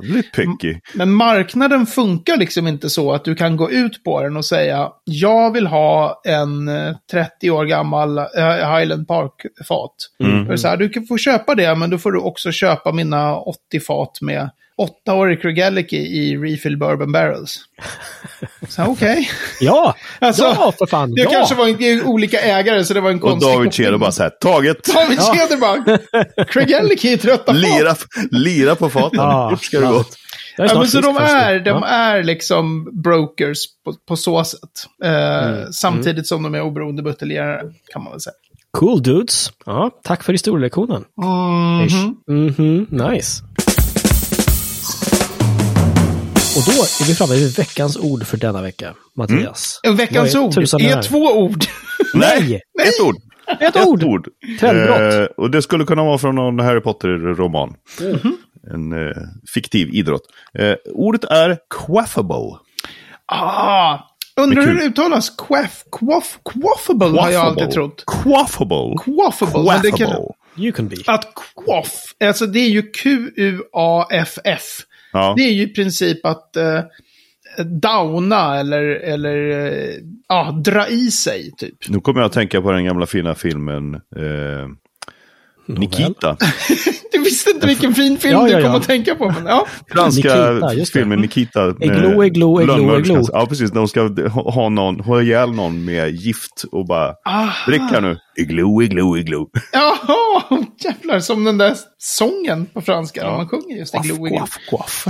men 0.95 1.13
marknaden 1.13 1.87
funkar 1.87 2.37
liksom 2.37 2.67
inte 2.67 2.91
så 2.91 3.13
att 3.13 3.25
du 3.25 3.35
kan 3.35 3.57
gå 3.57 3.71
ut 3.71 4.05
på 4.05 4.23
den 4.23 4.37
och 4.37 4.45
säga 4.45 4.89
jag 5.05 5.53
vill 5.53 5.67
ha 5.67 6.21
en 6.25 6.69
eh, 6.69 6.97
30 7.13 7.51
år 7.51 7.65
gammal 7.65 8.19
eh, 8.19 8.77
Highland 8.77 9.09
Park-fat. 9.09 9.95
Mm. 10.23 10.59
Så 10.59 10.69
här, 10.69 10.77
du 10.77 10.89
kan 10.89 11.07
få 11.07 11.19
köpa 11.19 11.55
det, 11.55 11.75
men 11.75 11.91
då 11.91 11.99
får 11.99 12.13
du 12.13 12.19
också 12.19 12.53
köpa 12.53 12.93
mina 12.93 13.37
80 13.37 13.81
fat 13.81 14.19
med 14.21 14.51
8-årig 14.79 15.43
Craigellachie 15.43 16.01
i 16.01 16.37
refill 16.37 16.79
bourbon 16.79 17.13
barrels. 17.13 17.59
Så 18.69 18.83
okej. 18.87 19.31
Ja! 19.61 19.95
Alltså, 20.19 20.43
ja, 20.43 20.73
för 20.79 20.87
fan! 20.87 21.15
Det 21.15 21.23
ja. 21.23 21.31
kanske 21.31 21.55
var 21.55 21.83
en, 21.83 22.03
olika 22.07 22.41
ägare, 22.41 22.85
så 22.85 22.95
det 22.95 23.01
var 23.01 23.11
en 23.11 23.17
Och 23.23 23.31
konstig 23.31 23.53
David 23.55 23.73
Tjäder 23.73 23.99
bara 23.99 24.13
så 24.13 24.23
här, 24.23 24.31
taget! 24.31 24.85
David 24.95 25.19
Tjäder 25.23 25.57
bara, 25.57 25.99
Craigellachie 26.45 27.13
är 27.13 27.17
trötta. 27.17 27.53
Lira, 27.53 27.95
lira 28.31 28.75
på 28.75 28.89
faten. 28.91 29.19
Ja, 29.21 29.51
Fort 29.51 29.65
ska 29.65 29.81
det 29.81 29.87
gå. 29.87 30.05
Ja, 30.57 30.79
men 30.79 30.89
så 30.89 31.01
de 31.01 31.17
är, 31.17 31.61
de 31.61 31.83
är 31.83 32.23
liksom 32.23 32.89
brokers 33.03 33.59
på, 33.85 33.95
på 34.09 34.17
så 34.17 34.45
sätt. 34.45 34.61
Eh, 35.05 35.49
Mm. 35.49 35.73
Samtidigt 35.73 36.27
som 36.27 36.43
de 36.43 36.55
är 36.55 36.61
oberoende 36.63 37.03
buteljerare, 37.03 37.63
kan 37.93 38.03
man 38.03 38.13
väl 38.13 38.21
säga. 38.21 38.35
Cool 38.71 39.03
dudes. 39.03 39.51
Ja, 39.67 39.91
tack 40.05 40.23
för 40.25 40.33
historielektionen. 40.33 41.05
Mhm. 41.17 42.17
Mhm, 42.49 42.87
nice. 42.91 43.43
Och 46.59 46.65
då 46.67 46.73
är 46.73 47.07
vi 47.07 47.15
framme 47.15 47.35
vid 47.35 47.57
veckans 47.57 47.97
ord 47.97 48.27
för 48.27 48.37
denna 48.37 48.63
vecka, 48.63 48.95
Mattias. 49.17 49.81
En 49.83 49.97
Veckans 49.97 50.35
är 50.35 50.39
ord 50.39 50.59
är 50.59 50.95
här? 50.95 51.03
två 51.03 51.19
ord. 51.19 51.65
Nej! 52.15 52.63
Ett 52.83 53.01
ord. 53.01 53.17
Ett 53.61 53.77
ord! 53.87 54.29
Trendbrott. 54.61 55.15
Eh, 55.15 55.23
och 55.37 55.51
det 55.51 55.63
skulle 55.63 55.85
kunna 55.85 56.05
vara 56.05 56.19
från 56.19 56.35
någon 56.35 56.59
Harry 56.59 56.81
Potter-roman. 56.81 57.75
Mhm. 58.01 58.37
En 58.73 58.93
eh, 58.93 59.17
fiktiv 59.55 59.89
idrott. 59.95 60.23
Eh, 60.59 60.75
ordet 60.95 61.25
är 61.25 61.59
quaffable. 61.71 62.59
Ah, 63.27 63.99
undrar 64.37 64.63
hur 64.67 64.75
det 64.75 64.85
uttalas? 64.85 65.31
Quaff, 65.31 65.85
quaff, 65.93 66.39
quaffable 66.45 67.21
har 67.21 67.31
jag 67.31 67.45
alltid 67.47 67.71
trott. 67.71 68.05
Quaffable. 68.07 68.95
Quaffable. 69.05 69.79
Det 69.83 69.91
kan, 69.91 69.99
Quaffable. 69.99 70.29
You 70.57 70.73
can 70.73 70.89
be. 70.89 70.97
att 71.07 71.29
quaff, 71.65 72.03
alltså 72.25 72.47
det 72.47 72.59
är 72.61 72.69
ju 72.69 72.83
Q-U-A-F-F. 72.83 74.63
Ja. 75.19 75.35
Det 75.37 75.43
är 75.43 75.53
ju 75.53 75.63
i 75.63 75.75
princip 75.75 76.27
att 76.27 76.57
eh, 76.57 76.81
downa 77.65 78.61
eller, 78.61 78.83
eller 78.83 79.51
eh, 79.51 79.95
ja, 80.29 80.61
dra 80.65 80.89
i 80.89 81.11
sig 81.11 81.51
typ. 81.59 81.89
Nu 81.89 82.01
kommer 82.01 82.21
jag 82.21 82.27
att 82.27 82.33
tänka 82.33 82.63
på 82.63 82.73
den 82.73 82.85
gamla 82.85 83.07
fina 83.07 83.35
filmen 83.35 83.95
eh, 83.95 84.69
Nikita. 85.69 86.37
Du 87.13 87.19
visste 87.19 87.51
inte 87.51 87.67
vilken 87.67 87.95
fin 87.95 88.19
film 88.19 88.35
Ja, 88.35 88.49
ja, 88.49 88.57
du 88.57 88.63
kom 88.63 88.73
ja. 88.73 88.79
att 88.79 88.87
tänka 88.87 89.15
på. 89.15 89.31
Men, 89.31 89.47
ja. 89.47 89.67
Franska 89.91 90.53
Nikita, 90.53 90.85
filmen 90.93 91.21
Nikita. 91.21 91.75
Eglo, 91.81 92.25
eglo, 92.25 92.61
eglo, 92.61 92.97
eglo. 92.97 93.25
Ja, 93.33 93.47
precis. 93.47 93.71
De 93.71 93.89
ska 93.89 94.01
ha 94.31 94.69
någon, 94.69 95.01
ha 95.01 95.23
ihjäl 95.23 95.53
någon 95.53 95.85
med 95.85 96.11
gift 96.11 96.65
och 96.73 96.87
bara 96.87 97.15
Aha. 97.25 97.53
drick 97.67 97.81
här 97.81 98.01
nu. 98.01 98.19
Iglo, 98.37 98.83
iglo, 98.83 99.17
iglo. 99.17 99.51
Jaha, 99.73 100.43
jävlar. 100.79 101.21
Som 101.21 101.45
den 101.45 101.59
där 101.59 101.75
sången 101.99 102.67
på 102.67 102.81
franska. 102.81 103.21
Ja. 103.21 103.37
Man 103.37 103.49
sjunger 103.49 103.77
just 103.77 103.93
det. 103.93 103.99
Glo, 103.99 104.17
glo. 104.17 104.37
Quaff, 104.37 104.59
quaff. 104.69 105.07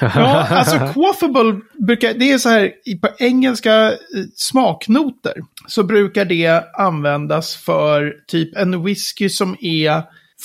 Ja, 0.00 0.46
alltså 0.48 0.78
quaffable 0.78 1.60
brukar, 1.86 2.14
det 2.14 2.32
är 2.32 2.38
så 2.38 2.48
här, 2.48 2.72
på 3.00 3.08
engelska 3.18 3.92
smaknoter 4.36 5.34
så 5.66 5.82
brukar 5.82 6.24
det 6.24 6.64
användas 6.78 7.56
för 7.56 8.14
typ 8.26 8.56
en 8.56 8.84
whisky 8.84 9.28
som 9.28 9.56
är, 9.60 9.91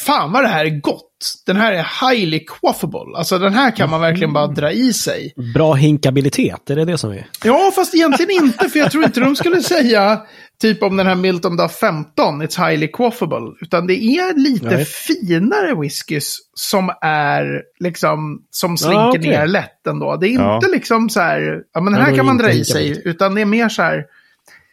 fan 0.05 0.31
vad 0.31 0.43
det 0.43 0.47
här 0.47 0.65
är 0.65 0.79
gott. 0.79 1.03
Den 1.45 1.55
här 1.55 1.73
är 1.73 2.09
highly 2.11 2.39
quaffable. 2.45 3.17
Alltså 3.17 3.39
den 3.39 3.53
här 3.53 3.71
kan 3.71 3.89
man 3.89 4.01
verkligen 4.01 4.33
bara 4.33 4.47
dra 4.47 4.71
i 4.71 4.93
sig. 4.93 5.33
Bra 5.53 5.73
hinkabilitet, 5.73 6.69
är 6.69 6.75
det 6.75 6.85
det 6.85 6.97
som 6.97 7.11
är? 7.11 7.27
Ja, 7.43 7.71
fast 7.75 7.95
egentligen 7.95 8.31
inte, 8.31 8.69
för 8.69 8.79
jag 8.79 8.91
tror 8.91 9.03
inte 9.03 9.19
de 9.19 9.35
skulle 9.35 9.61
säga 9.61 10.21
typ 10.61 10.83
om 10.83 10.97
den 10.97 11.07
här 11.07 11.15
Milton 11.15 11.57
Duff 11.57 11.71
15, 11.79 12.41
it's 12.43 12.67
highly 12.69 12.87
quaffable. 12.87 13.51
Utan 13.61 13.87
det 13.87 13.93
är 14.03 14.33
lite 14.37 14.65
Nej. 14.75 14.85
finare 14.85 15.75
whiskys 15.81 16.35
som 16.53 16.89
är 17.01 17.61
liksom, 17.79 18.39
som 18.49 18.77
slinker 18.77 18.99
Ja, 18.99 19.09
okej. 19.09 19.29
ner 19.29 19.47
lätt 19.47 19.87
ändå. 19.87 20.15
Det 20.15 20.27
är 20.27 20.33
Ja. 20.33 20.55
inte 20.55 20.71
liksom 20.71 21.09
så 21.09 21.19
här, 21.19 21.61
ja 21.73 21.81
men 21.81 21.93
Ja, 21.93 21.99
här 21.99 22.15
kan 22.15 22.25
man 22.25 22.37
dra 22.37 22.51
i 22.51 22.65
sig, 22.65 23.01
utan 23.05 23.35
det 23.35 23.41
är 23.41 23.45
mer 23.45 23.69
så 23.69 23.81
här, 23.81 24.03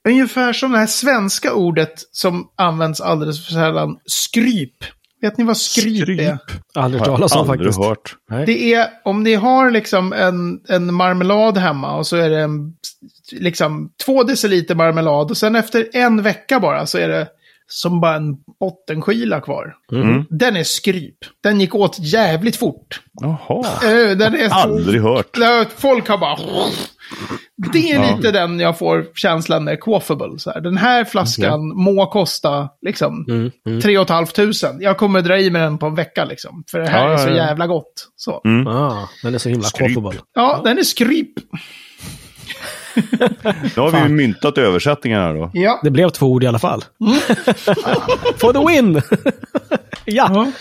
ungefär 0.08 0.52
som 0.52 0.72
det 0.72 0.78
här 0.78 0.86
svenska 0.86 1.54
ordet 1.54 1.92
som 2.12 2.48
används 2.56 3.00
alldeles 3.00 3.46
för 3.46 3.52
sällan, 3.52 3.96
skryp. 4.06 4.74
Vet 5.20 5.38
ni 5.38 5.44
vad 5.44 5.56
skryp, 5.56 6.02
Skryp. 6.02 6.20
är? 6.20 6.38
Aldrig 6.74 7.00
hört 7.00 7.08
talas 7.08 7.32
om 7.34 7.40
aldrig 7.50 7.60
faktiskt. 7.60 7.84
hört. 7.84 8.16
Nej. 8.30 8.46
Det 8.46 8.74
är 8.74 8.88
om 9.04 9.22
ni 9.22 9.34
har 9.34 9.70
liksom 9.70 10.12
en, 10.12 10.60
en 10.68 10.94
marmelad 10.94 11.58
hemma 11.58 11.96
och 11.96 12.06
så 12.06 12.16
är 12.16 12.30
det 12.30 12.40
en, 12.40 12.72
liksom 13.32 13.90
två 14.04 14.22
deciliter 14.22 14.74
marmelad 14.74 15.30
och 15.30 15.36
sen 15.36 15.56
efter 15.56 15.88
en 15.92 16.22
vecka 16.22 16.60
bara 16.60 16.86
så 16.86 16.98
är 16.98 17.08
det 17.08 17.28
som 17.66 18.00
bara 18.00 18.16
en 18.16 18.36
bottenskila 18.60 19.40
kvar. 19.40 19.74
Mhm. 19.92 20.26
Den 20.30 20.56
är 20.56 20.64
skryp. 20.64 21.16
Den 21.42 21.60
gick 21.60 21.74
åt 21.74 21.98
jävligt 21.98 22.56
fort. 22.56 23.00
Jaha. 23.22 23.64
Den 24.14 24.34
är 24.34 24.48
Aldrig 24.50 25.02
hört. 25.02 25.36
Folk 25.76 26.08
har 26.08 26.18
bara... 26.18 26.36
Det 27.72 27.92
är 27.92 28.16
lite 28.16 28.30
den 28.30 28.60
jag 28.60 28.78
får 28.78 29.06
känslan 29.14 29.64
med 29.64 29.80
quaffable. 29.80 30.38
Så 30.38 30.50
här. 30.50 30.60
Den 30.60 30.76
här 30.76 31.04
flaskan 31.04 31.68
må 31.76 32.06
kosta 32.06 32.68
liksom 32.86 33.24
Mm, 33.28 33.50
mm. 33.66 33.80
3 33.80 34.04
500. 34.06 34.52
Jag 34.80 34.98
kommer 34.98 35.20
dra 35.22 35.38
i 35.38 35.50
med 35.50 35.62
den 35.62 35.78
på 35.78 35.86
en 35.86 35.94
vecka 35.94 36.24
liksom. 36.24 36.64
För 36.70 36.78
det 36.78 36.88
här 36.88 37.06
Ja, 37.08 37.12
är 37.12 37.16
så 37.16 37.28
ja, 37.28 37.30
ja. 37.30 37.36
jävla 37.36 37.66
gott. 37.66 38.08
Så. 38.16 38.32
Ah, 38.68 39.08
den 39.22 39.34
är 39.34 39.38
så 39.38 39.48
himla 39.48 39.64
Skryp. 39.64 39.94
quaffable. 39.94 40.20
Ja, 40.34 40.60
den 40.64 40.78
är 40.78 40.82
skryp. 40.82 41.32
Nu 43.76 43.82
har 43.82 43.90
vi 43.90 43.98
ju 43.98 44.08
myntat 44.08 44.58
översättningar 44.58 45.20
här 45.20 45.34
då. 45.34 45.50
Ja. 45.54 45.80
Det 45.82 45.90
blev 45.90 46.08
två 46.10 46.26
ord 46.26 46.44
i 46.44 46.46
alla 46.46 46.58
fall. 46.58 46.84
Mm. 47.00 47.14
For 48.38 48.52
the 48.52 48.72
win! 48.82 49.02
ja. 50.04 50.52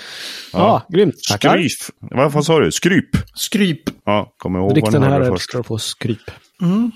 Ja, 0.53 0.81
grymt. 0.89 1.15
Tackar. 1.29 1.49
Skryp. 1.57 1.95
Vad 1.99 2.31
vad 2.31 2.45
sa 2.45 2.59
du? 2.59 2.71
Skryp. 2.71 3.09
Skryp. 3.35 3.81
Ja, 4.05 4.33
kommer 4.37 4.59
ihåg 4.59 4.71
Drick 4.73 4.83
vad 4.83 4.93
den 4.93 5.03
här 5.03 5.11
hörde 5.11 5.25
först. 5.25 5.65
få 5.65 5.77
skryp. 5.77 6.31
Mm. 6.61 6.91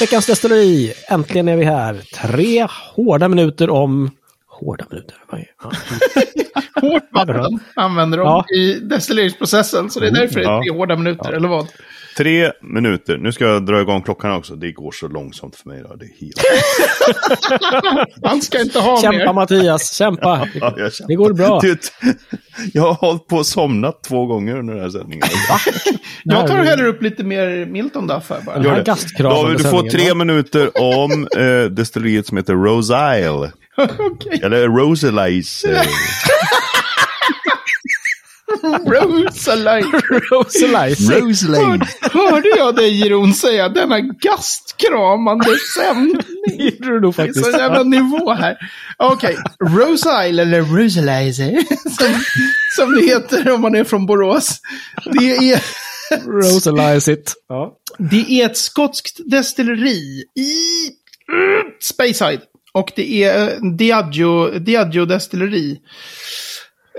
Veckans 0.00 0.26
destilleri. 0.26 0.92
Äntligen 1.08 1.48
är 1.48 1.56
vi 1.56 1.64
här. 1.64 2.00
Tre 2.22 2.66
hårda 2.94 3.28
minuter 3.28 3.70
om... 3.70 4.10
Hårda 4.46 4.84
minuter? 4.90 5.16
Vad 5.30 5.40
är- 5.40 5.46
Ja. 5.62 5.70
Hårt 6.80 7.02
Ja, 7.12 7.24
vatten 7.24 7.58
använder 7.76 8.18
de 8.18 8.26
Ja. 8.26 8.44
i 8.56 8.74
destilleringsprocessen. 8.74 9.90
Så 9.90 10.00
det 10.00 10.06
är 10.06 10.10
därför 10.10 10.34
det 10.34 10.46
är 10.46 10.50
Ja. 10.50 10.62
tre 10.62 10.72
hårda 10.78 10.96
minuter, 10.96 11.32
eller 11.32 11.48
vad? 11.48 11.66
Tre 12.16 12.52
minuter. 12.62 13.18
Nu 13.18 13.32
ska 13.32 13.44
jag 13.44 13.66
dra 13.66 13.80
igång 13.80 14.02
klockan 14.02 14.32
också. 14.32 14.54
Det 14.56 14.72
går 14.72 14.92
så 14.92 15.08
långsamt 15.08 15.56
för 15.56 15.68
mig. 15.68 15.82
Då. 15.88 15.96
Det 15.96 16.04
är 16.04 16.20
helt... 16.20 16.44
Han 18.24 18.42
ska 18.42 18.60
inte 18.60 18.78
ha 18.80 19.02
Kämpa 19.02 19.18
mer. 19.18 19.32
Mattias, 19.32 19.94
kämpa! 19.94 20.48
Ja, 20.54 20.70
känner- 20.76 21.08
Det 21.08 21.14
går 21.14 21.32
bra. 21.32 21.60
Jag 22.72 22.82
har 22.82 22.94
hållit 22.94 23.26
på 23.26 23.36
och 23.36 23.46
somnat 23.46 24.02
två 24.02 24.26
gånger 24.26 24.58
under 24.58 24.74
den 24.74 24.82
här 24.82 24.90
sändningen. 24.90 25.26
Jag 26.24 26.46
tar 26.48 26.56
hellre 26.56 26.86
upp 26.88 27.02
lite 27.02 27.24
mer 27.24 27.66
Milton 27.66 28.06
Duff 28.06 28.30
här 28.30 28.40
bara. 28.46 28.64
Gör 28.64 28.70
här 28.70 28.82
det. 29.16 29.22
David, 29.22 29.56
du 29.58 29.64
får 29.64 29.82
tre 29.90 30.14
minuter 30.14 30.70
om 30.82 31.26
eh, 31.36 31.64
destilleriet 31.70 32.26
som 32.26 32.36
heter 32.36 32.54
Rose 32.54 32.94
Isle. 33.18 33.52
Okej. 33.98 34.40
Eller 34.42 34.68
Roselais. 34.68 35.64
Eh, 38.62 38.90
Rosaline. 38.90 40.02
Rosalize. 40.30 41.20
Roselais. 41.20 41.80
Hörde 42.00 42.48
jag 42.56 42.76
dig 42.76 43.00
Jeroen 43.00 43.34
säga 43.34 43.68
denna 43.68 44.00
gastkramande 44.00 45.56
sändning? 45.76 46.22
Det 46.46 46.64
gjorde 46.64 46.86
du 46.92 47.00
nog 47.00 47.14
Det 47.16 47.22
är 47.22 47.26
faktiskt. 47.26 47.44
så 47.44 47.50
jävla 47.58 47.82
nivå 47.82 48.32
här. 48.32 48.56
Okej, 48.96 49.36
Rose 49.60 50.08
Isle 50.28 50.42
eller 50.42 50.62
Rosalizer, 50.62 51.52
som, 51.98 52.22
som 52.76 52.94
det 52.94 53.02
heter 53.02 53.50
om 53.52 53.60
man 53.60 53.74
är 53.74 53.84
från 53.84 54.06
Borås. 54.06 54.60
Det 55.04 55.52
är, 55.52 55.62
Rosalize 56.26 57.12
it. 57.12 57.34
Ja. 57.48 57.72
det 57.98 58.30
är 58.30 58.46
ett 58.46 58.56
skotskt 58.56 59.20
destilleri 59.30 60.24
i 60.36 60.52
mm, 61.32 61.62
Speyside. 61.80 62.40
Och 62.74 62.92
det 62.96 63.24
är 63.24 63.50
eh, 63.50 63.70
Diageo, 63.76 64.58
Diageo 64.58 65.04
destilleri. 65.04 65.78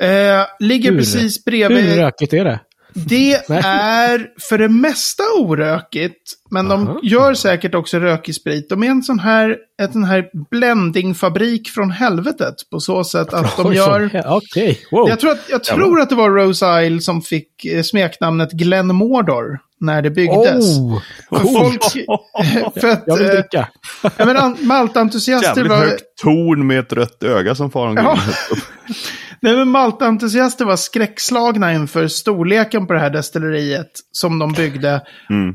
Eh, 0.02 0.46
ligger 0.60 0.92
Hur? 0.92 0.98
precis 0.98 1.38
Hur 1.46 1.52
bredvid. 1.52 1.96
rökigt 1.96 2.34
är 2.34 2.46
det? 2.46 2.60
Det 2.96 3.34
är 3.66 4.28
för 4.50 4.58
det 4.58 4.70
mesta 4.70 5.24
orökigt, 5.40 6.34
men 6.52 6.68
de 6.68 6.88
Aha. 6.88 7.00
gör 7.04 7.34
säkert 7.34 7.76
också 7.76 8.00
rökig 8.00 8.36
sprit. 8.36 8.70
De 8.70 8.84
är 8.84 8.88
en 8.88 9.04
sån 9.04 9.20
här, 9.20 9.58
ett 9.82 9.92
sån 9.92 10.04
här 10.04 10.26
blendingfabrik 10.52 11.70
från 11.70 11.92
helvetet 11.92 12.56
på 12.72 12.80
så 12.80 13.04
sätt 13.04 13.34
att 13.34 13.58
de 13.58 13.74
gör... 13.74 14.22
Okej, 14.26 14.80
wow. 14.92 15.10
Jag 15.10 15.20
tror, 15.20 15.32
att, 15.32 15.50
jag 15.50 15.64
tror 15.64 16.00
att 16.02 16.10
det 16.10 16.16
var 16.16 16.30
Rose 16.30 16.84
Isle 16.84 17.02
som 17.02 17.22
fick 17.22 17.66
eh, 17.66 17.82
smeknamnet 17.82 18.52
Glenmordor 18.52 19.60
när 19.80 20.02
det 20.02 20.10
byggdes. 20.10 20.78
Oh, 20.78 21.02
För 21.30 21.38
folk, 21.38 21.84
för 22.82 22.88
att, 22.88 23.04
jag 23.06 23.18
vill 23.18 23.28
eh, 23.28 23.34
dricka. 23.34 23.68
ja, 24.18 24.26
men 24.26 24.68
maltentusiaster 24.68 25.50
Jävligt 25.50 25.72
var... 25.72 25.78
högt 25.78 26.04
torn 26.22 26.68
med 26.68 26.80
ett 26.80 26.94
rött 26.94 27.24
öga 27.24 27.56
som 27.56 27.72
far 27.72 27.88
omkring. 27.88 28.06
Ja. 28.06 28.18
Nej, 29.44 29.56
men 29.56 29.68
maltentusiaster 29.68 30.66
var 30.66 30.76
skräckslagna 30.76 31.74
inför 31.74 32.08
storleken 32.08 32.88
på 32.88 32.94
det 32.94 33.00
här 33.00 33.10
destilleriet 33.10 33.92
som 34.12 34.40
de 34.40 34.54
byggde. 34.54 35.02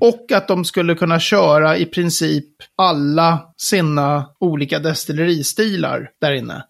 Och 0.01 0.33
att 0.33 0.49
de 0.49 0.65
skulle 0.65 0.95
kunna 0.95 1.21
köra 1.21 1.77
i 1.77 1.87
princip 1.87 2.45
alla 2.77 3.41
sina 3.57 4.27
olika 4.41 4.79
destilleristilar 4.79 6.11
där 6.21 6.33
inne. 6.33 6.63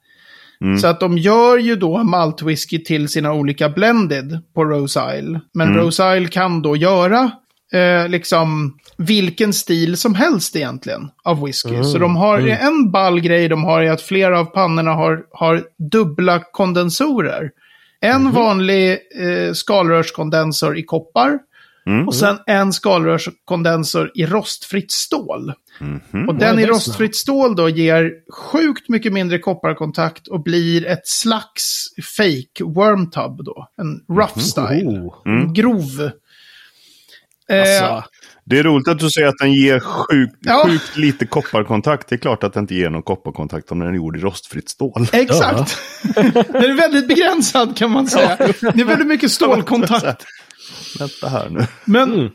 Så 0.80 0.86
att 0.86 1.00
de 1.00 1.18
gör 1.18 1.58
ju 1.58 1.76
då 1.76 2.02
maltwhisky 2.02 2.84
till 2.84 3.08
sina 3.08 3.32
olika 3.32 3.68
blended 3.68 4.38
på 4.54 4.64
Rose 4.64 5.18
Isle. 5.18 5.40
Men 5.54 5.74
Rose 5.74 6.16
Isle 6.16 6.28
kan 6.28 6.62
då 6.62 6.76
göra 6.76 7.30
eh, 7.72 8.08
liksom 8.08 8.78
vilken 8.96 9.52
stil 9.52 9.96
som 9.96 10.14
helst 10.14 10.56
egentligen 10.56 11.10
av 11.24 11.44
whisky. 11.44 11.82
Så 11.82 11.98
de 11.98 12.16
har 12.16 12.38
en 12.48 12.90
ball 12.90 13.20
grej 13.20 13.48
de 13.48 13.64
har 13.64 13.82
är 13.82 13.90
att 13.90 14.02
flera 14.02 14.40
av 14.40 14.44
pannorna 14.44 14.90
har, 14.90 15.24
har 15.30 15.64
dubbla 15.90 16.42
kondensorer. 16.52 17.50
En 18.00 18.32
vanlig 18.32 18.90
eh, 18.90 19.52
skalrörskondensor 19.52 20.78
i 20.78 20.82
koppar. 20.82 21.38
Och 22.06 22.14
sen 22.14 22.38
en 22.46 22.72
skalrörskondensor 22.72 24.10
i 24.14 24.26
rostfritt 24.26 24.92
stål. 24.92 25.52
Och 26.28 26.34
den 26.34 26.58
i 26.58 26.66
rostfritt 26.66 27.16
stål 27.16 27.56
då 27.56 27.68
ger 27.68 28.12
sjukt 28.32 28.88
mycket 28.88 29.12
mindre 29.12 29.38
kopparkontakt 29.38 30.28
och 30.28 30.42
blir 30.42 30.86
ett 30.86 31.08
slags 31.08 31.88
fake 32.16 32.64
wormtub 32.64 33.44
då. 33.44 33.68
En 33.76 34.16
rough 34.16 34.38
style. 34.38 34.88
Oh. 34.88 35.14
En 35.24 35.54
grov. 35.54 36.10
Eh, 37.52 37.60
Alltså, 37.60 38.10
Det 38.44 38.58
är 38.58 38.62
roligt 38.62 38.88
att 38.88 38.98
du 38.98 39.10
säger 39.10 39.28
att 39.28 39.38
den 39.40 39.52
ger 39.52 39.80
sjukt, 39.80 40.36
Ja. 40.40 40.62
sjukt 40.66 40.96
lite 40.96 41.26
kopparkontakt. 41.26 42.08
Det 42.08 42.14
är 42.14 42.18
klart 42.18 42.44
att 42.44 42.52
den 42.52 42.62
inte 42.64 42.74
ger 42.74 42.90
någon 42.90 43.02
kopparkontakt 43.02 43.72
om 43.72 43.78
den 43.78 43.88
är 43.88 43.92
gjord 43.94 44.16
i 44.16 44.20
rostfritt 44.20 44.68
stål. 44.68 45.06
Exakt. 45.12 45.78
den 46.14 46.64
är 46.64 46.76
väldigt 46.76 47.08
begränsad 47.08 47.76
kan 47.76 47.90
man 47.90 48.06
säga. 48.06 48.36
Det 48.36 48.80
är 48.80 48.84
väldigt 48.84 49.08
mycket 49.08 49.30
stålkontakt. 49.38 50.24
Vänta 50.98 51.28
här 51.28 51.48
nu. 51.50 51.66
Men 51.84 52.30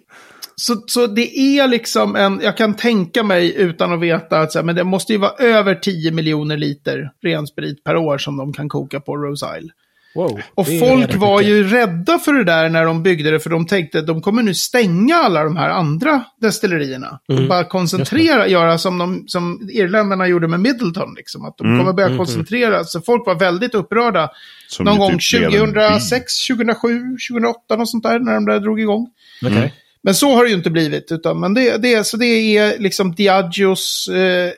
så, 0.56 0.84
så 0.88 1.08
det 1.08 1.38
är 1.40 1.68
liksom 1.68 2.16
en, 2.16 2.40
jag 2.44 2.58
kan 2.58 2.74
tänka 2.76 3.24
mig 3.24 3.56
utan 3.56 3.94
att 3.94 4.00
veta 4.02 4.40
att 4.40 4.52
så 4.52 4.60
här, 4.60 4.64
men 4.66 4.76
det 4.76 4.84
måste 4.84 5.14
ju 5.14 5.20
vara 5.20 5.32
över 5.40 5.76
10 5.76 6.12
miljoner 6.12 6.58
liter 6.58 7.10
ren 7.24 7.48
sprit 7.48 7.84
per 7.84 7.96
år 7.96 8.18
som 8.18 8.38
de 8.38 8.54
kan 8.54 8.70
koka 8.70 9.00
på 9.00 9.18
Rose 9.18 9.46
Isle. 9.60 9.70
Wow. 10.16 10.42
Och 10.56 10.68
folk 10.80 11.16
var 11.16 11.42
ju 11.42 11.64
rädda 11.64 12.20
för 12.20 12.34
det 12.34 12.44
där 12.44 12.70
när 12.70 12.86
de 12.86 13.04
byggde 13.04 13.32
det, 13.32 13.40
för 13.40 13.50
de 13.50 13.66
tänkte 13.66 14.00
att 14.00 14.08
de 14.08 14.22
kommer 14.22 14.44
nu 14.44 14.54
stänga 14.54 15.16
alla 15.16 15.44
de 15.44 15.58
här 15.58 15.70
andra 15.70 16.24
destillerierna. 16.42 17.20
Och 17.28 17.48
bara 17.48 17.64
koncentrera, 17.64 18.48
göra 18.48 18.78
som, 18.78 18.98
de, 18.98 19.24
som 19.28 19.70
irländarna 19.72 20.28
gjorde 20.28 20.48
med 20.48 20.60
Middleton. 20.60 21.14
Liksom, 21.18 21.46
att 21.46 21.58
de 21.58 21.80
kommer 21.80 21.94
börja 21.94 22.18
koncentrera. 22.18 22.84
Så 22.84 23.02
folk 23.02 23.26
var 23.26 23.36
väldigt 23.36 23.76
upprörda. 23.76 24.30
Som 24.68 24.86
Någon 24.86 24.98
gång 24.98 25.20
typ 25.20 25.48
blev 25.48 25.64
en 25.64 25.74
2006, 25.74 26.48
2007, 26.48 27.00
2008, 27.30 27.76
något 27.76 27.90
sånt 27.90 28.04
där, 28.04 28.20
när 28.20 28.34
de 28.34 28.46
där 28.46 28.60
drog 28.60 28.80
igång. 28.80 29.08
Okej. 29.46 29.74
Men 30.04 30.16
så 30.16 30.36
har 30.36 30.44
det 30.44 30.50
ju 30.50 30.56
inte 30.56 30.70
blivit. 30.70 31.12
Utan, 31.12 31.40
men 31.40 31.54
det, 31.54 31.78
det, 31.78 32.08
så 32.08 32.18
det 32.18 32.58
är 32.58 32.80
liksom 32.80 33.16
Diageos 33.16 34.08
eh, 34.08 34.52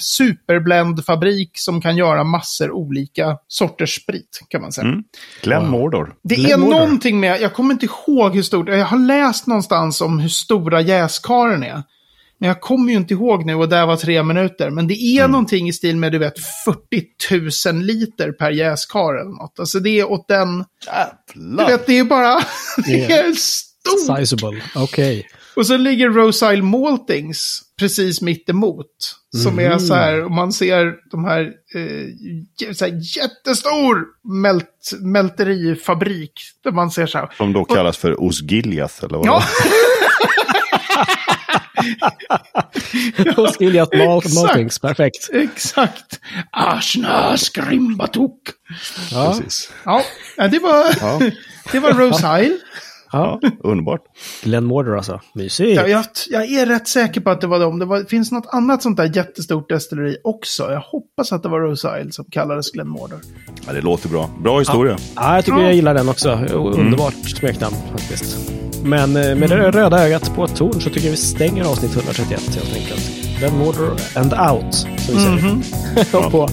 superblendfabrik 0.00 1.50
som 1.54 1.80
kan 1.80 1.96
göra 1.96 2.24
massor 2.24 2.70
olika 2.70 3.36
sorters 3.48 3.94
sprit, 4.02 4.40
kan 4.48 4.60
man 4.62 4.72
säga. 4.72 4.86
Mm. 4.88 5.02
Glenn 5.42 5.68
Mordor. 5.68 6.14
Det 6.22 6.34
Glenn 6.34 6.52
är 6.52 6.56
Morder. 6.56 6.78
någonting 6.80 7.20
med, 7.20 7.40
jag 7.40 7.52
kommer 7.54 7.72
inte 7.74 7.86
ihåg 7.86 8.34
hur 8.34 8.42
stort, 8.42 8.68
jag 8.68 8.84
har 8.84 8.98
läst 8.98 9.46
någonstans 9.46 10.00
om 10.00 10.18
hur 10.18 10.28
stora 10.28 10.80
jäskaren 10.80 11.62
är. 11.62 11.82
Men 12.38 12.48
jag 12.48 12.60
kommer 12.60 12.90
ju 12.92 12.96
inte 12.96 13.14
ihåg 13.14 13.46
nu 13.46 13.54
och 13.54 13.68
där 13.68 13.86
var 13.86 13.96
tre 13.96 14.22
minuter. 14.22 14.70
Men 14.70 14.86
det 14.86 14.94
är 14.94 15.28
någonting 15.28 15.68
i 15.68 15.72
stil 15.72 15.96
med, 15.96 16.12
du 16.12 16.18
vet, 16.18 16.34
40 16.64 17.72
000 17.72 17.82
liter 17.82 18.32
per 18.32 18.50
jäskar 18.50 19.20
eller 19.20 19.30
något. 19.42 19.58
Alltså 19.58 19.78
det 19.80 20.00
är 20.00 20.10
åt 20.12 20.28
den, 20.28 20.58
du 20.58 20.64
Jävlar! 21.40 21.66
vet, 21.66 21.86
det 21.86 21.98
är 21.98 22.04
bara, 22.04 22.34
det 22.86 22.92
Yeah. 22.92 23.12
är 23.28 23.32
stort. 23.88 24.18
Sizable. 24.18 24.62
Okej. 24.74 25.28
Och 25.56 25.66
så 25.66 25.76
ligger 25.76 26.08
Rose 26.08 26.52
Isle 26.52 26.62
Maltings 26.62 27.60
precis 27.78 28.20
mitt 28.20 28.48
emot. 28.48 28.86
Som 29.42 29.58
är 29.58 29.78
så 29.78 29.94
här, 29.94 30.24
om 30.24 30.34
man 30.34 30.52
ser 30.52 30.94
de 31.10 31.24
här, 31.24 31.40
eh, 31.74 32.74
så 32.74 32.84
här 32.84 33.00
jättestor 33.18 34.04
mält, 34.42 34.90
mälterifabrik. 35.00 36.32
Där 36.64 36.72
man 36.72 36.90
ser 36.90 37.06
så 37.06 37.18
här. 37.18 37.28
Som 37.36 37.52
då 37.52 37.64
kallas 37.64 37.96
för 37.96 38.22
Osgiliath, 38.22 39.04
eller 39.04 39.18
vad 39.18 39.26
Ja, 39.26 39.42
Och 43.36 43.60
mal 43.60 44.18
Exakt. 44.18 44.34
maltings. 44.34 44.78
Perfekt. 44.78 45.30
exakt. 45.32 46.20
Ashna 46.50 47.36
skrimbatuk. 47.36 48.40
Ja. 49.12 49.34
Precis. 49.38 49.72
Ja, 49.84 50.02
ja, 50.36 50.48
det 50.48 50.58
var, 50.58 50.84
Ja. 51.00 51.20
det 51.72 51.78
var 51.78 51.92
Rose 51.92 52.42
Isle. 52.44 52.58
Ja. 53.12 53.40
Underbart. 53.64 54.00
Glenn 54.42 54.64
Morder 54.64 54.92
alltså. 54.96 55.20
Mysigt. 55.34 55.76
Jag, 55.76 55.88
jag, 55.90 56.04
jag 56.30 56.44
är 56.44 56.66
rätt 56.66 56.88
säker 56.88 57.20
på 57.20 57.30
att 57.30 57.40
det 57.40 57.46
var 57.46 57.58
dem. 57.58 57.78
Det 57.78 57.84
var, 57.84 58.04
finns 58.04 58.32
något 58.32 58.46
annat 58.52 58.82
sånt 58.82 58.96
där 58.96 59.16
jättestort 59.16 59.68
destilleri 59.68 60.16
också. 60.24 60.62
Jag 60.72 60.80
hoppas 60.80 61.32
att 61.32 61.42
det 61.42 61.48
var 61.48 61.60
Rose 61.60 62.00
Isle 62.00 62.12
som 62.12 62.24
kallades 62.24 62.70
Glenmorder. 62.72 63.18
Ja, 63.66 63.72
det 63.72 63.80
låter 63.80 64.08
bra. 64.08 64.30
Bra 64.42 64.58
historia. 64.58 64.96
Ja, 65.16 65.34
jag 65.34 65.44
tycker 65.44 65.58
Ja. 65.58 65.64
jag 65.64 65.74
gillar 65.74 65.94
den 65.94 66.08
också. 66.08 66.30
Underbart 66.52 67.14
smeknamn 67.14 67.76
faktiskt. 67.92 68.52
Men 68.84 69.16
eh, 69.16 69.34
med 69.36 69.50
det 69.50 69.70
röda 69.70 70.06
ögat 70.06 70.34
på 70.34 70.44
ett 70.44 70.56
torn 70.56 70.80
så 70.80 70.90
tycker 70.90 71.06
jag 71.06 71.10
vi 71.10 71.16
stänger 71.16 71.64
avsnitt 71.64 71.94
131 71.96 72.40
helt 72.54 72.76
enkelt. 72.76 73.10
Den 73.40 73.58
Morder 73.58 73.90
and 74.14 74.32
Out, 74.52 74.74
som 74.74 75.14
vi 75.14 75.20
säger. 75.20 76.16
Och 76.26 76.30
på 76.32 76.48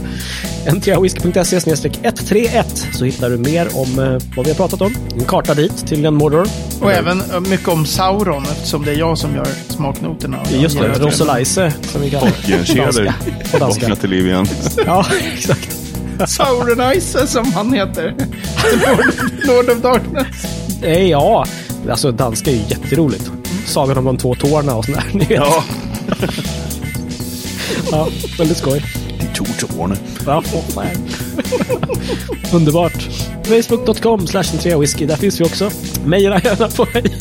ntrwhisky.se 0.68 1.56
131 1.58 2.88
så 2.94 3.06
hittar 3.06 3.30
du 3.30 3.38
mer 3.38 3.68
om 3.78 4.00
eh, 4.00 4.18
vad 4.36 4.46
vi 4.46 4.52
har 4.52 4.56
pratat 4.56 4.82
om. 4.82 4.96
En 5.20 5.26
karta 5.26 5.54
dit 5.54 5.88
till 5.88 6.02
den 6.02 6.14
Mordor. 6.14 6.48
Och 6.82 6.92
även 6.92 7.22
eh, 7.34 7.40
mycket 7.40 7.68
om 7.68 7.86
Sauron 7.86 8.44
eftersom 8.44 8.86
det 8.86 8.92
är 8.92 8.96
jag 8.96 9.18
som 9.18 9.36
gör 9.36 9.48
smaknoterna. 9.70 10.38
Just 10.52 10.80
det, 10.80 10.88
Rosolaise 10.88 11.74
som 11.82 12.02
vi 12.02 12.10
kallar 12.10 13.04
det. 13.04 13.14
På 13.52 13.58
danska. 13.58 13.82
Vakna 13.82 13.96
till 13.96 14.10
liv 14.10 14.28
igen. 14.28 14.48
Ja, 14.86 15.06
exakt. 15.34 15.76
Sauronize 16.28 17.28
som 17.28 17.54
han 17.54 17.74
heter. 17.74 18.16
Lord, 18.88 19.14
Lord 19.48 19.70
of 19.70 19.82
Darkness. 19.82 20.28
Eh, 20.82 21.04
Ja, 21.04 21.46
alltså 21.90 22.12
danska 22.12 22.52
är 22.52 22.56
ju 22.56 22.62
jätteroligt. 22.70 23.32
Sagan 23.66 23.98
om 23.98 24.06
de 24.06 24.18
två 24.18 24.36
tårna 24.36 24.76
och 24.76 24.86
sådär. 24.86 25.04
Ni 25.14 25.20
vet. 25.26 25.30
Ja, 25.32 25.64
Ja, 27.92 28.08
väldigt 28.38 28.58
skoj. 28.58 28.84
de 29.20 29.26
to 29.38 29.68
tårna. 29.68 29.96
Ja. 30.26 30.44
Underbart. 32.54 33.10
Facebook.com 33.44 34.28
slash 34.28 34.78
whisky. 34.80 35.06
Där 35.06 35.16
finns 35.16 35.42
vi 35.42 35.46
också. 35.46 35.70
Mejla 36.06 36.42
gärna 36.42 36.68
på 36.68 36.86
hej. 36.94 37.18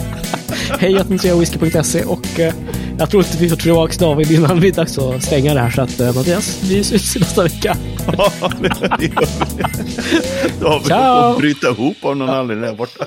Hejatentreawhisky.se 0.79 2.05
och 2.05 2.41
eh, 2.41 2.55
jag 2.99 3.11
tror 3.11 3.25
inte 3.25 3.39
vi 3.39 3.49
får 3.49 3.57
tillbaka 3.57 3.95
David 3.99 4.31
innan 4.31 4.61
det 4.61 4.69
är 4.69 4.73
dags 4.73 4.99
att 4.99 5.23
stänga 5.23 5.55
det 5.55 5.61
här. 5.61 5.71
Så 5.71 5.83
att 5.83 6.01
eh, 6.01 6.15
Mattias, 6.15 6.59
vi 6.63 6.85
syns 6.85 7.17
nästa 7.17 7.43
vecka. 7.43 7.77
Ja, 8.17 8.33
det 8.61 8.67
gör 8.69 8.97
vi. 8.99 9.09
David 10.61 10.89
får 10.89 11.39
bryta 11.39 11.69
ihop 11.69 12.05
av 12.05 12.17
någon 12.17 12.31
anledning 12.31 12.67
där 12.67 12.75
borta. 12.77 13.05